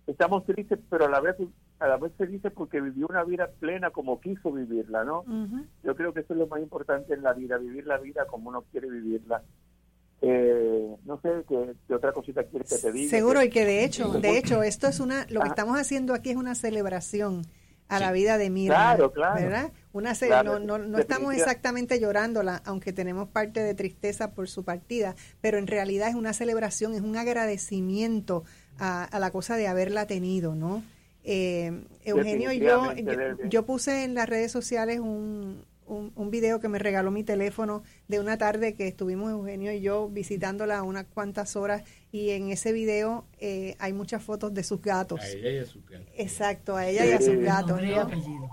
Estamos 0.05 0.45
tristes, 0.45 0.77
pero 0.87 1.05
a 1.05 1.09
la 1.09 1.19
vez 1.19 1.35
a 1.79 1.87
la 1.87 1.97
vez 1.97 2.13
felices 2.15 2.51
porque 2.53 2.79
vivió 2.79 3.07
una 3.09 3.23
vida 3.23 3.49
plena 3.59 3.89
como 3.89 4.21
quiso 4.21 4.51
vivirla, 4.51 5.03
¿no? 5.03 5.25
Yo 5.83 5.95
creo 5.95 6.13
que 6.13 6.19
eso 6.19 6.33
es 6.33 6.39
lo 6.39 6.45
más 6.45 6.61
importante 6.61 7.15
en 7.15 7.23
la 7.23 7.33
vida, 7.33 7.57
vivir 7.57 7.87
la 7.87 7.97
vida 7.97 8.27
como 8.27 8.49
uno 8.49 8.65
quiere 8.71 8.87
vivirla. 8.87 9.41
Eh, 10.21 10.95
no 11.03 11.19
sé 11.21 11.29
qué, 11.49 11.73
qué 11.87 11.93
otra 11.95 12.13
cosita 12.13 12.43
quieres 12.43 12.69
que 12.69 12.77
te 12.77 12.91
diga. 12.91 13.09
Seguro 13.09 13.41
y 13.41 13.49
que 13.49 13.65
de 13.65 13.83
hecho, 13.83 14.09
de 14.09 14.37
hecho, 14.37 14.61
esto 14.61 14.87
es 14.87 14.99
una, 14.99 15.25
lo 15.29 15.39
que 15.39 15.47
Ajá. 15.47 15.49
estamos 15.49 15.79
haciendo 15.79 16.13
aquí 16.13 16.29
es 16.29 16.35
una 16.35 16.53
celebración 16.53 17.41
a 17.87 17.99
la 17.99 18.13
vida 18.13 18.37
de 18.37 18.49
Mirna, 18.49 18.75
Claro, 18.75 19.11
claro. 19.11 19.41
¿verdad? 19.41 19.71
Una 19.91 20.13
Claro, 20.15 20.59
no, 20.59 20.77
no, 20.77 20.87
no 20.87 20.97
estamos 20.97 21.33
exactamente 21.35 21.99
llorándola, 21.99 22.61
aunque 22.63 22.93
tenemos 22.93 23.27
parte 23.27 23.59
de 23.59 23.73
tristeza 23.73 24.31
por 24.31 24.47
su 24.47 24.63
partida, 24.63 25.15
pero 25.41 25.57
en 25.57 25.67
realidad 25.67 26.07
es 26.07 26.15
una 26.15 26.31
celebración, 26.31 26.93
es 26.93 27.01
un 27.01 27.17
agradecimiento 27.17 28.45
a, 28.79 29.03
a 29.03 29.19
la 29.19 29.31
cosa 29.31 29.57
de 29.57 29.67
haberla 29.67 30.07
tenido, 30.07 30.55
¿no? 30.55 30.83
Eh, 31.23 31.83
Eugenio 32.03 32.51
y 32.51 32.59
yo, 32.59 32.93
yo 33.49 33.65
puse 33.65 34.05
en 34.05 34.15
las 34.15 34.27
redes 34.27 34.51
sociales 34.51 34.99
un, 34.99 35.65
un, 35.91 36.11
un 36.15 36.31
video 36.31 36.59
que 36.61 36.69
me 36.69 36.79
regaló 36.79 37.11
mi 37.11 37.23
teléfono 37.23 37.83
de 38.07 38.19
una 38.19 38.37
tarde 38.37 38.75
que 38.75 38.87
estuvimos 38.87 39.29
Eugenio 39.29 39.73
y 39.73 39.81
yo 39.81 40.07
visitándola 40.09 40.83
unas 40.83 41.05
cuantas 41.05 41.55
horas 41.55 41.83
y 42.11 42.29
en 42.29 42.49
ese 42.49 42.71
video 42.71 43.25
eh, 43.39 43.75
hay 43.79 43.91
muchas 43.91 44.23
fotos 44.23 44.53
de 44.53 44.63
sus 44.63 44.81
gatos. 44.81 45.19
A 45.19 45.27
ella 45.29 45.51
y 45.51 45.57
a 45.57 45.65
su 45.65 45.81
gato. 45.83 46.05
Exacto, 46.15 46.75
a 46.77 46.87
ella 46.87 47.05
y 47.05 47.11
a 47.11 47.19
sus 47.21 47.35
gatos. 47.37 47.81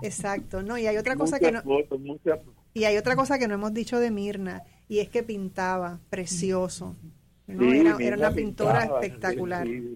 Exacto, 0.01 0.61
no, 0.63 0.77
y 0.77 0.87
hay 0.87 0.97
otra 0.97 1.15
cosa 1.15 1.39
que 1.39 1.51
no, 1.51 1.61
fotos, 1.63 1.99
muchas- 1.99 2.39
y 2.73 2.83
hay 2.83 2.97
otra 2.97 3.15
cosa 3.15 3.39
que 3.39 3.47
no 3.47 3.53
hemos 3.53 3.73
dicho 3.73 3.99
de 3.99 4.11
Mirna 4.11 4.63
y 4.87 4.99
es 4.99 5.09
que 5.09 5.23
pintaba 5.23 5.99
precioso. 6.09 6.95
¿no? 7.47 7.71
Sí, 7.71 7.77
era, 7.79 7.97
era 7.99 8.17
una 8.17 8.31
pintora 8.31 8.79
pintaba, 8.81 9.01
espectacular. 9.01 9.65
sí, 9.65 9.95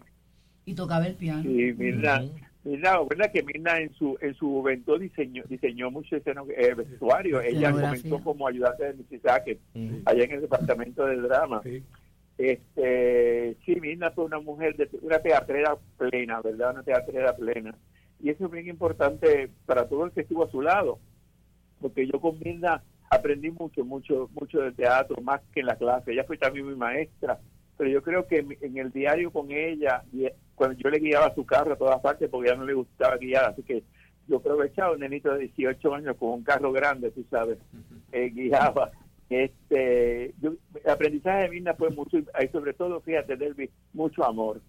Y 0.66 0.74
tocaba 0.76 1.06
el 1.08 1.16
piano. 1.16 1.44
Sí, 1.44 1.74
Mirna, 1.78 2.24
Mirna, 2.64 3.00
verdad 3.02 3.32
que 3.32 3.44
Mirna 3.44 3.80
en 3.80 3.94
su 3.94 4.18
en 4.22 4.34
su 4.36 4.48
juventud 4.48 5.00
diseñó 5.00 5.44
diseñó 5.50 5.92
mucho 5.92 6.16
eh, 6.16 6.74
vestuario. 6.76 7.42
Ella 7.42 7.72
comenzó 7.72 8.24
como 8.24 8.48
ayudante 8.48 8.94
de 8.94 9.20
Sackett, 9.20 9.60
allá 10.06 10.24
en 10.24 10.32
el 10.32 10.42
departamento 10.42 11.06
de 11.06 11.18
drama. 11.18 11.62
Sí. 11.64 11.84
Este, 12.38 13.58
sí, 13.66 13.80
Mirna 13.80 14.12
fue 14.12 14.26
una 14.26 14.40
mujer, 14.40 14.76
de, 14.76 14.90
una 15.02 15.20
teatrera 15.20 15.78
plena, 15.98 16.42
¿verdad? 16.42 16.72
Una 16.72 16.84
teatrera 16.84 17.36
plena. 17.36 17.76
Y 18.20 18.30
eso 18.30 18.46
es 18.46 18.52
bien 18.52 18.68
importante 18.68 19.50
para 19.66 19.88
todo 19.88 20.06
el 20.06 20.12
que 20.12 20.22
estuvo 20.22 20.44
a 20.44 20.50
su 20.50 20.62
lado, 20.62 21.00
porque 21.82 22.08
yo 22.08 22.20
con 22.20 22.40
Mirna 22.40 22.82
aprendí 23.10 23.52
mucho, 23.52 23.86
mucho, 23.86 24.30
mucho 24.34 24.60
del 24.62 24.74
teatro, 24.74 25.22
más 25.22 25.42
que 25.54 25.60
en 25.60 25.68
la 25.68 25.76
clase. 25.76 26.14
Ella 26.14 26.24
fue 26.24 26.38
también 26.38 26.68
mi 26.68 26.76
maestra, 26.76 27.40
pero 27.78 27.90
yo 27.90 28.02
creo 28.02 28.28
que 28.28 28.46
en 28.62 28.78
el 28.78 28.92
diario 28.92 29.32
con 29.32 29.52
ella, 29.52 30.04
cuando 30.56 30.78
yo 30.78 30.90
le 30.90 31.00
guiaba 31.00 31.34
su 31.34 31.46
carro 31.46 31.74
a 31.74 31.78
todas 31.78 32.00
partes, 32.02 32.30
porque 32.30 32.50
a 32.50 32.54
ella 32.54 32.60
no 32.60 32.68
le 32.68 32.74
gustaba 32.74 33.18
guiar, 33.18 33.46
así 33.46 33.64
que 33.64 33.84
yo 34.28 34.38
aprovechaba 34.38 34.94
un 34.94 35.00
nenito 35.00 35.34
de 35.34 35.40
18 35.40 35.96
años 35.96 36.16
con 36.18 36.30
un 36.30 36.44
carro 36.44 36.72
grande, 36.72 37.12
tú 37.12 37.26
sabes, 37.30 37.58
eh, 38.12 38.30
guiaba. 38.30 38.92
Este, 39.30 40.34
yo, 40.42 40.54
el 40.84 40.90
aprendizaje 40.90 41.44
de 41.44 41.50
Mirna 41.50 41.74
fue 41.74 41.90
mucho, 41.90 42.18
y 42.18 42.48
sobre 42.52 42.74
todo, 42.74 43.02
fíjate, 43.02 43.36
Delvi, 43.36 43.70
mucho 43.94 44.24
amor, 44.24 44.62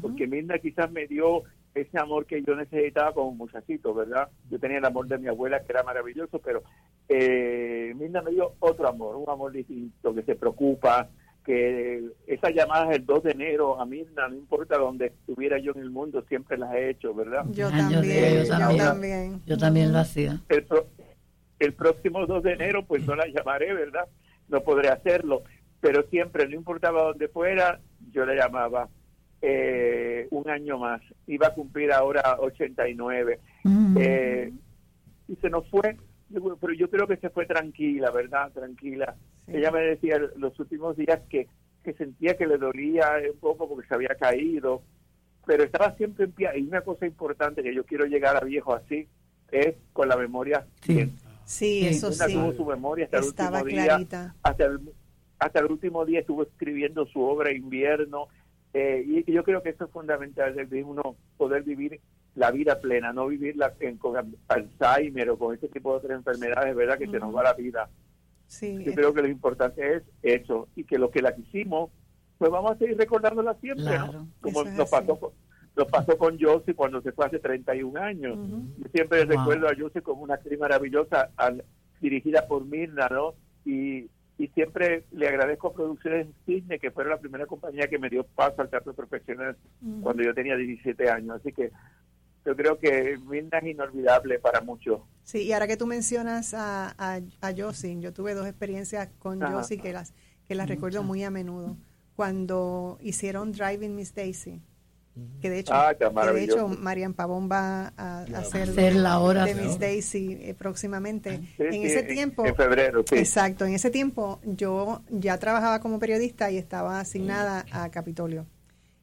porque 0.00 0.28
Mirna 0.28 0.58
quizás 0.58 0.90
me 0.92 1.08
dio 1.08 1.42
ese 1.74 1.98
amor 1.98 2.26
que 2.26 2.42
yo 2.42 2.54
necesitaba 2.54 3.12
como 3.12 3.32
muchachito, 3.32 3.92
¿verdad? 3.94 4.28
Yo 4.50 4.60
tenía 4.60 4.78
el 4.78 4.84
amor 4.84 5.08
de 5.08 5.18
mi 5.18 5.26
abuela, 5.26 5.60
que 5.60 5.72
era 5.72 5.82
maravilloso, 5.82 6.38
pero 6.38 6.62
eh, 7.08 7.92
Mirna 7.96 8.22
me 8.22 8.30
dio 8.30 8.52
otro 8.60 8.88
amor, 8.88 9.16
un 9.16 9.28
amor 9.28 9.50
distinto, 9.50 10.14
que 10.14 10.22
se 10.22 10.36
preocupa, 10.36 11.08
que 11.44 12.04
esas 12.26 12.54
llamadas 12.54 12.94
el 12.94 13.04
2 13.04 13.22
de 13.24 13.30
enero 13.32 13.80
a 13.80 13.86
Mirna, 13.86 14.28
no 14.28 14.36
importa 14.36 14.78
dónde 14.78 15.06
estuviera 15.06 15.58
yo 15.58 15.72
en 15.74 15.82
el 15.82 15.90
mundo, 15.90 16.24
siempre 16.28 16.56
las 16.56 16.72
he 16.74 16.90
hecho, 16.90 17.12
¿verdad? 17.14 17.44
Yo 17.50 17.68
ah, 17.68 17.76
también, 17.76 18.44
yo, 18.44 18.48
también, 18.76 19.42
yo 19.46 19.58
también. 19.58 19.92
lo 19.92 19.98
hacía. 19.98 20.40
El, 20.48 20.66
el 21.58 21.74
próximo 21.74 22.26
2 22.26 22.42
de 22.42 22.52
enero, 22.52 22.84
pues 22.86 23.04
no 23.06 23.16
la 23.16 23.26
llamaré, 23.26 23.74
¿verdad? 23.74 24.06
No 24.48 24.60
podré 24.62 24.88
hacerlo, 24.88 25.42
pero 25.80 26.04
siempre, 26.10 26.48
no 26.48 26.54
importaba 26.54 27.02
dónde 27.02 27.28
fuera, 27.28 27.80
yo 28.12 28.24
la 28.24 28.34
llamaba. 28.34 28.88
Eh, 29.44 30.28
un 30.30 30.48
año 30.48 30.78
más, 30.78 31.00
iba 31.26 31.48
a 31.48 31.54
cumplir 31.54 31.92
ahora 31.92 32.36
89. 32.38 33.40
Mm. 33.64 33.96
Eh, 34.00 34.52
y 35.26 35.36
se 35.36 35.50
nos 35.50 35.68
fue, 35.68 35.96
pero 36.60 36.72
yo 36.74 36.88
creo 36.88 37.08
que 37.08 37.16
se 37.16 37.30
fue 37.30 37.46
tranquila, 37.46 38.12
¿verdad? 38.12 38.52
Tranquila. 38.52 39.16
Ella 39.46 39.70
me 39.70 39.80
decía 39.80 40.18
los 40.36 40.58
últimos 40.58 40.96
días 40.96 41.20
que, 41.28 41.48
que 41.82 41.92
sentía 41.94 42.36
que 42.36 42.46
le 42.46 42.58
dolía 42.58 43.14
un 43.32 43.38
poco 43.38 43.68
porque 43.68 43.88
se 43.88 43.94
había 43.94 44.14
caído, 44.18 44.82
pero 45.46 45.64
estaba 45.64 45.94
siempre 45.96 46.24
en 46.24 46.32
pie. 46.32 46.50
Y 46.56 46.62
una 46.68 46.82
cosa 46.82 47.06
importante 47.06 47.62
que 47.62 47.74
yo 47.74 47.84
quiero 47.84 48.06
llegar 48.06 48.36
a 48.36 48.40
viejo 48.44 48.74
así 48.74 49.08
es 49.50 49.74
con 49.92 50.08
la 50.08 50.16
memoria 50.16 50.66
bien. 50.86 51.12
Sí, 51.44 51.86
eso 51.86 52.12
sí. 52.12 52.32
tuvo 52.32 52.52
su 52.52 52.64
memoria 52.64 53.04
hasta 53.06 53.18
el 53.18 53.24
último 53.24 53.64
día. 53.64 54.32
Hasta 54.42 54.64
el, 54.64 54.80
hasta 55.38 55.58
el 55.58 55.66
último 55.66 56.04
día 56.04 56.20
estuvo 56.20 56.44
escribiendo 56.44 57.04
su 57.06 57.20
obra 57.20 57.52
Invierno. 57.52 58.28
Eh, 58.72 59.04
y, 59.26 59.32
yo 59.32 59.44
creo 59.44 59.62
que 59.62 59.70
eso 59.70 59.84
es 59.84 59.90
fundamental, 59.90 60.54
de 60.54 60.84
uno 60.84 61.16
poder 61.36 61.62
vivir 61.62 62.00
la 62.34 62.50
vida 62.50 62.80
plena, 62.80 63.12
no 63.12 63.26
vivirla 63.26 63.74
con 63.98 64.36
Alzheimer 64.48 65.30
o 65.30 65.38
con 65.38 65.54
este 65.54 65.68
tipo 65.68 65.90
de 65.90 65.98
otras 65.98 66.18
enfermedades, 66.18 66.74
¿verdad? 66.74 66.96
Que 66.96 67.06
se 67.06 67.18
nos 67.18 67.34
va 67.34 67.42
la 67.42 67.52
vida. 67.52 67.90
Sí, 68.52 68.84
yo 68.84 68.92
creo 68.92 69.14
que 69.14 69.22
lo 69.22 69.28
importante 69.28 69.96
es 69.96 70.02
eso 70.22 70.68
y 70.76 70.84
que 70.84 70.98
lo 70.98 71.10
que 71.10 71.22
la 71.22 71.34
quisimos, 71.34 71.90
pues 72.36 72.50
vamos 72.50 72.72
a 72.72 72.76
seguir 72.76 72.98
recordándola 72.98 73.54
siempre, 73.54 73.98
¿no? 73.98 74.28
Como 74.42 74.62
nos 74.64 74.90
pasó, 74.90 75.18
con, 75.18 75.30
nos 75.74 75.88
pasó 75.88 76.18
con 76.18 76.38
Josie 76.38 76.74
cuando 76.74 77.00
se 77.00 77.12
fue 77.12 77.24
hace 77.24 77.38
31 77.38 77.98
años. 77.98 78.36
Yo 78.76 78.88
siempre 78.92 79.24
recuerdo 79.24 79.68
a 79.68 79.74
Josie 79.74 80.02
como 80.02 80.22
una 80.22 80.34
actriz 80.34 80.60
maravillosa 80.60 81.30
dirigida 81.98 82.46
por 82.46 82.66
Mirna, 82.66 83.08
¿no? 83.08 83.32
Y, 83.64 84.10
y 84.36 84.48
siempre 84.48 85.04
le 85.12 85.28
agradezco 85.28 85.68
a 85.68 85.72
Producciones 85.72 86.26
Cisne, 86.44 86.78
que 86.78 86.90
fue 86.90 87.06
la 87.06 87.18
primera 87.18 87.46
compañía 87.46 87.88
que 87.88 87.98
me 87.98 88.10
dio 88.10 88.24
paso 88.24 88.60
al 88.60 88.68
teatro 88.68 88.92
profesional 88.92 89.56
cuando 90.02 90.22
yo 90.22 90.34
tenía 90.34 90.56
17 90.56 91.08
años. 91.08 91.40
Así 91.40 91.54
que 91.54 91.70
yo 92.44 92.56
creo 92.56 92.78
que 92.78 93.18
Mirna 93.28 93.58
es 93.58 93.66
inolvidable 93.66 94.38
para 94.38 94.60
muchos. 94.60 95.00
Sí, 95.24 95.42
y 95.42 95.52
ahora 95.52 95.66
que 95.66 95.76
tú 95.76 95.86
mencionas 95.86 96.54
a, 96.54 96.94
a, 96.98 97.20
a 97.40 97.50
yo 97.50 97.72
tuve 98.12 98.34
dos 98.34 98.46
experiencias 98.46 99.08
con 99.18 99.40
Josie 99.40 99.78
que 99.78 99.92
las, 99.92 100.14
que 100.46 100.54
las 100.54 100.68
recuerdo 100.68 101.02
muy 101.02 101.22
a 101.24 101.30
menudo. 101.30 101.76
Cuando 102.16 102.98
hicieron 103.00 103.52
Driving 103.52 103.94
Miss 103.94 104.14
Daisy, 104.14 104.60
que 105.40 105.50
de 105.50 105.58
hecho, 105.58 105.74
ah, 105.74 105.92
de 105.94 106.44
hecho 106.44 106.68
Marian 106.68 107.12
Pavón 107.12 107.48
va 107.50 107.92
a, 107.96 108.22
hacer, 108.34 108.94
la 108.94 109.18
hora 109.18 109.44
de 109.44 109.54
Miss 109.54 109.78
Daisy 109.78 110.38
eh, 110.40 110.54
próximamente. 110.54 111.40
en 111.58 111.82
ese 111.82 112.02
tiempo, 112.02 112.46
en 112.46 112.56
febrero, 112.56 113.04
exacto, 113.10 113.66
en 113.66 113.74
ese 113.74 113.90
tiempo 113.90 114.40
yo 114.44 115.02
ya 115.10 115.36
trabajaba 115.38 115.80
como 115.80 115.98
periodista 115.98 116.50
y 116.50 116.56
estaba 116.56 116.98
asignada 116.98 117.66
a 117.72 117.90
Capitolio. 117.90 118.46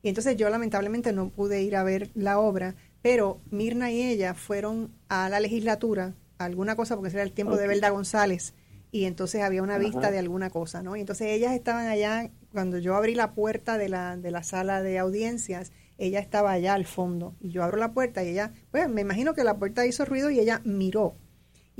Y 0.02 0.10
entonces 0.10 0.36
yo 0.38 0.50
lamentablemente 0.50 1.14
no 1.14 1.30
pude 1.30 1.62
ir 1.62 1.76
a 1.76 1.84
ver 1.84 2.10
la 2.16 2.40
obra, 2.40 2.76
pero 3.02 3.42
Mirna 3.50 3.92
y 3.92 4.02
ella 4.02 4.34
fueron 4.34 4.94
a 5.08 5.30
la 5.30 5.40
legislatura, 5.40 6.16
alguna 6.38 6.76
cosa, 6.76 6.96
porque 6.96 7.10
ese 7.10 7.18
era 7.18 7.24
el 7.24 7.34
tiempo 7.34 7.58
de 7.58 7.68
Belda 7.68 7.90
González, 7.90 8.54
y 8.92 9.06
entonces 9.06 9.42
había 9.42 9.62
una 9.62 9.78
vista 9.78 10.10
de 10.12 10.20
alguna 10.20 10.50
cosa, 10.50 10.82
¿no? 10.82 10.96
Y 10.96 11.02
entonces 11.02 11.28
ellas 11.28 11.54
estaban 11.54 11.88
allá, 11.88 12.32
cuando 12.52 12.80
yo 12.80 12.96
abrí 12.96 13.14
la 13.14 13.34
puerta 13.34 13.78
de 13.78 13.90
la, 13.90 14.18
de 14.18 14.32
la 14.32 14.44
sala 14.44 14.82
de 14.82 14.98
audiencias, 14.98 15.72
ella 15.98 16.20
estaba 16.20 16.52
allá 16.52 16.74
al 16.74 16.86
fondo 16.86 17.36
y 17.40 17.50
yo 17.52 17.64
abro 17.64 17.78
la 17.78 17.92
puerta 17.92 18.24
y 18.24 18.30
ella, 18.30 18.54
pues 18.72 18.90
me 18.90 19.02
imagino 19.02 19.34
que 19.34 19.44
la 19.44 19.58
puerta 19.58 19.86
hizo 19.86 20.06
ruido 20.06 20.30
y 20.30 20.40
ella 20.40 20.62
miró. 20.64 21.16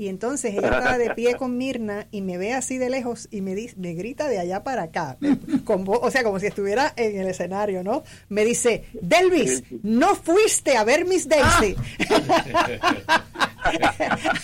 Y 0.00 0.08
entonces 0.08 0.54
ella 0.54 0.68
estaba 0.68 0.96
de 0.96 1.10
pie 1.10 1.34
con 1.36 1.58
Mirna 1.58 2.06
y 2.10 2.22
me 2.22 2.38
ve 2.38 2.54
así 2.54 2.78
de 2.78 2.88
lejos 2.88 3.28
y 3.30 3.42
me, 3.42 3.54
dice, 3.54 3.74
me 3.76 3.92
grita 3.92 4.28
de 4.28 4.38
allá 4.38 4.64
para 4.64 4.84
acá, 4.84 5.18
con 5.64 5.84
o 5.86 6.10
sea, 6.10 6.24
como 6.24 6.40
si 6.40 6.46
estuviera 6.46 6.94
en 6.96 7.20
el 7.20 7.28
escenario, 7.28 7.84
¿no? 7.84 8.02
Me 8.30 8.46
dice, 8.46 8.86
Delvis, 9.02 9.62
no 9.82 10.14
fuiste 10.14 10.78
a 10.78 10.84
ver 10.84 11.04
Miss 11.04 11.28
Daisy. 11.28 11.76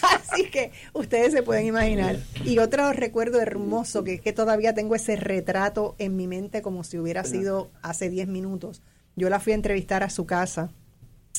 así 0.02 0.44
que 0.50 0.72
ustedes 0.92 1.32
se 1.32 1.42
pueden 1.42 1.64
imaginar. 1.64 2.18
Y 2.44 2.59
otro 2.59 2.92
recuerdo 2.92 3.40
hermoso, 3.40 4.04
que 4.04 4.12
es 4.12 4.20
que 4.20 4.34
todavía 4.34 4.74
tengo 4.74 4.94
ese 4.94 5.16
retrato 5.16 5.94
en 5.98 6.16
mi 6.16 6.26
mente 6.26 6.61
como 6.61 6.84
si 6.84 6.98
hubiera 6.98 7.24
sido 7.24 7.70
hace 7.80 8.11
10 8.11 8.28
minutos 8.28 8.82
yo 9.16 9.30
la 9.30 9.40
fui 9.40 9.52
a 9.52 9.57
entrevistar 9.57 10.02
a 10.02 10.11
su 10.11 10.26
casa 10.26 10.70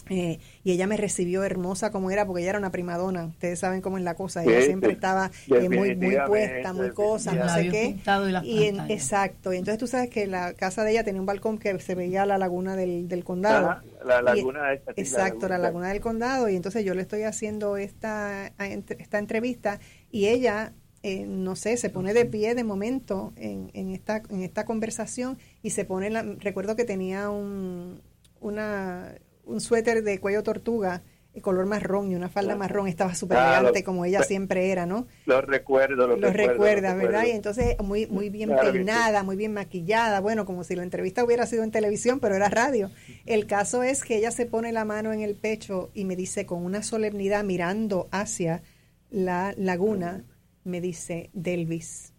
eh, 0.10 0.40
y 0.64 0.72
ella 0.72 0.88
me 0.88 0.98
recibió 0.98 1.44
hermosa 1.44 1.92
como 1.92 2.12
era, 2.12 2.26
porque 2.26 2.42
ella 2.42 2.52
era 2.52 2.60
una 2.60 2.72
primadona. 2.72 3.26
Ustedes 3.26 3.60
saben 3.60 3.82
cómo 3.82 3.98
es 3.98 4.04
la 4.04 4.16
cosa. 4.16 4.44
Ella 4.44 4.62
siempre 4.62 4.92
estaba 4.92 5.32
eh, 5.48 5.70
muy, 5.70 5.96
muy 5.96 6.18
puesta, 6.26 6.74
muy 6.74 6.92
cosa, 6.92 7.34
no 7.34 7.50
sé 7.50 7.70
qué. 7.70 7.98
Y, 8.44 8.64
exacto. 8.92 9.54
Y 9.54 9.58
entonces 9.58 9.80
tú 9.80 9.88
sabes 9.88 10.10
que 10.10 10.28
la 10.28 10.54
casa 10.54 10.84
de 10.84 10.92
ella 10.92 11.04
tenía 11.04 11.22
un 11.22 11.28
balcón 11.28 11.58
que 11.58 11.80
se 11.80 11.96
veía 11.96 12.26
la 12.26 12.38
laguna 12.38 12.76
del, 12.76 13.08
del 13.08 13.24
condado. 13.24 13.82
la 14.06 14.22
laguna 14.22 14.74
Exacto, 14.96 15.48
la 15.48 15.58
laguna 15.58 15.90
del 15.90 16.02
condado. 16.02 16.50
Y 16.50 16.56
entonces 16.56 16.84
yo 16.86 16.94
le 16.94 17.02
estoy 17.02 17.24
haciendo 17.24 17.78
esta, 17.78 18.52
esta 18.58 19.20
entrevista 19.20 19.80
y 20.12 20.28
ella 20.28 20.74
eh, 21.04 21.26
no 21.26 21.56
sé, 21.56 21.78
se 21.78 21.90
pone 21.90 22.14
de 22.14 22.26
pie 22.26 22.56
de 22.56 22.64
momento 22.64 23.32
en, 23.36 23.70
en, 23.74 23.92
esta, 23.92 24.24
en 24.30 24.42
esta 24.42 24.66
conversación 24.66 25.38
y 25.62 25.70
se 25.70 25.86
pone, 25.86 26.10
la, 26.10 26.24
recuerdo 26.24 26.76
que 26.76 26.86
tenía 26.86 27.30
un, 27.30 28.02
una, 28.42 29.14
un 29.48 29.62
suéter 29.62 30.04
de 30.04 30.20
cuello 30.20 30.44
tortuga, 30.44 31.02
de 31.34 31.42
color 31.42 31.66
marrón 31.68 32.12
y 32.12 32.16
una 32.16 32.30
falda 32.30 32.56
marrón, 32.56 32.88
estaba 32.88 33.14
súper 33.14 33.38
elegante 33.38 33.84
como 33.84 34.06
ella 34.06 34.24
siempre 34.24 34.72
era, 34.72 34.86
¿no? 34.86 35.08
Lo 35.26 35.42
recuerdo, 35.42 36.08
lo, 36.08 36.18
lo 36.18 36.32
recuerda, 36.32 36.96
¿verdad? 36.96 37.26
Y 37.28 37.32
entonces 37.32 37.76
muy, 37.84 38.08
muy 38.08 38.30
bien 38.30 38.56
peinada, 38.60 39.22
muy 39.22 39.36
bien 39.36 39.54
maquillada, 39.54 40.20
bueno, 40.20 40.46
como 40.46 40.64
si 40.64 40.76
la 40.76 40.84
entrevista 40.84 41.24
hubiera 41.24 41.46
sido 41.46 41.64
en 41.64 41.72
televisión, 41.72 42.20
pero 42.20 42.36
era 42.36 42.50
radio. 42.50 42.90
El 43.26 43.46
caso 43.46 43.84
es 43.84 44.04
que 44.04 44.18
ella 44.18 44.32
se 44.32 44.48
pone 44.48 44.72
la 44.72 44.84
mano 44.84 45.14
en 45.14 45.22
el 45.22 45.36
pecho 45.36 45.92
y 45.94 46.06
me 46.06 46.16
dice 46.16 46.46
con 46.48 46.66
una 46.66 46.82
solemnidad 46.82 47.44
mirando 47.44 48.08
hacia 48.12 48.64
la 49.12 49.54
laguna, 49.58 50.24
me 50.64 50.82
dice 50.82 51.30
Delvis, 51.34 52.14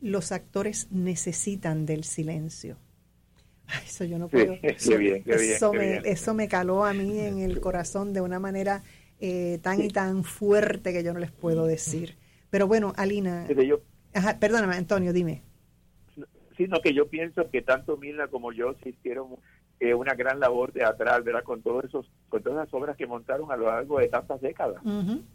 los 0.00 0.30
actores 0.30 0.88
necesitan 0.90 1.86
del 1.86 2.04
silencio. 2.04 2.76
Eso 3.84 4.04
yo 4.04 4.18
no 4.18 4.28
puedo. 4.28 4.56
eso, 4.62 6.34
me, 6.34 6.48
caló 6.48 6.84
a 6.84 6.92
mí 6.92 7.18
en 7.20 7.40
el 7.40 7.60
corazón 7.60 8.12
de 8.12 8.20
una 8.20 8.38
manera 8.38 8.82
eh, 9.20 9.58
tan 9.62 9.82
y 9.82 9.88
tan 9.88 10.24
fuerte 10.24 10.92
que 10.92 11.02
yo 11.02 11.12
no 11.12 11.20
les 11.20 11.30
puedo 11.30 11.66
decir. 11.66 12.16
Pero 12.50 12.66
bueno, 12.66 12.92
Alina. 12.96 13.46
perdóname, 14.40 14.76
Antonio, 14.76 15.12
dime. 15.12 15.42
Sino 16.56 16.80
que 16.80 16.92
yo 16.92 17.08
pienso 17.08 17.50
que 17.50 17.62
tanto 17.62 17.96
Mila 17.96 18.26
como 18.28 18.52
yo 18.52 18.74
se 18.82 18.88
hicieron 18.88 19.36
eh, 19.80 19.94
una 19.94 20.14
gran 20.14 20.40
labor 20.40 20.72
teatral, 20.72 21.22
¿verdad? 21.22 21.44
Con 21.44 21.62
todos 21.62 21.84
esos, 21.84 22.10
con 22.28 22.42
todas 22.42 22.58
las 22.58 22.74
obras 22.74 22.96
que 22.96 23.06
montaron 23.06 23.52
a 23.52 23.56
lo 23.56 23.66
largo 23.66 24.00
de 24.00 24.08
tantas 24.08 24.40
décadas, 24.40 24.82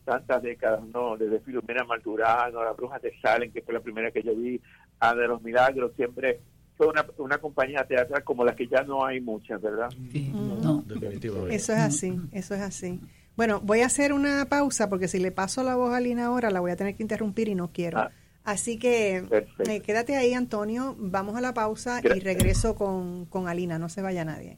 tantas 0.04 0.44
décadas, 0.44 0.84
¿no? 0.94 1.16
Desde 1.16 1.40
Filomena 1.40 1.86
Malturano, 1.86 2.62
La 2.62 2.74
Bruja 2.74 3.00
de 3.00 3.18
Salen, 3.22 3.54
que 3.54 3.62
fue 3.62 3.74
la 3.74 3.80
primera 3.80 4.12
que 4.12 4.22
yo 4.22 4.36
vi, 4.36 4.60
a 5.00 5.16
de 5.16 5.28
los 5.30 5.42
Milagros, 5.42 5.94
siempre 5.96 6.42
una, 6.80 7.06
una 7.18 7.38
compañía 7.38 7.86
teatral 7.86 8.24
como 8.24 8.44
la 8.44 8.56
que 8.56 8.68
ya 8.68 8.84
no 8.84 9.06
hay 9.06 9.22
muchas, 9.22 9.62
¿verdad? 9.62 9.90
no, 9.94 10.84
definitivamente. 10.88 11.56
Eso 11.56 11.74
es 11.74 11.80
así, 11.80 12.20
eso 12.32 12.56
es 12.56 12.62
así. 12.62 13.00
Bueno, 13.36 13.60
voy 13.62 13.82
a 13.82 13.88
hacer 13.88 14.14
una 14.14 14.46
pausa 14.46 14.90
porque 14.90 15.08
si 15.08 15.20
le 15.20 15.32
paso 15.32 15.64
la 15.64 15.76
voz 15.76 15.94
a 15.94 16.00
Lina 16.00 16.26
ahora 16.26 16.52
la 16.52 16.60
voy 16.60 16.72
a 16.72 16.76
tener 16.76 16.96
que 16.96 17.04
interrumpir 17.04 17.48
y 17.48 17.56
no 17.56 17.72
quiero. 17.72 18.00
Ah, 18.00 18.12
Así 18.44 18.78
que 18.78 19.24
eh, 19.68 19.82
quédate 19.82 20.18
ahí, 20.18 20.34
Antonio. 20.34 20.96
Vamos 21.00 21.36
a 21.38 21.42
la 21.42 21.54
pausa 21.54 22.02
y 22.04 22.20
regreso 22.20 22.76
con, 22.76 23.26
con 23.26 23.48
Alina. 23.48 23.80
No 23.80 23.88
se 23.88 24.02
vaya 24.02 24.26
nadie. 24.26 24.58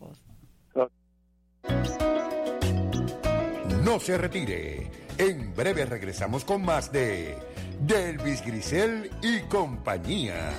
No 3.84 3.99
se 3.99 4.18
retire. 4.18 4.89
En 5.18 5.53
breve 5.53 5.86
regresamos 5.86 6.43
con 6.43 6.66
más 6.66 6.91
de 6.91 7.38
Delvis 7.82 8.43
Grisel 8.43 9.11
y 9.22 9.41
compañía. 9.41 10.49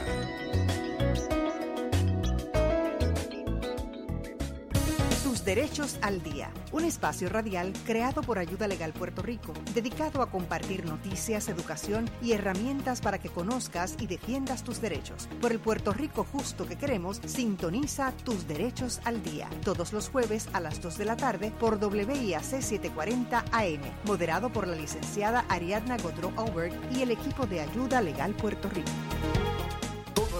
Derechos 5.46 5.96
al 6.02 6.24
día, 6.24 6.50
un 6.72 6.84
espacio 6.84 7.28
radial 7.28 7.72
creado 7.86 8.20
por 8.20 8.40
Ayuda 8.40 8.66
Legal 8.66 8.92
Puerto 8.92 9.22
Rico, 9.22 9.54
dedicado 9.74 10.20
a 10.20 10.28
compartir 10.28 10.84
noticias, 10.84 11.48
educación 11.48 12.10
y 12.20 12.32
herramientas 12.32 13.00
para 13.00 13.20
que 13.20 13.28
conozcas 13.28 13.96
y 14.00 14.08
defiendas 14.08 14.64
tus 14.64 14.80
derechos. 14.80 15.28
Por 15.40 15.52
el 15.52 15.60
Puerto 15.60 15.92
Rico 15.92 16.26
justo 16.30 16.66
que 16.66 16.76
queremos, 16.76 17.20
sintoniza 17.24 18.12
tus 18.24 18.48
derechos 18.48 19.00
al 19.04 19.22
día, 19.22 19.48
todos 19.64 19.92
los 19.92 20.08
jueves 20.08 20.48
a 20.52 20.58
las 20.58 20.82
2 20.82 20.98
de 20.98 21.04
la 21.04 21.16
tarde 21.16 21.52
por 21.52 21.76
WIAC 21.76 22.42
740 22.42 23.44
AM, 23.52 23.80
moderado 24.04 24.50
por 24.52 24.66
la 24.66 24.74
licenciada 24.74 25.44
Ariadna 25.48 25.96
Godro 25.98 26.32
Aubert 26.36 26.74
y 26.92 27.02
el 27.02 27.12
equipo 27.12 27.46
de 27.46 27.60
Ayuda 27.60 28.02
Legal 28.02 28.34
Puerto 28.34 28.68
Rico. 28.68 28.90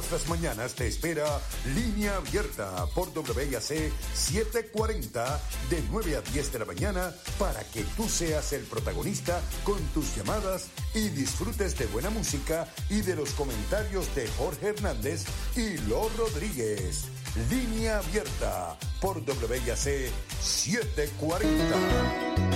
Todas 0.08 0.28
mañanas 0.28 0.74
te 0.74 0.86
espera 0.86 1.40
Línea 1.74 2.16
Abierta 2.16 2.86
por 2.94 3.08
WIAC 3.08 3.90
740 4.14 5.40
de 5.68 5.82
9 5.90 6.16
a 6.16 6.20
10 6.20 6.52
de 6.52 6.58
la 6.60 6.64
mañana 6.64 7.12
para 7.38 7.64
que 7.64 7.82
tú 7.96 8.08
seas 8.08 8.52
el 8.52 8.62
protagonista 8.62 9.40
con 9.64 9.78
tus 9.88 10.14
llamadas 10.14 10.68
y 10.94 11.08
disfrutes 11.08 11.76
de 11.76 11.86
buena 11.86 12.10
música 12.10 12.68
y 12.88 13.00
de 13.00 13.16
los 13.16 13.30
comentarios 13.30 14.14
de 14.14 14.28
Jorge 14.38 14.68
Hernández 14.68 15.24
y 15.56 15.76
Lo 15.88 16.08
Rodríguez. 16.10 17.06
Línea 17.50 17.98
Abierta 17.98 18.78
por 19.00 19.18
WIAC 19.18 20.12
740. 20.40 22.46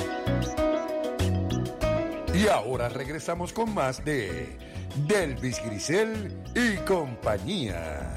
Y 2.35 2.47
ahora 2.47 2.89
regresamos 2.89 3.53
con 3.53 3.75
más 3.75 4.05
de 4.05 4.70
Delvis 4.97 5.63
Grisel 5.65 6.33
y 6.55 6.77
compañía. 6.85 8.15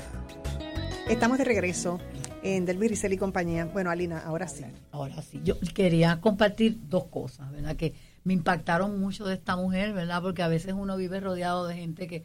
Estamos 1.07 1.38
de 1.38 1.43
regreso 1.43 1.99
en 2.41 2.65
Del 2.65 2.80
Grisel 2.80 3.13
y 3.13 3.17
compañía. 3.17 3.65
Bueno, 3.65 3.91
Alina, 3.91 4.19
ahora 4.19 4.47
sí. 4.47 4.65
Ahora 4.91 5.21
sí, 5.21 5.39
yo 5.43 5.59
quería 5.74 6.19
compartir 6.19 6.80
dos 6.89 7.05
cosas, 7.05 7.51
¿verdad? 7.51 7.76
Que 7.76 7.93
me 8.24 8.34
impactaron 8.34 8.99
mucho 8.99 9.26
de 9.26 9.36
esta 9.36 9.55
mujer, 9.55 9.93
¿verdad? 9.93 10.21
Porque 10.21 10.41
a 10.41 10.47
veces 10.47 10.74
uno 10.74 10.97
vive 10.97 11.19
rodeado 11.19 11.67
de 11.67 11.76
gente 11.76 12.07
que 12.07 12.24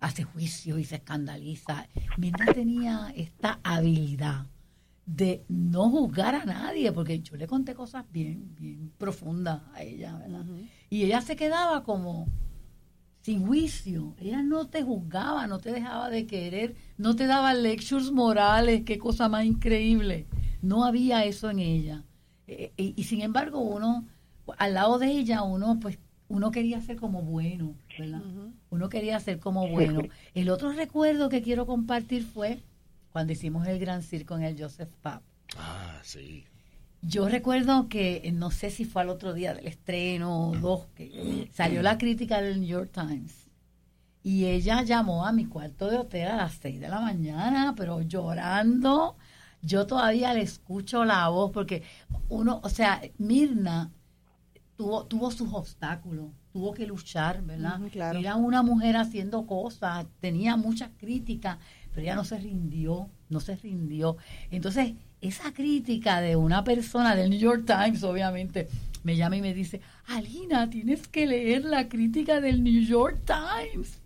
hace 0.00 0.24
juicios 0.24 0.78
y 0.78 0.84
se 0.84 0.96
escandaliza. 0.96 1.86
Mirna 2.16 2.46
tenía 2.54 3.12
esta 3.14 3.60
habilidad 3.62 4.46
de 5.04 5.44
no 5.48 5.90
juzgar 5.90 6.34
a 6.36 6.44
nadie, 6.44 6.90
porque 6.92 7.20
yo 7.20 7.36
le 7.36 7.46
conté 7.46 7.74
cosas 7.74 8.04
bien, 8.10 8.54
bien 8.54 8.92
profundas 8.96 9.60
a 9.74 9.82
ella, 9.82 10.16
¿verdad? 10.16 10.44
Y 10.88 11.04
ella 11.04 11.20
se 11.20 11.36
quedaba 11.36 11.82
como 11.82 12.28
sin 13.20 13.46
juicio. 13.46 14.14
Ella 14.18 14.42
no 14.42 14.68
te 14.68 14.82
juzgaba, 14.82 15.46
no 15.46 15.58
te 15.58 15.72
dejaba 15.72 16.10
de 16.10 16.26
querer, 16.26 16.74
no 16.96 17.16
te 17.16 17.26
daba 17.26 17.54
lectures 17.54 18.10
morales, 18.12 18.82
qué 18.84 18.98
cosa 18.98 19.28
más 19.28 19.44
increíble. 19.44 20.26
No 20.62 20.84
había 20.84 21.24
eso 21.24 21.50
en 21.50 21.58
ella. 21.58 22.04
Eh, 22.46 22.72
y, 22.76 22.94
y 22.96 23.04
sin 23.04 23.20
embargo, 23.22 23.60
uno, 23.60 24.06
al 24.58 24.74
lado 24.74 24.98
de 24.98 25.10
ella, 25.10 25.42
uno, 25.42 25.78
pues, 25.80 25.98
uno 26.28 26.50
quería 26.52 26.80
ser 26.80 26.96
como 26.96 27.22
bueno, 27.22 27.74
¿verdad? 27.98 28.22
Uno 28.70 28.88
quería 28.88 29.18
ser 29.18 29.40
como 29.40 29.68
bueno. 29.68 30.02
El 30.34 30.48
otro 30.48 30.72
recuerdo 30.72 31.28
que 31.28 31.42
quiero 31.42 31.66
compartir 31.66 32.22
fue 32.22 32.62
cuando 33.12 33.32
hicimos 33.32 33.66
el 33.66 33.80
Gran 33.80 34.02
Circo 34.02 34.36
en 34.36 34.44
el 34.44 34.60
Joseph 34.60 34.90
Pub. 35.02 35.20
Ah, 35.58 35.98
sí. 36.02 36.44
Yo 37.02 37.28
recuerdo 37.28 37.88
que, 37.88 38.20
eh, 38.24 38.32
no 38.32 38.50
sé 38.50 38.70
si 38.70 38.84
fue 38.84 39.02
al 39.02 39.08
otro 39.08 39.32
día 39.32 39.54
del 39.54 39.66
estreno 39.66 40.50
o 40.50 40.56
dos, 40.56 40.86
que 40.94 41.48
salió 41.52 41.82
la 41.82 41.96
crítica 41.96 42.42
del 42.42 42.60
New 42.60 42.68
York 42.68 42.90
Times. 42.92 43.48
Y 44.22 44.44
ella 44.44 44.82
llamó 44.82 45.24
a 45.24 45.32
mi 45.32 45.46
cuarto 45.46 45.88
de 45.88 45.96
hotel 45.96 46.28
a 46.28 46.36
las 46.36 46.54
seis 46.54 46.78
de 46.78 46.88
la 46.88 47.00
mañana, 47.00 47.74
pero 47.74 48.02
llorando. 48.02 49.16
Yo 49.62 49.86
todavía 49.86 50.34
le 50.34 50.42
escucho 50.42 51.04
la 51.04 51.28
voz 51.28 51.52
porque 51.52 51.82
uno, 52.28 52.60
o 52.62 52.68
sea, 52.68 53.00
Mirna 53.16 53.90
tuvo, 54.76 55.06
tuvo 55.06 55.30
sus 55.30 55.52
obstáculos, 55.52 56.26
tuvo 56.52 56.74
que 56.74 56.86
luchar, 56.86 57.42
¿verdad? 57.42 57.80
Claro. 57.90 58.18
Era 58.18 58.36
una 58.36 58.62
mujer 58.62 58.96
haciendo 58.96 59.46
cosas, 59.46 60.06
tenía 60.20 60.56
muchas 60.56 60.90
críticas, 60.98 61.58
pero 61.90 62.02
ella 62.02 62.14
no 62.14 62.24
se 62.24 62.38
rindió, 62.38 63.08
no 63.30 63.40
se 63.40 63.56
rindió. 63.56 64.16
Entonces, 64.50 64.94
esa 65.20 65.52
crítica 65.52 66.20
de 66.20 66.36
una 66.36 66.64
persona 66.64 67.14
del 67.14 67.30
New 67.30 67.38
York 67.38 67.64
Times, 67.66 68.02
obviamente, 68.02 68.68
me 69.02 69.16
llama 69.16 69.36
y 69.36 69.42
me 69.42 69.54
dice, 69.54 69.80
Alina, 70.08 70.68
tienes 70.68 71.08
que 71.08 71.26
leer 71.26 71.64
la 71.64 71.88
crítica 71.88 72.40
del 72.40 72.62
New 72.62 72.82
York 72.82 73.20
Times. 73.24 74.00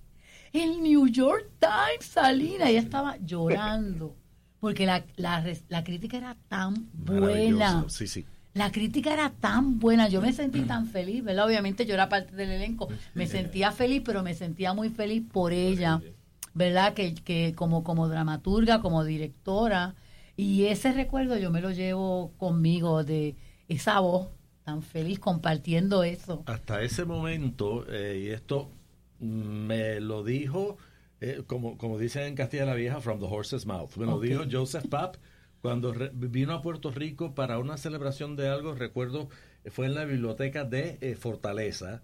El 0.52 0.82
New 0.82 1.08
York 1.08 1.50
Times, 1.58 2.16
Alina. 2.16 2.68
Ella 2.68 2.80
estaba 2.80 3.16
llorando, 3.18 4.14
porque 4.60 4.86
la, 4.86 5.04
la, 5.16 5.44
la 5.68 5.84
crítica 5.84 6.16
era 6.16 6.36
tan 6.48 6.88
buena. 6.92 7.84
Sí, 7.88 8.06
sí. 8.06 8.24
La 8.54 8.70
crítica 8.70 9.12
era 9.12 9.30
tan 9.30 9.80
buena, 9.80 10.06
yo 10.06 10.20
me 10.20 10.32
sentí 10.32 10.60
tan 10.60 10.86
feliz, 10.86 11.24
¿verdad? 11.24 11.46
Obviamente 11.46 11.86
yo 11.86 11.94
era 11.94 12.08
parte 12.08 12.36
del 12.36 12.50
elenco, 12.50 12.88
me 13.12 13.26
sentía 13.26 13.72
feliz, 13.72 14.02
pero 14.04 14.22
me 14.22 14.32
sentía 14.32 14.72
muy 14.72 14.90
feliz 14.90 15.24
por 15.32 15.52
ella, 15.52 16.00
¿verdad? 16.54 16.94
Que, 16.94 17.14
que 17.14 17.52
como, 17.56 17.82
como 17.82 18.06
dramaturga, 18.06 18.80
como 18.80 19.02
directora, 19.02 19.96
y 20.36 20.64
ese 20.66 20.92
recuerdo 20.92 21.38
yo 21.38 21.50
me 21.50 21.60
lo 21.60 21.70
llevo 21.70 22.32
conmigo 22.38 23.04
de 23.04 23.34
esa 23.68 24.00
voz 24.00 24.28
tan 24.64 24.82
feliz 24.82 25.18
compartiendo 25.18 26.04
eso. 26.04 26.42
Hasta 26.46 26.82
ese 26.82 27.04
momento, 27.04 27.84
eh, 27.88 28.22
y 28.24 28.28
esto 28.30 28.70
me 29.20 30.00
lo 30.00 30.24
dijo, 30.24 30.76
eh, 31.20 31.42
como, 31.46 31.76
como 31.78 31.98
dicen 31.98 32.24
en 32.24 32.34
Castilla 32.34 32.64
la 32.64 32.74
Vieja, 32.74 33.00
from 33.00 33.20
the 33.20 33.26
horse's 33.26 33.66
mouth. 33.66 33.96
Me 33.96 34.06
lo 34.06 34.20
dijo 34.20 34.44
Joseph 34.50 34.86
Papp 34.88 35.16
cuando 35.62 35.92
re- 35.92 36.10
vino 36.14 36.52
a 36.54 36.62
Puerto 36.62 36.90
Rico 36.90 37.34
para 37.34 37.58
una 37.58 37.76
celebración 37.76 38.36
de 38.36 38.48
algo, 38.48 38.74
recuerdo, 38.74 39.28
fue 39.66 39.86
en 39.86 39.94
la 39.94 40.04
biblioteca 40.04 40.64
de 40.64 40.98
eh, 41.00 41.14
Fortaleza, 41.14 42.02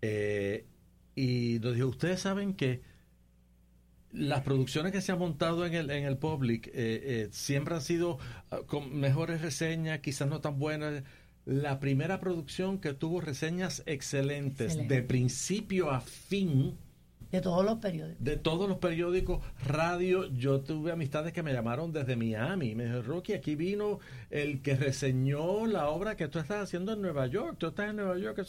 eh, 0.00 0.66
y 1.14 1.58
nos 1.60 1.74
dijo, 1.74 1.88
ustedes 1.88 2.20
saben 2.20 2.54
que 2.54 2.80
las 4.12 4.42
producciones 4.42 4.92
que 4.92 5.00
se 5.00 5.12
han 5.12 5.18
montado 5.18 5.64
en 5.66 5.74
el, 5.74 5.90
en 5.90 6.04
el 6.04 6.18
public 6.18 6.68
eh, 6.68 6.72
eh, 6.74 7.28
siempre 7.32 7.74
han 7.74 7.80
sido 7.80 8.18
ah, 8.50 8.60
con 8.66 8.94
mejores 8.98 9.40
reseñas, 9.40 10.00
quizás 10.00 10.28
no 10.28 10.40
tan 10.40 10.58
buenas. 10.58 11.02
La 11.44 11.80
primera 11.80 12.20
producción 12.20 12.78
que 12.78 12.94
tuvo 12.94 13.20
reseñas 13.20 13.82
excelentes 13.86 14.66
Excelente. 14.66 14.94
de 14.94 15.02
principio 15.02 15.90
a 15.90 16.00
fin 16.00 16.78
De 17.32 17.40
todos 17.40 17.64
los 17.64 17.78
periódicos. 17.78 18.22
de 18.24 18.36
todos 18.36 18.68
los 18.68 18.78
periódicos, 18.78 19.40
radio, 19.66 20.26
yo 20.32 20.60
tuve 20.60 20.92
amistades 20.92 21.32
que 21.32 21.42
me 21.42 21.52
llamaron 21.52 21.92
desde 21.92 22.14
Miami. 22.14 22.76
Me 22.76 22.84
dijeron, 22.84 23.04
Rocky, 23.04 23.32
aquí 23.32 23.56
vino 23.56 23.98
el 24.30 24.62
que 24.62 24.76
reseñó 24.76 25.66
la 25.66 25.88
obra 25.88 26.16
que 26.16 26.28
tú 26.28 26.38
estás 26.38 26.62
haciendo 26.62 26.92
en 26.92 27.02
Nueva 27.02 27.26
York. 27.26 27.56
Tú 27.58 27.68
estás 27.68 27.90
en 27.90 27.96
Nueva 27.96 28.18
York. 28.18 28.40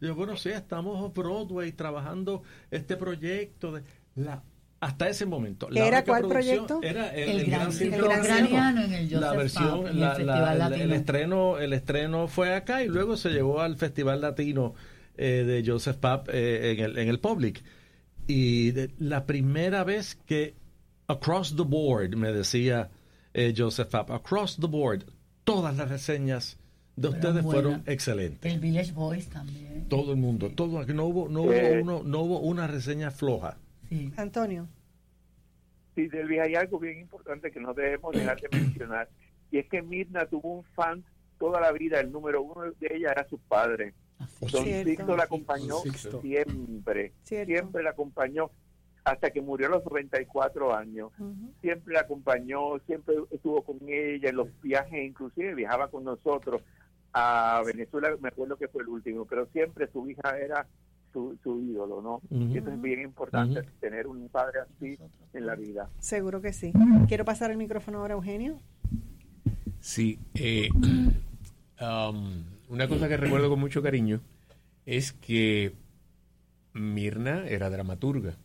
yo, 0.00 0.14
bueno, 0.14 0.36
sí, 0.36 0.50
estamos 0.50 1.14
Broadway 1.14 1.72
trabajando 1.72 2.42
este 2.70 2.96
proyecto. 2.96 3.72
de 3.72 3.84
la 4.16 4.42
hasta 4.84 5.08
ese 5.08 5.26
momento. 5.26 5.68
La 5.70 5.86
¿Era 5.86 6.04
cuál 6.04 6.28
proyecto? 6.28 6.80
Era 6.82 7.08
el, 7.14 7.28
El 7.30 7.40
el 7.40 7.46
Gran 7.46 7.60
Gran 7.60 7.72
Circo 7.72 7.96
Circo 7.96 8.06
Ucraniano 8.20 8.82
en 8.84 8.92
el 8.92 9.10
La 9.10 9.18
Joseph 9.28 9.36
versión, 9.38 9.80
en 9.80 9.86
el 9.88 10.00
la- 10.00 10.54
la- 10.54 10.94
estreno, 10.96 11.58
el 11.58 11.72
estreno 11.72 12.28
fue 12.28 12.54
acá 12.54 12.82
y 12.84 12.88
luego 12.88 13.16
se 13.16 13.30
llevó 13.30 13.60
al 13.60 13.76
Festival 13.76 14.20
Latino 14.20 14.74
eh, 15.16 15.44
de 15.46 15.62
Joseph 15.70 15.96
Papp 15.96 16.28
eh, 16.32 16.72
en, 16.72 16.80
el, 16.84 16.98
en 16.98 17.08
el 17.08 17.18
Public. 17.20 17.62
Y 18.26 18.70
de- 18.72 18.90
la 18.98 19.26
primera 19.26 19.84
vez 19.84 20.16
que 20.26 20.54
across 21.06 21.54
the 21.56 21.62
board, 21.62 22.16
me 22.16 22.32
decía 22.32 22.90
eh, 23.32 23.52
Joseph 23.56 23.88
Papp, 23.88 24.10
across 24.10 24.56
the 24.60 24.66
board, 24.66 25.04
todas 25.44 25.76
las 25.76 25.88
reseñas 25.88 26.56
de 26.96 27.08
Fueron 27.08 27.26
ustedes 27.26 27.42
fueron 27.44 27.82
excelentes. 27.86 28.52
El 28.52 28.60
Village 28.60 28.92
Voice 28.92 29.28
también. 29.30 29.86
Todo 29.88 30.12
el 30.12 30.18
mundo, 30.18 30.50
todo, 30.54 30.84
no 30.86 31.04
hubo, 31.06 31.28
no 31.28 31.42
hubo, 31.42 31.52
Eh. 31.52 31.80
uno, 31.82 32.02
no 32.04 32.20
hubo 32.20 32.38
una 32.40 32.66
reseña 32.66 33.10
floja. 33.10 33.56
Sí. 33.94 34.12
Antonio. 34.16 34.68
Sí, 35.94 36.08
Delvis, 36.08 36.40
hay 36.40 36.54
algo 36.56 36.80
bien 36.80 36.98
importante 36.98 37.52
que 37.52 37.60
no 37.60 37.72
debemos 37.74 38.12
dejar 38.12 38.40
de 38.40 38.48
mencionar, 38.58 39.08
y 39.52 39.58
es 39.58 39.68
que 39.68 39.80
Mirna 39.82 40.26
tuvo 40.26 40.56
un 40.56 40.64
fan 40.64 41.04
toda 41.38 41.60
la 41.60 41.70
vida, 41.70 42.00
el 42.00 42.10
número 42.10 42.42
uno 42.42 42.62
de 42.80 42.96
ella 42.96 43.12
era 43.12 43.28
su 43.28 43.38
padre. 43.38 43.94
Así. 44.18 44.46
Don 44.50 44.64
Cierto. 44.64 44.90
Sixto 44.90 45.16
la 45.16 45.24
acompañó 45.24 45.76
Sixto. 45.78 46.20
siempre, 46.20 47.12
Cierto. 47.22 47.52
siempre 47.52 47.82
la 47.84 47.90
acompañó 47.90 48.50
hasta 49.04 49.30
que 49.30 49.40
murió 49.40 49.66
a 49.68 49.70
los 49.70 49.84
94 49.84 50.74
años. 50.74 51.12
Ujú. 51.18 51.52
Siempre 51.60 51.94
la 51.94 52.00
acompañó, 52.00 52.78
siempre 52.86 53.14
estuvo 53.30 53.62
con 53.62 53.78
ella 53.88 54.30
en 54.30 54.36
los 54.36 54.48
viajes, 54.62 55.04
inclusive 55.04 55.54
viajaba 55.54 55.88
con 55.88 56.02
nosotros 56.04 56.62
a 57.12 57.62
Venezuela, 57.64 58.16
me 58.20 58.28
acuerdo 58.28 58.56
que 58.56 58.66
fue 58.66 58.82
el 58.82 58.88
último, 58.88 59.24
pero 59.26 59.46
siempre 59.52 59.88
su 59.92 60.08
hija 60.08 60.36
era 60.38 60.66
su, 61.14 61.38
su 61.42 61.62
ídolo, 61.62 62.02
¿no? 62.02 62.16
Ujú. 62.28 62.54
Y 62.54 62.58
eso 62.58 62.70
es 62.70 62.82
bien 62.82 63.00
importante, 63.00 63.62
tener 63.80 64.06
un 64.06 64.28
padre 64.28 64.60
así 64.60 64.98
en 65.32 65.46
la 65.46 65.54
vida. 65.54 65.88
Seguro 65.98 66.42
que 66.42 66.52
sí. 66.52 66.74
Quiero 67.08 67.24
pasar 67.24 67.50
el 67.50 67.56
micrófono 67.56 68.00
ahora 68.00 68.12
a 68.12 68.16
Eugenio. 68.18 68.60
Sí, 69.80 70.18
eh, 70.34 70.68
um, 71.80 72.44
una 72.68 72.88
cosa 72.88 73.08
que 73.08 73.16
recuerdo 73.16 73.48
con 73.48 73.60
mucho 73.60 73.80
cariño 73.82 74.20
es 74.84 75.12
que 75.12 75.72
Mirna 76.74 77.46
era 77.46 77.70
dramaturga. 77.70 78.36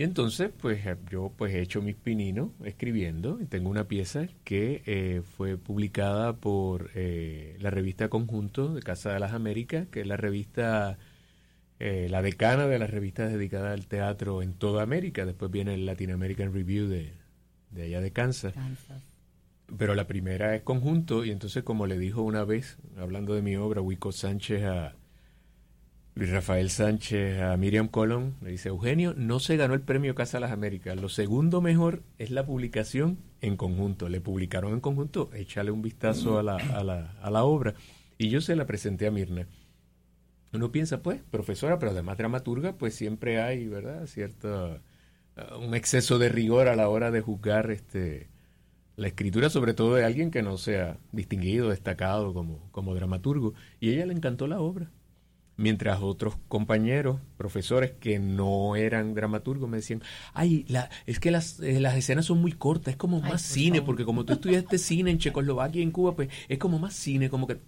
Y 0.00 0.02
entonces, 0.02 0.50
pues 0.56 0.86
eh, 0.86 0.96
yo 1.10 1.30
pues 1.36 1.54
he 1.54 1.60
hecho 1.60 1.82
mis 1.82 1.96
pininos 1.96 2.52
escribiendo 2.64 3.38
y 3.38 3.44
tengo 3.44 3.68
una 3.68 3.84
pieza 3.84 4.28
que 4.44 4.82
eh, 4.86 5.20
fue 5.36 5.58
publicada 5.58 6.32
por 6.32 6.90
eh, 6.94 7.58
la 7.60 7.68
revista 7.68 8.08
Conjunto 8.08 8.72
de 8.72 8.82
Casa 8.82 9.12
de 9.12 9.20
las 9.20 9.32
Américas, 9.32 9.88
que 9.88 10.00
es 10.00 10.06
la 10.06 10.16
revista, 10.16 10.96
eh, 11.80 12.08
la 12.10 12.20
decana 12.20 12.66
de 12.66 12.78
las 12.78 12.90
revistas 12.90 13.32
dedicadas 13.32 13.72
al 13.72 13.86
teatro 13.86 14.42
en 14.42 14.52
toda 14.52 14.82
América. 14.82 15.24
Después 15.24 15.50
viene 15.50 15.74
el 15.74 15.86
Latin 15.86 16.10
American 16.10 16.52
Review 16.52 16.86
de, 16.88 17.14
de 17.70 17.82
allá 17.82 18.00
de 18.02 18.12
Kansas. 18.12 18.54
Pero 19.78 19.94
la 19.94 20.06
primera 20.06 20.54
es 20.54 20.62
conjunto 20.62 21.24
y 21.24 21.30
entonces 21.30 21.62
como 21.62 21.86
le 21.86 21.98
dijo 21.98 22.22
una 22.22 22.44
vez, 22.44 22.76
hablando 22.98 23.34
de 23.34 23.42
mi 23.42 23.56
obra, 23.56 23.80
Wico 23.80 24.12
Sánchez 24.12 24.64
a 24.64 24.94
Luis 26.14 26.30
Rafael 26.30 26.68
Sánchez, 26.68 27.40
a 27.40 27.56
Miriam 27.56 27.88
Colón, 27.88 28.34
le 28.42 28.50
dice, 28.50 28.68
Eugenio, 28.68 29.14
no 29.16 29.40
se 29.40 29.56
ganó 29.56 29.74
el 29.74 29.80
premio 29.80 30.14
Casa 30.14 30.36
de 30.36 30.42
las 30.42 30.52
Américas, 30.52 31.00
lo 31.00 31.08
segundo 31.08 31.62
mejor 31.62 32.02
es 32.18 32.30
la 32.30 32.44
publicación 32.44 33.18
en 33.40 33.56
conjunto. 33.56 34.08
Le 34.08 34.20
publicaron 34.20 34.72
en 34.74 34.80
conjunto, 34.80 35.30
échale 35.32 35.70
un 35.70 35.80
vistazo 35.80 36.38
a 36.38 36.42
la, 36.42 36.56
a 36.56 36.84
la, 36.84 37.12
a 37.22 37.30
la 37.30 37.44
obra. 37.44 37.74
Y 38.18 38.28
yo 38.28 38.42
se 38.42 38.54
la 38.54 38.66
presenté 38.66 39.06
a 39.06 39.10
Mirna. 39.10 39.46
Uno 40.52 40.72
piensa, 40.72 41.02
pues, 41.02 41.22
profesora, 41.30 41.78
pero 41.78 41.92
además 41.92 42.18
dramaturga, 42.18 42.76
pues 42.76 42.94
siempre 42.94 43.40
hay, 43.40 43.68
¿verdad? 43.68 44.06
Cierto, 44.06 44.80
uh, 45.36 45.58
un 45.58 45.74
exceso 45.74 46.18
de 46.18 46.28
rigor 46.28 46.68
a 46.68 46.76
la 46.76 46.88
hora 46.88 47.10
de 47.10 47.20
juzgar 47.20 47.70
este 47.70 48.28
la 49.00 49.08
escritura 49.08 49.48
sobre 49.48 49.72
todo 49.72 49.94
de 49.94 50.04
alguien 50.04 50.30
que 50.30 50.42
no 50.42 50.58
sea 50.58 50.98
distinguido, 51.10 51.70
destacado 51.70 52.34
como, 52.34 52.68
como 52.70 52.94
dramaturgo. 52.94 53.54
Y 53.80 53.88
a 53.88 53.92
ella 53.94 54.06
le 54.06 54.12
encantó 54.12 54.46
la 54.46 54.60
obra. 54.60 54.90
Mientras 55.56 56.00
otros 56.02 56.36
compañeros, 56.48 57.18
profesores 57.38 57.92
que 57.92 58.18
no 58.18 58.76
eran 58.76 59.14
dramaturgos, 59.14 59.70
me 59.70 59.78
decían, 59.78 60.02
ay, 60.34 60.66
la, 60.68 60.90
es 61.06 61.18
que 61.18 61.30
las, 61.30 61.60
eh, 61.60 61.80
las 61.80 61.96
escenas 61.96 62.26
son 62.26 62.42
muy 62.42 62.52
cortas, 62.52 62.92
es 62.92 62.96
como 62.96 63.20
más 63.20 63.40
cine, 63.40 63.80
porque 63.80 64.04
como 64.04 64.26
tú 64.26 64.34
estudiaste 64.34 64.76
cine 64.76 65.10
en 65.10 65.18
Checoslovaquia 65.18 65.80
y 65.80 65.84
en 65.84 65.92
Cuba, 65.92 66.14
pues 66.14 66.28
es 66.48 66.58
como 66.58 66.78
más 66.78 66.94
cine, 66.94 67.30
como 67.30 67.46
que... 67.46 67.58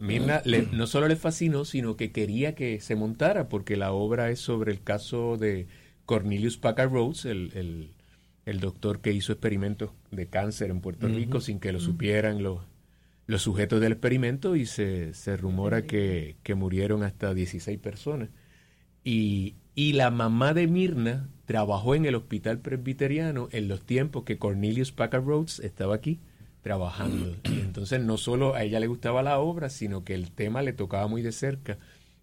Mirna 0.00 0.42
le- 0.44 0.66
no 0.72 0.86
solo 0.86 1.08
le 1.08 1.16
fascinó, 1.16 1.64
sino 1.64 1.96
que 1.96 2.10
quería 2.10 2.54
que 2.54 2.80
se 2.80 2.96
montara, 2.96 3.48
porque 3.48 3.76
la 3.76 3.92
obra 3.92 4.30
es 4.30 4.40
sobre 4.40 4.72
el 4.72 4.82
caso 4.82 5.36
de 5.36 5.66
Cornelius 6.06 6.56
Packard 6.56 6.90
Rhodes, 6.90 7.24
el, 7.26 7.50
el, 7.54 7.90
el 8.46 8.60
doctor 8.60 9.00
que 9.00 9.12
hizo 9.12 9.32
experimentos 9.32 9.90
de 10.10 10.26
cáncer 10.26 10.70
en 10.70 10.80
Puerto. 10.80 11.06
Rico 11.08 11.40
sin 11.40 11.60
que 11.60 11.72
lo 11.72 11.78
supieran 11.80 12.42
los, 12.42 12.60
los 13.26 13.42
sujetos 13.42 13.80
del 13.80 13.92
experimento 13.92 14.56
y 14.56 14.66
se, 14.66 15.14
se 15.14 15.36
rumora 15.36 15.82
que, 15.82 16.36
que 16.42 16.54
murieron 16.54 17.02
hasta 17.02 17.32
16 17.34 17.78
personas. 17.78 18.30
Y, 19.04 19.54
y 19.74 19.92
la 19.94 20.10
mamá 20.10 20.52
de 20.54 20.66
Mirna 20.66 21.28
trabajó 21.46 21.94
en 21.94 22.04
el 22.06 22.14
hospital 22.14 22.58
presbiteriano 22.60 23.48
en 23.52 23.68
los 23.68 23.82
tiempos 23.82 24.24
que 24.24 24.38
Cornelius 24.38 24.92
Packard 24.92 25.24
Rhodes 25.24 25.58
estaba 25.60 25.94
aquí 25.94 26.20
trabajando. 26.62 27.36
Y 27.44 27.60
entonces 27.60 28.00
no 28.00 28.16
solo 28.16 28.54
a 28.54 28.62
ella 28.64 28.80
le 28.80 28.86
gustaba 28.86 29.22
la 29.22 29.38
obra, 29.38 29.70
sino 29.70 30.04
que 30.04 30.14
el 30.14 30.30
tema 30.30 30.62
le 30.62 30.72
tocaba 30.72 31.06
muy 31.06 31.22
de 31.22 31.32
cerca. 31.32 31.78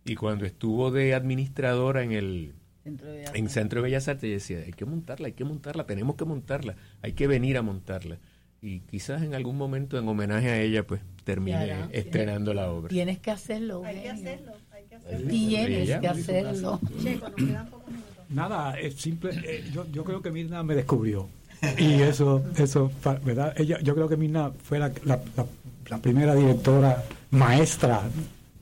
Y 0.06 0.16
cuando 0.16 0.46
estuvo 0.46 0.92
de 0.92 1.14
administradora 1.14 2.04
en 2.04 2.12
el 2.14 2.54
Centro 2.84 3.08
de 3.10 3.18
Bellas 3.18 3.36
en 3.36 3.50
Centro 3.50 3.82
de 3.82 3.84
Bellas 3.84 4.08
Artes, 4.08 4.30
decía, 4.30 4.60
hay 4.66 4.72
que 4.72 4.86
montarla, 4.86 5.28
hay 5.28 5.34
que 5.34 5.44
montarla, 5.44 5.86
tenemos 5.86 6.16
que 6.16 6.26
montarla, 6.26 6.76
hay 7.02 7.14
que 7.14 7.28
venir 7.28 7.58
a 7.58 7.62
montarla. 7.62 8.18
Y 8.62 8.80
quizás 8.80 9.22
en 9.22 9.36
algún 9.36 9.58
momento, 9.58 10.00
en 10.00 10.08
homenaje 10.08 10.50
a 10.50 10.62
ella, 10.62 10.86
pues 10.88 11.02
termine 11.24 11.58
hará. 11.58 11.90
estrenando 11.92 12.54
la 12.54 12.72
obra. 12.72 12.90
Tienes 12.90 13.20
que 13.20 13.30
hacerlo. 13.32 13.84
Hay 13.86 14.02
que 14.02 14.10
hacerlo, 14.10 14.54
hay 14.72 14.86
que 14.86 14.96
hacerlo. 14.96 15.30
Tienes 15.30 15.80
Ella 15.80 16.00
que 16.00 16.08
hacerlo. 16.08 16.80
Checo, 17.04 17.30
nos 17.30 17.36
quedan 17.36 17.68
pocos 17.70 17.92
minutos. 17.92 18.18
Nada, 18.30 18.80
es 18.80 18.96
simple. 18.96 19.32
eh, 19.46 19.64
yo, 19.74 19.86
yo 19.92 20.04
creo 20.04 20.22
que 20.22 20.32
Mirna 20.32 20.64
me 20.64 20.74
descubrió. 20.76 21.28
Y 21.78 22.02
eso, 22.02 22.44
eso, 22.58 22.92
¿verdad? 23.26 23.54
Ella, 23.58 23.80
yo 23.82 23.96
creo 23.96 24.08
que 24.08 24.18
Mirna 24.18 24.52
fue 24.64 24.80
la, 24.80 24.92
la- 25.06 25.20
la- 25.36 25.46
la 25.90 25.98
primera 26.00 26.36
directora 26.36 27.04
maestra, 27.32 28.02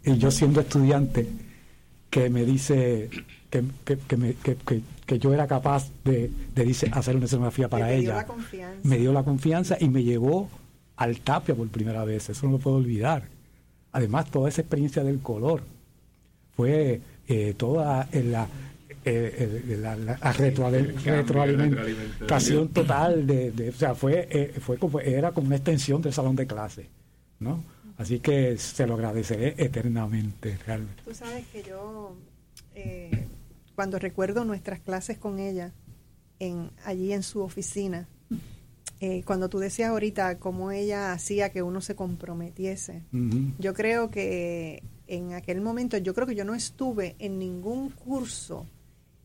y 0.04 0.18
yo 0.18 0.30
siendo 0.32 0.62
estudiante, 0.62 1.28
que 2.10 2.30
me 2.30 2.46
dice 2.46 3.10
que, 3.50 3.64
que, 3.84 3.98
que 3.98 4.18
me- 4.18 4.34
que- 4.36 5.20
yo 5.20 5.34
era 5.34 5.46
capaz 5.48 5.90
de, 6.04 6.32
de 6.56 6.64
dice, 6.64 6.90
hacer 6.94 7.16
una 7.16 7.26
escenografía 7.26 7.68
para 7.68 7.88
dio 7.90 7.98
ella. 7.98 8.16
la 8.16 8.26
confianza. 8.26 8.80
Me 8.88 8.98
dio 8.98 9.12
la 9.14 9.24
confianza 9.24 9.78
y 9.80 9.88
me 9.90 10.04
llevó 10.04 10.50
al 10.98 11.20
Tapia 11.20 11.54
por 11.56 11.68
primera 11.68 12.04
vez. 12.06 12.30
Eso 12.30 12.46
no 12.48 12.54
lo 12.54 12.58
puedo 12.60 12.78
olvidar. 12.78 13.24
Además, 13.92 14.30
toda 14.32 14.50
esa 14.50 14.62
experiencia 14.62 15.04
del 15.04 15.20
color 15.20 15.62
fue 16.56 17.02
eh, 17.28 17.54
toda 17.58 18.08
en 18.12 18.32
la, 18.32 18.48
eh, 19.06 19.62
eh, 19.70 19.78
la, 19.80 19.96
la- 19.96 20.18
cambio, 20.18 20.94
retroalimentación 21.06 22.70
total 22.70 23.28
de, 23.28 23.52
de- 23.52 23.70
o 23.70 23.74
sea 23.74 23.96
fue 23.96 24.28
eh, 24.32 24.54
fue 24.60 24.78
como 24.78 25.00
era 25.00 25.32
como 25.32 25.48
una 25.48 25.56
extensión 25.58 26.02
del 26.02 26.14
salón 26.14 26.36
de 26.36 26.48
clase 26.48 26.88
no 27.40 27.64
así 27.98 28.20
que 28.20 28.58
se 28.58 28.86
lo 28.88 28.96
agradeceré 28.96 29.56
eternamente 29.58 30.58
realmente. 30.66 31.02
Tú 31.06 31.14
sabes 31.14 31.46
que 31.54 31.64
yo, 31.64 32.14
eh, 32.76 33.26
cuando 33.74 33.98
recuerdo 34.00 34.44
nuestras 34.44 34.82
clases 34.82 35.18
con 35.18 35.40
ella, 35.40 35.72
en, 36.40 36.72
allí 36.84 37.14
en 37.14 37.24
su 37.24 37.40
oficina, 37.42 38.06
eh, 39.00 39.24
cuando 39.26 39.48
tú 39.48 39.60
decías 39.60 39.92
ahorita 39.92 40.40
cómo 40.40 40.72
ella 40.72 41.14
hacía 41.14 41.52
que 41.52 41.62
uno 41.62 41.80
se 41.80 41.96
comprometiese, 41.96 43.04
Ujú. 43.14 43.54
yo 43.60 43.74
creo 43.74 44.10
que 44.12 44.84
en 45.08 45.34
aquel 45.34 45.62
momento, 45.62 45.98
yo 45.98 46.14
creo 46.14 46.28
que 46.28 46.36
yo 46.36 46.44
no 46.44 46.54
estuve 46.56 47.16
en 47.20 47.40
ningún 47.40 47.92
curso 47.92 48.66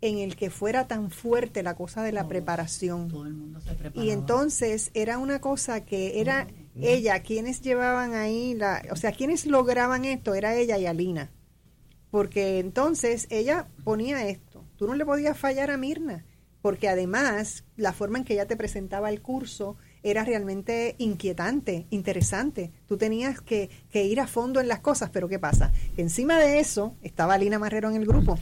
en 0.03 0.19
el 0.19 0.37
que 0.37 0.51
fuera 0.51 0.87
tan 0.87 1.11
fuerte 1.11 1.63
la 1.63 1.75
cosa 1.75 2.03
de 2.03 2.13
la 2.13 2.27
preparación. 2.27 3.09
Todo 3.09 3.27
el 3.27 3.35
mundo 3.35 3.61
se 3.61 3.75
preparaba. 3.75 4.05
Y 4.05 4.11
entonces 4.11 4.91
era 4.95 5.19
una 5.19 5.41
cosa 5.41 5.85
que 5.85 6.21
era 6.21 6.47
ella 6.81 7.21
quienes 7.23 7.61
llevaban 7.61 8.15
ahí, 8.15 8.55
la, 8.55 8.83
o 8.91 8.97
sea, 8.97 9.13
quienes 9.13 9.47
lograban 9.47 10.05
esto, 10.05 10.35
era 10.35 10.55
ella 10.55 10.79
y 10.79 10.87
Alina. 10.87 11.31
Porque 12.11 12.59
entonces 12.59 13.27
ella 13.31 13.69
ponía 13.85 14.27
esto. 14.27 14.65
Tú 14.77 14.87
no 14.87 14.95
le 14.95 15.05
podías 15.05 15.39
fallar 15.39 15.71
a 15.71 15.77
Mirna, 15.77 16.25
porque 16.63 16.89
además 16.89 17.65
la 17.77 17.93
forma 17.93 18.19
en 18.19 18.25
que 18.25 18.35
ella 18.35 18.47
te 18.47 18.57
presentaba 18.57 19.11
el 19.11 19.21
curso 19.21 19.77
era 20.03 20.25
realmente 20.25 20.95
inquietante, 20.99 21.87
interesante. 21.91 22.71
Tú 22.89 22.97
tenías 22.97 23.41
que, 23.41 23.71
que 23.91 24.05
ir 24.05 24.21
a 24.21 24.27
fondo 24.27 24.61
en 24.61 24.69
las 24.69 24.81
cosas, 24.81 25.11
pero 25.11 25.29
¿qué 25.29 25.39
pasa? 25.39 25.73
Que 25.95 26.03
encima 26.03 26.39
de 26.39 26.61
eso 26.61 26.95
estaba 27.03 27.35
Alina 27.35 27.59
Marrero 27.59 27.91
en 27.91 27.97
el 27.97 28.07
grupo. 28.07 28.39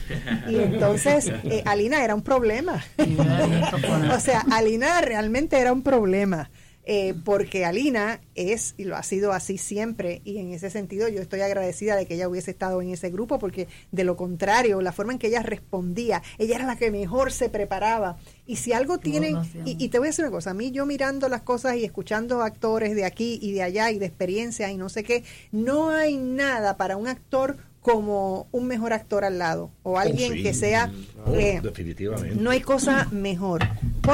Y 0.48 0.56
entonces 0.60 1.28
eh, 1.44 1.62
Alina 1.66 2.04
era 2.04 2.14
un 2.14 2.22
problema. 2.22 2.84
o 4.14 4.20
sea, 4.20 4.44
Alina 4.50 5.00
realmente 5.00 5.58
era 5.58 5.72
un 5.72 5.82
problema. 5.82 6.50
Eh, 6.90 7.12
porque 7.22 7.66
Alina 7.66 8.18
es 8.34 8.74
y 8.78 8.84
lo 8.84 8.96
ha 8.96 9.02
sido 9.02 9.32
así 9.32 9.58
siempre 9.58 10.22
y 10.24 10.38
en 10.38 10.54
ese 10.54 10.70
sentido 10.70 11.06
yo 11.08 11.20
estoy 11.20 11.42
agradecida 11.42 11.96
de 11.96 12.06
que 12.06 12.14
ella 12.14 12.30
hubiese 12.30 12.50
estado 12.50 12.80
en 12.80 12.88
ese 12.88 13.10
grupo 13.10 13.38
porque 13.38 13.68
de 13.92 14.04
lo 14.04 14.16
contrario 14.16 14.80
la 14.80 14.92
forma 14.92 15.12
en 15.12 15.18
que 15.18 15.26
ella 15.26 15.42
respondía 15.42 16.22
ella 16.38 16.54
era 16.56 16.64
la 16.66 16.76
que 16.76 16.90
mejor 16.90 17.30
se 17.30 17.50
preparaba 17.50 18.16
y 18.46 18.56
si 18.56 18.72
algo 18.72 18.96
tienen 18.96 19.36
y, 19.66 19.76
y 19.84 19.88
te 19.90 19.98
voy 19.98 20.08
a 20.08 20.10
decir 20.12 20.24
una 20.24 20.32
cosa 20.32 20.52
a 20.52 20.54
mí 20.54 20.70
yo 20.70 20.86
mirando 20.86 21.28
las 21.28 21.42
cosas 21.42 21.76
y 21.76 21.84
escuchando 21.84 22.40
actores 22.40 22.94
de 22.96 23.04
aquí 23.04 23.38
y 23.42 23.52
de 23.52 23.62
allá 23.64 23.90
y 23.90 23.98
de 23.98 24.06
experiencia 24.06 24.70
y 24.72 24.78
no 24.78 24.88
sé 24.88 25.04
qué 25.04 25.24
no 25.52 25.90
hay 25.90 26.16
nada 26.16 26.78
para 26.78 26.96
un 26.96 27.06
actor 27.06 27.58
como 27.82 28.48
un 28.50 28.66
mejor 28.66 28.92
actor 28.92 29.24
al 29.24 29.38
lado 29.38 29.70
o 29.82 29.98
alguien 29.98 30.32
Oh, 30.32 30.36
sí. 30.36 30.42
que 30.42 30.54
sea 30.54 30.92
Oh, 31.26 31.34
eh, 31.34 31.60
definitivamente. 31.62 32.34
no 32.40 32.50
hay 32.50 32.60
cosa 32.60 33.08
mejor 33.12 33.60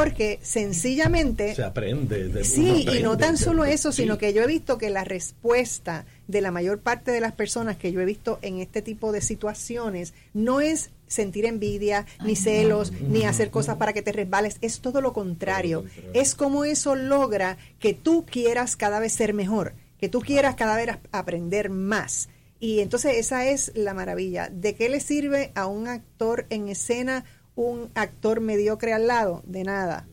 porque 0.02 0.38
sencillamente 0.42 1.54
Se 1.54 1.62
aprende. 1.62 2.28
de- 2.28 2.44
Sí, 2.44 2.86
y 2.98 3.02
no 3.02 3.16
tan 3.16 3.36
solo 3.36 3.64
eso, 3.64 3.92
Sí. 3.92 4.02
sino 4.02 4.18
que 4.18 4.32
yo 4.32 4.42
he 4.42 4.46
visto 4.46 4.76
que 4.78 4.90
la 4.90 5.04
respuesta 5.04 6.04
de 6.28 6.40
la 6.40 6.50
mayor 6.50 6.80
parte 6.80 7.10
de 7.10 7.20
las 7.20 7.32
personas 7.32 7.76
que 7.76 7.92
yo 7.92 8.00
he 8.00 8.04
visto 8.04 8.38
en 8.42 8.58
este 8.60 8.82
tipo 8.82 9.12
de 9.12 9.20
situaciones 9.20 10.14
no 10.32 10.60
es 10.60 10.90
sentir 11.06 11.44
envidia, 11.46 12.06
ni 12.24 12.34
celos, 12.34 12.92
ni 12.92 13.24
hacer 13.24 13.50
cosas 13.50 13.76
para 13.76 13.92
que 13.92 14.02
te 14.02 14.10
resbales, 14.12 14.56
es 14.62 14.80
todo 14.80 15.00
lo 15.00 15.12
contrario. 15.12 15.84
Es 16.12 16.34
como 16.34 16.64
eso 16.64 16.94
logra 16.96 17.56
que 17.78 17.94
tú 17.94 18.24
quieras 18.26 18.74
cada 18.76 18.98
vez 19.00 19.12
ser 19.12 19.32
mejor, 19.34 19.74
que 19.98 20.08
tú 20.08 20.20
quieras 20.20 20.54
cada 20.56 20.76
vez 20.76 20.88
ap- 20.88 21.06
aprender 21.12 21.70
más. 21.70 22.28
Y 22.58 22.80
entonces 22.80 23.16
esa 23.18 23.46
es 23.46 23.70
la 23.74 23.92
maravilla. 23.94 24.48
¿De 24.50 24.74
qué 24.74 24.88
le 24.88 24.98
sirve 25.00 25.52
a 25.54 25.66
un 25.66 25.86
actor 25.86 26.46
en 26.50 26.68
escena 26.68 27.24
un 27.56 27.90
actor 27.94 28.40
mediocre 28.40 28.92
al 28.92 29.06
lado, 29.06 29.42
de 29.46 29.64
nada. 29.64 30.06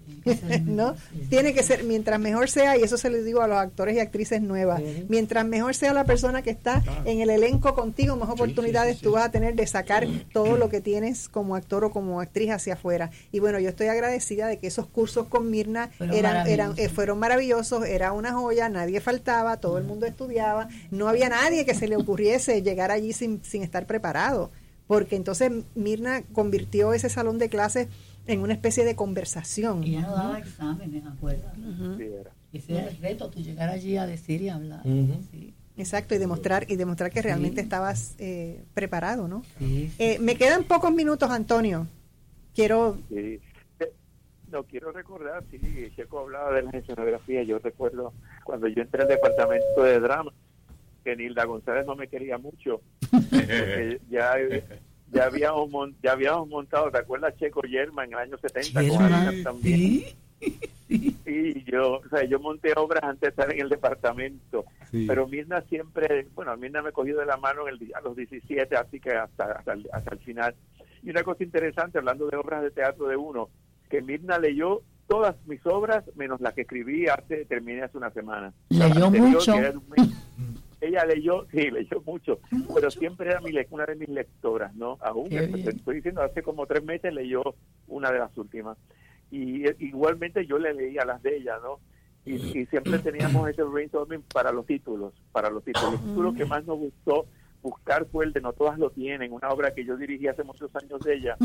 ¿No? 0.65 0.95
Tiene 1.29 1.53
que 1.53 1.63
ser, 1.63 1.83
mientras 1.83 2.19
mejor 2.19 2.49
sea, 2.49 2.77
y 2.77 2.83
eso 2.83 2.97
se 2.97 3.09
le 3.09 3.23
digo 3.23 3.41
a 3.41 3.47
los 3.47 3.57
actores 3.57 3.95
y 3.95 3.99
actrices 3.99 4.41
nuevas, 4.41 4.81
mientras 5.09 5.45
mejor 5.45 5.73
sea 5.73 5.93
la 5.93 6.03
persona 6.03 6.43
que 6.43 6.51
está 6.51 6.83
en 7.05 7.21
el 7.21 7.29
elenco 7.29 7.73
contigo, 7.73 8.15
más 8.15 8.29
oportunidades 8.29 8.99
tú 8.99 9.11
vas 9.11 9.25
a 9.25 9.31
tener 9.31 9.55
de 9.55 9.65
sacar 9.65 10.07
todo 10.31 10.57
lo 10.57 10.69
que 10.69 10.81
tienes 10.81 11.29
como 11.29 11.55
actor 11.55 11.85
o 11.85 11.91
como 11.91 12.21
actriz 12.21 12.51
hacia 12.51 12.73
afuera. 12.73 13.09
Y 13.31 13.39
bueno, 13.39 13.59
yo 13.59 13.69
estoy 13.69 13.87
agradecida 13.87 14.47
de 14.47 14.57
que 14.57 14.67
esos 14.67 14.85
cursos 14.85 15.27
con 15.27 15.49
Mirna 15.49 15.89
Fueron 15.97 16.15
eran, 16.15 16.35
eran, 16.47 16.69
maravillosos. 16.69 16.79
eh, 16.79 16.89
fueron 16.89 17.19
maravillosos, 17.19 17.85
era 17.85 18.11
una 18.11 18.33
joya, 18.33 18.69
nadie 18.69 19.01
faltaba, 19.01 19.57
todo 19.57 19.79
el 19.79 19.85
mundo 19.85 20.05
estudiaba, 20.05 20.67
no 20.91 21.07
había 21.07 21.29
nadie 21.29 21.65
que 21.65 21.73
se 21.73 21.87
le 21.87 21.95
ocurriese 21.95 22.61
llegar 22.61 22.91
allí 22.91 23.13
sin, 23.13 23.43
sin 23.43 23.63
estar 23.63 23.87
preparado, 23.87 24.51
porque 24.91 25.15
entonces 25.15 25.49
Mirna 25.73 26.21
convirtió 26.33 26.91
ese 26.91 27.07
salón 27.07 27.37
de 27.37 27.47
clases 27.47 27.87
en 28.27 28.41
una 28.41 28.51
especie 28.51 28.83
de 28.83 28.93
conversación. 28.93 29.85
Y 29.85 29.91
ya 29.91 30.01
no 30.01 30.13
daba 30.13 30.37
exámenes, 30.37 31.05
acuérdate. 31.05 31.57
Sí, 31.97 32.03
era. 32.03 32.31
Ese 32.51 32.77
era 32.77 32.89
el 32.89 32.97
reto, 32.97 33.29
tú 33.29 33.39
llegar 33.39 33.69
allí 33.69 33.95
a 33.95 34.05
decir 34.05 34.41
y 34.41 34.49
hablar. 34.49 34.81
Sí. 34.83 35.53
Exacto, 35.77 36.13
y 36.13 36.17
demostrar 36.17 36.65
y 36.69 36.75
demostrar 36.75 37.09
que 37.09 37.21
realmente 37.21 37.61
estabas 37.61 38.15
eh, 38.19 38.65
preparado, 38.73 39.29
¿no? 39.29 39.45
Sí, 39.59 39.89
Eh, 39.97 40.19
me 40.19 40.35
quedan 40.35 40.65
pocos 40.65 40.91
minutos, 40.91 41.31
Antonio. 41.31 41.87
Quiero 42.53 42.97
Sí. 43.07 43.39
No 44.51 44.63
quiero 44.63 44.91
recordar, 44.91 45.45
sí, 45.49 45.57
Checo 45.95 46.19
hablaba 46.19 46.51
de 46.51 46.63
la 46.63 46.71
escenografía. 46.71 47.43
Yo 47.43 47.59
recuerdo 47.59 48.11
cuando 48.43 48.67
yo 48.67 48.81
entré 48.81 49.03
al 49.03 49.07
departamento 49.07 49.83
de 49.83 50.01
drama, 50.01 50.33
que 51.04 51.16
Nilda 51.16 51.45
González 51.45 51.86
no 51.86 51.95
me 51.95 52.08
quería 52.08 52.38
mucho. 52.38 52.82
porque 53.12 53.99
ya, 54.10 54.36
ya, 55.12 55.26
habíamos, 55.26 55.70
mon- 55.70 55.95
ya 56.04 56.14
habíamos 56.14 56.47
montado, 56.47 56.91
¿te 56.91 56.99
acuerdas 56.99 57.36
Checo 57.38 57.62
Yerma 57.64 58.06
en 58.06 58.14
el 58.14 58.20
año 58.20 58.38
70? 58.38 58.80
con 58.88 59.43
también. 59.43 59.78
sí. 59.80 60.16
Sí, 61.24 61.64
yo, 61.72 61.99
o 61.99 62.10
sea, 62.10 62.24
yo 62.26 62.38
monté 62.39 62.74
obras 62.76 63.04
antes 63.04 63.22
de 63.22 63.28
estar 63.30 63.54
en 63.54 63.62
el 63.62 63.70
departamento, 63.70 64.66
Sí. 64.89 65.06
pero 65.08 65.26
Mirna 65.26 65.62
siempre, 65.70 66.28
bueno, 66.36 66.56
Mirna 66.58 66.82
me 66.82 66.91
cogió 66.91 67.18
de 67.18 67.26
la 67.26 67.38
mano 67.38 67.66
en 67.70 67.76
el 67.76 67.93
a 67.95 68.02
los 68.02 68.16
17, 68.18 68.76
así 68.76 68.99
que 68.99 69.12
hasta, 69.12 69.54
hasta, 69.54 69.72
el, 69.74 69.88
hasta 69.93 70.14
el 70.16 70.20
final. 70.20 70.54
Y 71.02 71.10
una 71.12 71.24
cosa 71.24 71.43
interesante, 71.45 71.97
hablando 71.97 72.28
de 72.28 72.36
obras 72.36 72.62
de 72.64 72.72
teatro 72.72 73.08
de 73.08 73.16
uno, 73.16 73.49
que 73.89 74.02
Mirna 74.02 74.38
leyó 74.38 74.82
todas 75.08 75.36
mis 75.45 75.66
obras, 75.66 76.04
menos 76.16 76.41
las 76.41 76.54
que 76.54 76.62
escribí 76.62 77.08
hace, 77.08 77.45
terminé 77.45 77.84
hace 77.84 77.97
una 77.97 78.12
semana. 78.12 78.52
Leyó 78.70 79.06
anterior, 79.06 79.30
mucho. 79.30 79.54
que 79.54 79.60
era 79.60 79.72
un 79.72 79.89
mes, 79.95 80.10
ella 80.82 81.05
leyó, 81.05 81.47
sí, 81.51 81.71
leyó 81.71 82.01
mucho, 82.05 82.39
pero 82.73 82.91
siempre 82.91 83.29
era 83.29 83.39
mi, 83.39 83.51
una 83.69 83.86
de 83.86 83.95
mis 83.95 84.09
lectoras, 84.09 84.75
¿no? 84.75 84.97
Aún, 85.01 85.29
te 85.29 85.69
estoy 85.69 85.95
diciendo, 85.95 86.21
hace 86.21 86.41
como 86.41 86.65
tres 86.65 86.84
meses 86.84 87.13
leyó 87.13 87.43
una 87.88 88.11
de 88.11 88.19
las 88.19 88.38
últimas 88.38 88.77
y 89.32 89.63
igualmente 89.86 90.45
yo 90.45 90.57
le 90.57 90.73
leía 90.73 91.05
las 91.05 91.23
de 91.23 91.38
ella, 91.38 91.57
¿no? 91.63 91.79
Y, 92.25 92.36
y 92.59 92.65
siempre 92.67 92.99
teníamos 92.99 93.49
ese 93.49 93.63
brainstorming 93.63 94.21
para 94.34 94.51
los 94.51 94.65
títulos, 94.65 95.13
para 95.32 95.49
los 95.49 95.63
títulos. 95.63 95.93
El 95.93 95.99
título 95.99 96.34
que 96.34 96.45
más 96.45 96.65
nos 96.65 96.77
gustó 96.77 97.25
buscar 97.61 98.05
fue 98.05 98.25
el 98.25 98.34
de 98.34 98.41
No 98.41 98.53
Todas 98.53 98.77
Lo 98.77 98.89
Tienen, 98.89 99.32
una 99.32 99.49
obra 99.49 99.73
que 99.73 99.86
yo 99.86 99.95
dirigí 99.97 100.27
hace 100.27 100.43
muchos 100.43 100.75
años 100.75 100.99
de 101.01 101.15
ella, 101.15 101.38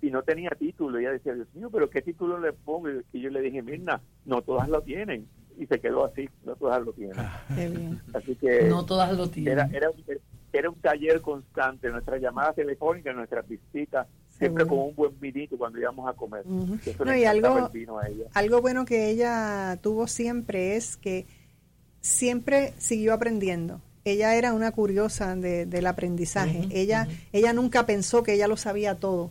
y 0.00 0.10
no 0.10 0.22
tenía 0.22 0.50
título. 0.50 0.98
Y 1.00 1.04
ella 1.04 1.12
decía, 1.12 1.34
Dios 1.34 1.52
mío, 1.54 1.68
pero 1.70 1.90
¿qué 1.90 2.02
título 2.02 2.38
le 2.38 2.52
pongo? 2.52 2.88
Y 3.12 3.20
yo 3.20 3.30
le 3.30 3.40
dije, 3.40 3.62
Mirna, 3.62 4.00
No 4.24 4.42
Todas 4.42 4.68
Lo 4.68 4.82
Tienen. 4.82 5.26
Y 5.58 5.66
se 5.66 5.78
quedó 5.80 6.04
así, 6.04 6.28
No 6.44 6.54
Todas 6.56 6.82
Lo 6.82 6.92
Tienen. 6.92 7.16
Qué 7.54 7.68
bien. 7.68 8.00
Así 8.14 8.34
que 8.36 8.62
No 8.68 8.84
todas 8.84 9.12
lo 9.16 9.28
tienen. 9.28 9.52
era, 9.52 9.68
era, 9.72 9.90
un- 9.90 10.04
era 10.52 10.70
un 10.70 10.76
taller 10.80 11.20
constante, 11.20 11.88
nuestras 11.90 12.20
llamadas 12.20 12.54
telefónicas, 12.56 13.14
nuestras 13.14 13.46
visitas, 13.48 14.06
siempre 14.28 14.66
con 14.66 14.78
un 14.80 14.94
buen 14.94 15.18
vinito 15.20 15.56
cuando 15.56 15.78
íbamos 15.78 16.08
a 16.08 16.14
comer. 16.14 16.44
Eso 16.84 17.04
No, 17.04 17.12
le 17.12 17.20
y 17.20 17.24
algo- 17.24 17.58
el 17.66 17.72
vino 17.72 17.98
a 17.98 18.08
ella. 18.08 18.24
Algo 18.34 18.60
bueno 18.60 18.84
que 18.84 19.08
ella 19.10 19.78
tuvo 19.82 20.06
siempre 20.08 20.76
es 20.76 20.96
que 20.96 21.26
siempre 22.00 22.74
siguió 22.78 23.14
aprendiendo. 23.14 23.80
Ella 24.04 24.34
era 24.34 24.52
una 24.52 24.72
curiosa 24.72 25.36
de- 25.36 25.64
del 25.66 25.86
aprendizaje. 25.86 26.66
ella, 26.72 27.06
ella 27.32 27.52
nunca 27.52 27.86
pensó 27.86 28.22
que 28.22 28.34
ella 28.34 28.48
lo 28.48 28.56
sabía 28.56 28.96
todo. 28.98 29.30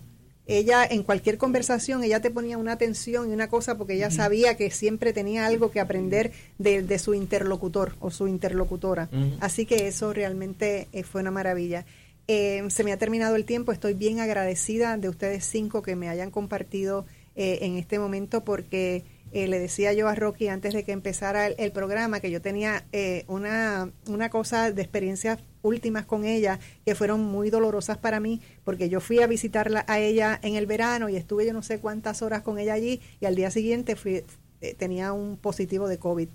Ella 0.52 0.86
en 0.90 1.04
cualquier 1.04 1.38
conversación, 1.38 2.04
ella 2.04 2.20
te 2.20 2.30
ponía 2.30 2.58
una 2.58 2.74
atención 2.74 3.30
y 3.30 3.34
una 3.34 3.48
cosa 3.48 3.78
porque 3.78 3.94
ella 3.94 4.12
sabía 4.12 4.58
que 4.58 4.70
siempre 4.72 5.14
tenía 5.14 5.46
algo 5.46 5.72
que 5.72 5.80
aprender 5.80 6.32
de, 6.58 6.84
de 6.84 7.00
su 7.00 7.14
interlocutor 7.14 7.96
o 8.00 8.12
su 8.12 8.28
interlocutora. 8.28 9.10
Así 9.40 9.66
que 9.66 9.88
eso 9.88 10.14
realmente 10.14 10.88
eh, 10.92 11.04
fue 11.04 11.22
una 11.22 11.32
maravilla. 11.32 11.86
Eh, 12.28 12.64
se 12.70 12.84
me 12.84 12.92
ha 12.92 12.98
terminado 12.98 13.36
el 13.36 13.46
tiempo, 13.46 13.72
estoy 13.72 13.94
bien 13.94 14.20
agradecida 14.20 14.98
de 14.98 15.10
ustedes 15.10 15.44
cinco 15.46 15.82
que 15.82 15.96
me 15.96 16.08
hayan 16.10 16.32
compartido 16.32 17.06
eh, 17.36 17.60
en 17.62 17.78
este 17.78 17.98
momento 17.98 18.44
porque 18.44 19.04
eh, 19.32 19.48
le 19.48 19.60
decía 19.60 19.94
yo 19.94 20.10
a 20.10 20.16
Rocky 20.16 20.50
antes 20.50 20.74
de 20.74 20.84
que 20.84 20.92
empezara 20.92 21.48
el, 21.48 21.56
el 21.58 21.72
programa 21.72 22.20
que 22.20 22.30
yo 22.30 22.42
tenía 22.42 22.86
eh, 22.92 23.24
una, 23.28 23.92
una 24.08 24.30
cosa 24.30 24.72
de 24.72 24.82
experiencias 24.82 25.40
últimas 25.62 26.06
con 26.06 26.26
ella 26.26 26.60
que 26.86 26.96
fueron 26.96 27.22
muy 27.22 27.50
dolorosas 27.50 27.98
para 27.98 28.20
mí 28.20 28.42
porque 28.64 28.90
yo 28.90 29.00
fui 29.00 29.20
a 29.22 29.28
visitarla 29.28 29.86
a 29.88 30.00
ella 30.00 30.40
en 30.42 30.56
el 30.56 30.66
verano 30.66 31.10
y 31.10 31.16
estuve 31.16 31.46
yo 31.46 31.54
no 31.54 31.64
sé 31.64 31.80
cuántas 31.80 32.22
horas 32.22 32.42
con 32.42 32.60
ella 32.60 32.74
allí 32.74 33.02
y 33.20 33.26
al 33.26 33.36
día 33.36 33.52
siguiente 33.52 33.96
fui, 33.96 34.24
eh, 34.62 34.76
tenía 34.78 35.14
un 35.14 35.38
positivo 35.38 35.88
de 35.88 35.98
COVID. 35.98 36.30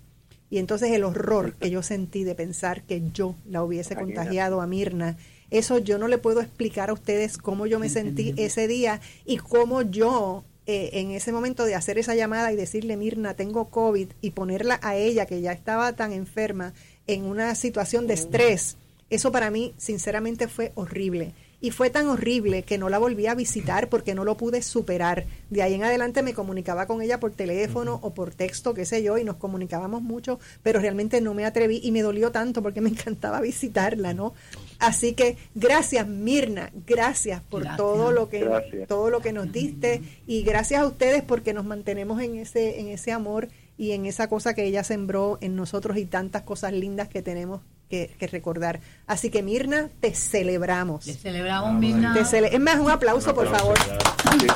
Y 0.49 0.59
entonces 0.59 0.93
el 0.93 1.05
horror 1.05 1.55
que 1.55 1.71
yo 1.71 1.83
sentí 1.83 2.23
de 2.23 2.37
pensar 2.37 2.83
que 2.83 3.03
yo 3.13 3.35
la 3.49 3.65
hubiese 3.65 3.97
contagiado 3.97 4.61
a 4.61 4.67
Mirna, 4.67 5.17
eso 5.51 5.79
yo 5.79 5.99
no 5.99 6.09
le 6.09 6.19
puedo 6.19 6.41
explicar 6.41 6.91
a 6.91 6.93
ustedes 6.93 7.39
cómo 7.39 7.67
yo 7.67 7.79
me 7.79 7.89
sentí 7.89 8.33
ese 8.37 8.69
día 8.69 9.01
y 9.25 9.39
cómo 9.39 9.83
yo 9.83 10.45
eh, 10.67 11.01
en 11.01 11.13
ese 11.13 11.31
momento 11.31 11.65
de 11.65 11.77
hacer 11.77 11.97
esa 11.97 12.17
llamada 12.17 12.53
y 12.53 12.57
decirle, 12.57 12.97
Mirna, 12.97 13.35
tengo 13.35 13.71
COVID 13.71 14.09
y 14.21 14.31
ponerla 14.31 14.81
a 14.83 14.97
ella 14.97 15.27
que 15.27 15.41
ya 15.41 15.53
estaba 15.53 15.93
tan 15.95 16.13
enferma 16.13 16.75
en 17.07 17.25
una 17.25 17.55
situación 17.55 18.09
de 18.09 18.15
estrés, 18.15 18.77
eso 19.11 19.31
para 19.33 19.51
mí 19.51 19.75
sinceramente 19.77 20.49
fue 20.49 20.73
horrible. 20.75 21.33
Y 21.59 21.71
fue 21.71 21.89
tan 21.89 22.07
horrible 22.09 22.65
que 22.65 22.77
no 22.77 22.91
la 22.91 22.99
volví 22.99 23.27
a 23.29 23.35
visitar 23.35 23.89
porque 23.89 24.15
no 24.15 24.25
lo 24.25 24.37
pude 24.37 24.61
superar. 24.61 25.25
De 25.49 25.63
ahí 25.63 25.73
en 25.73 25.85
adelante 25.85 26.23
me 26.23 26.35
comunicaba 26.35 26.87
con 26.87 27.01
ella 27.01 27.19
por 27.19 27.33
teléfono 27.33 27.99
o 28.03 28.13
por 28.13 28.35
texto, 28.35 28.75
qué 28.75 28.85
sé 28.85 29.03
yo, 29.03 29.17
y 29.17 29.25
nos 29.25 29.37
comunicábamos 29.37 30.03
mucho, 30.03 30.39
pero 30.63 30.81
realmente 30.81 31.23
no 31.23 31.33
me 31.33 31.47
atreví 31.47 31.81
y 31.83 31.93
me 31.93 32.03
dolió 32.03 32.31
tanto 32.31 32.63
porque 32.63 32.83
me 32.83 32.91
encantaba 32.91 33.41
visitarla, 33.41 34.13
¿no? 34.13 34.35
Así 34.79 35.15
que 35.15 35.39
gracias 35.55 36.07
Mirna, 36.07 36.71
gracias 36.87 37.41
por 37.41 37.63
Gracias. 37.63 37.79
todo 37.79 38.13
lo 38.13 38.29
que 38.29 38.41
Gracias. 38.41 38.87
todo 38.87 39.09
lo 39.09 39.21
que 39.21 39.33
nos 39.33 39.51
diste 39.51 40.03
y 40.27 40.43
gracias 40.43 40.83
a 40.83 40.87
ustedes 40.87 41.23
porque 41.23 41.55
nos 41.55 41.65
mantenemos 41.65 42.21
en 42.21 42.37
ese 42.37 42.81
en 42.81 42.89
ese 42.89 43.13
amor 43.13 43.49
y 43.79 43.93
en 43.93 44.05
esa 44.05 44.29
cosa 44.29 44.53
que 44.55 44.65
ella 44.65 44.85
sembró 44.85 45.39
en 45.41 45.57
nosotros 45.57 45.97
y 45.97 46.05
tantas 46.05 46.43
cosas 46.43 46.75
lindas 46.75 47.09
que 47.09 47.23
tenemos 47.23 47.63
que, 47.89 48.15
que 48.19 48.27
recordar. 48.27 48.81
Así 49.07 49.31
que 49.31 49.43
Mirna, 49.43 49.89
te 50.01 50.15
celebramos. 50.15 51.07
Le 51.07 51.15
celebramos 51.15 51.73
Mirna. 51.75 52.15
Te 52.15 52.25
cele- 52.25 52.51
es 52.53 52.61
más, 52.61 52.79
un 52.79 52.91
aplauso, 52.91 53.35
por 53.35 53.49
favor. 53.51 53.79
Sí, 53.79 54.39
sí. 54.41 54.47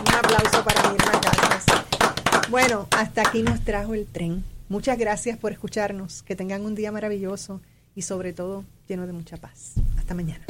Un 0.00 0.14
aplauso 0.14 0.64
para 0.64 0.90
Mirna 0.90 1.20
Casas. 1.20 1.64
Bueno, 2.50 2.88
hasta 2.90 3.22
aquí 3.22 3.42
nos 3.42 3.60
trajo 3.60 3.94
el 3.94 4.06
tren. 4.06 4.44
Muchas 4.68 4.98
gracias 4.98 5.36
por 5.38 5.52
escucharnos. 5.52 6.22
Que 6.22 6.36
tengan 6.36 6.64
un 6.64 6.74
día 6.74 6.90
maravilloso 6.92 7.60
y 7.94 8.02
sobre 8.02 8.32
todo 8.32 8.64
lleno 8.88 9.06
de 9.06 9.12
mucha 9.12 9.36
paz. 9.36 9.72
Hasta 9.98 10.14
mañana. 10.14 10.44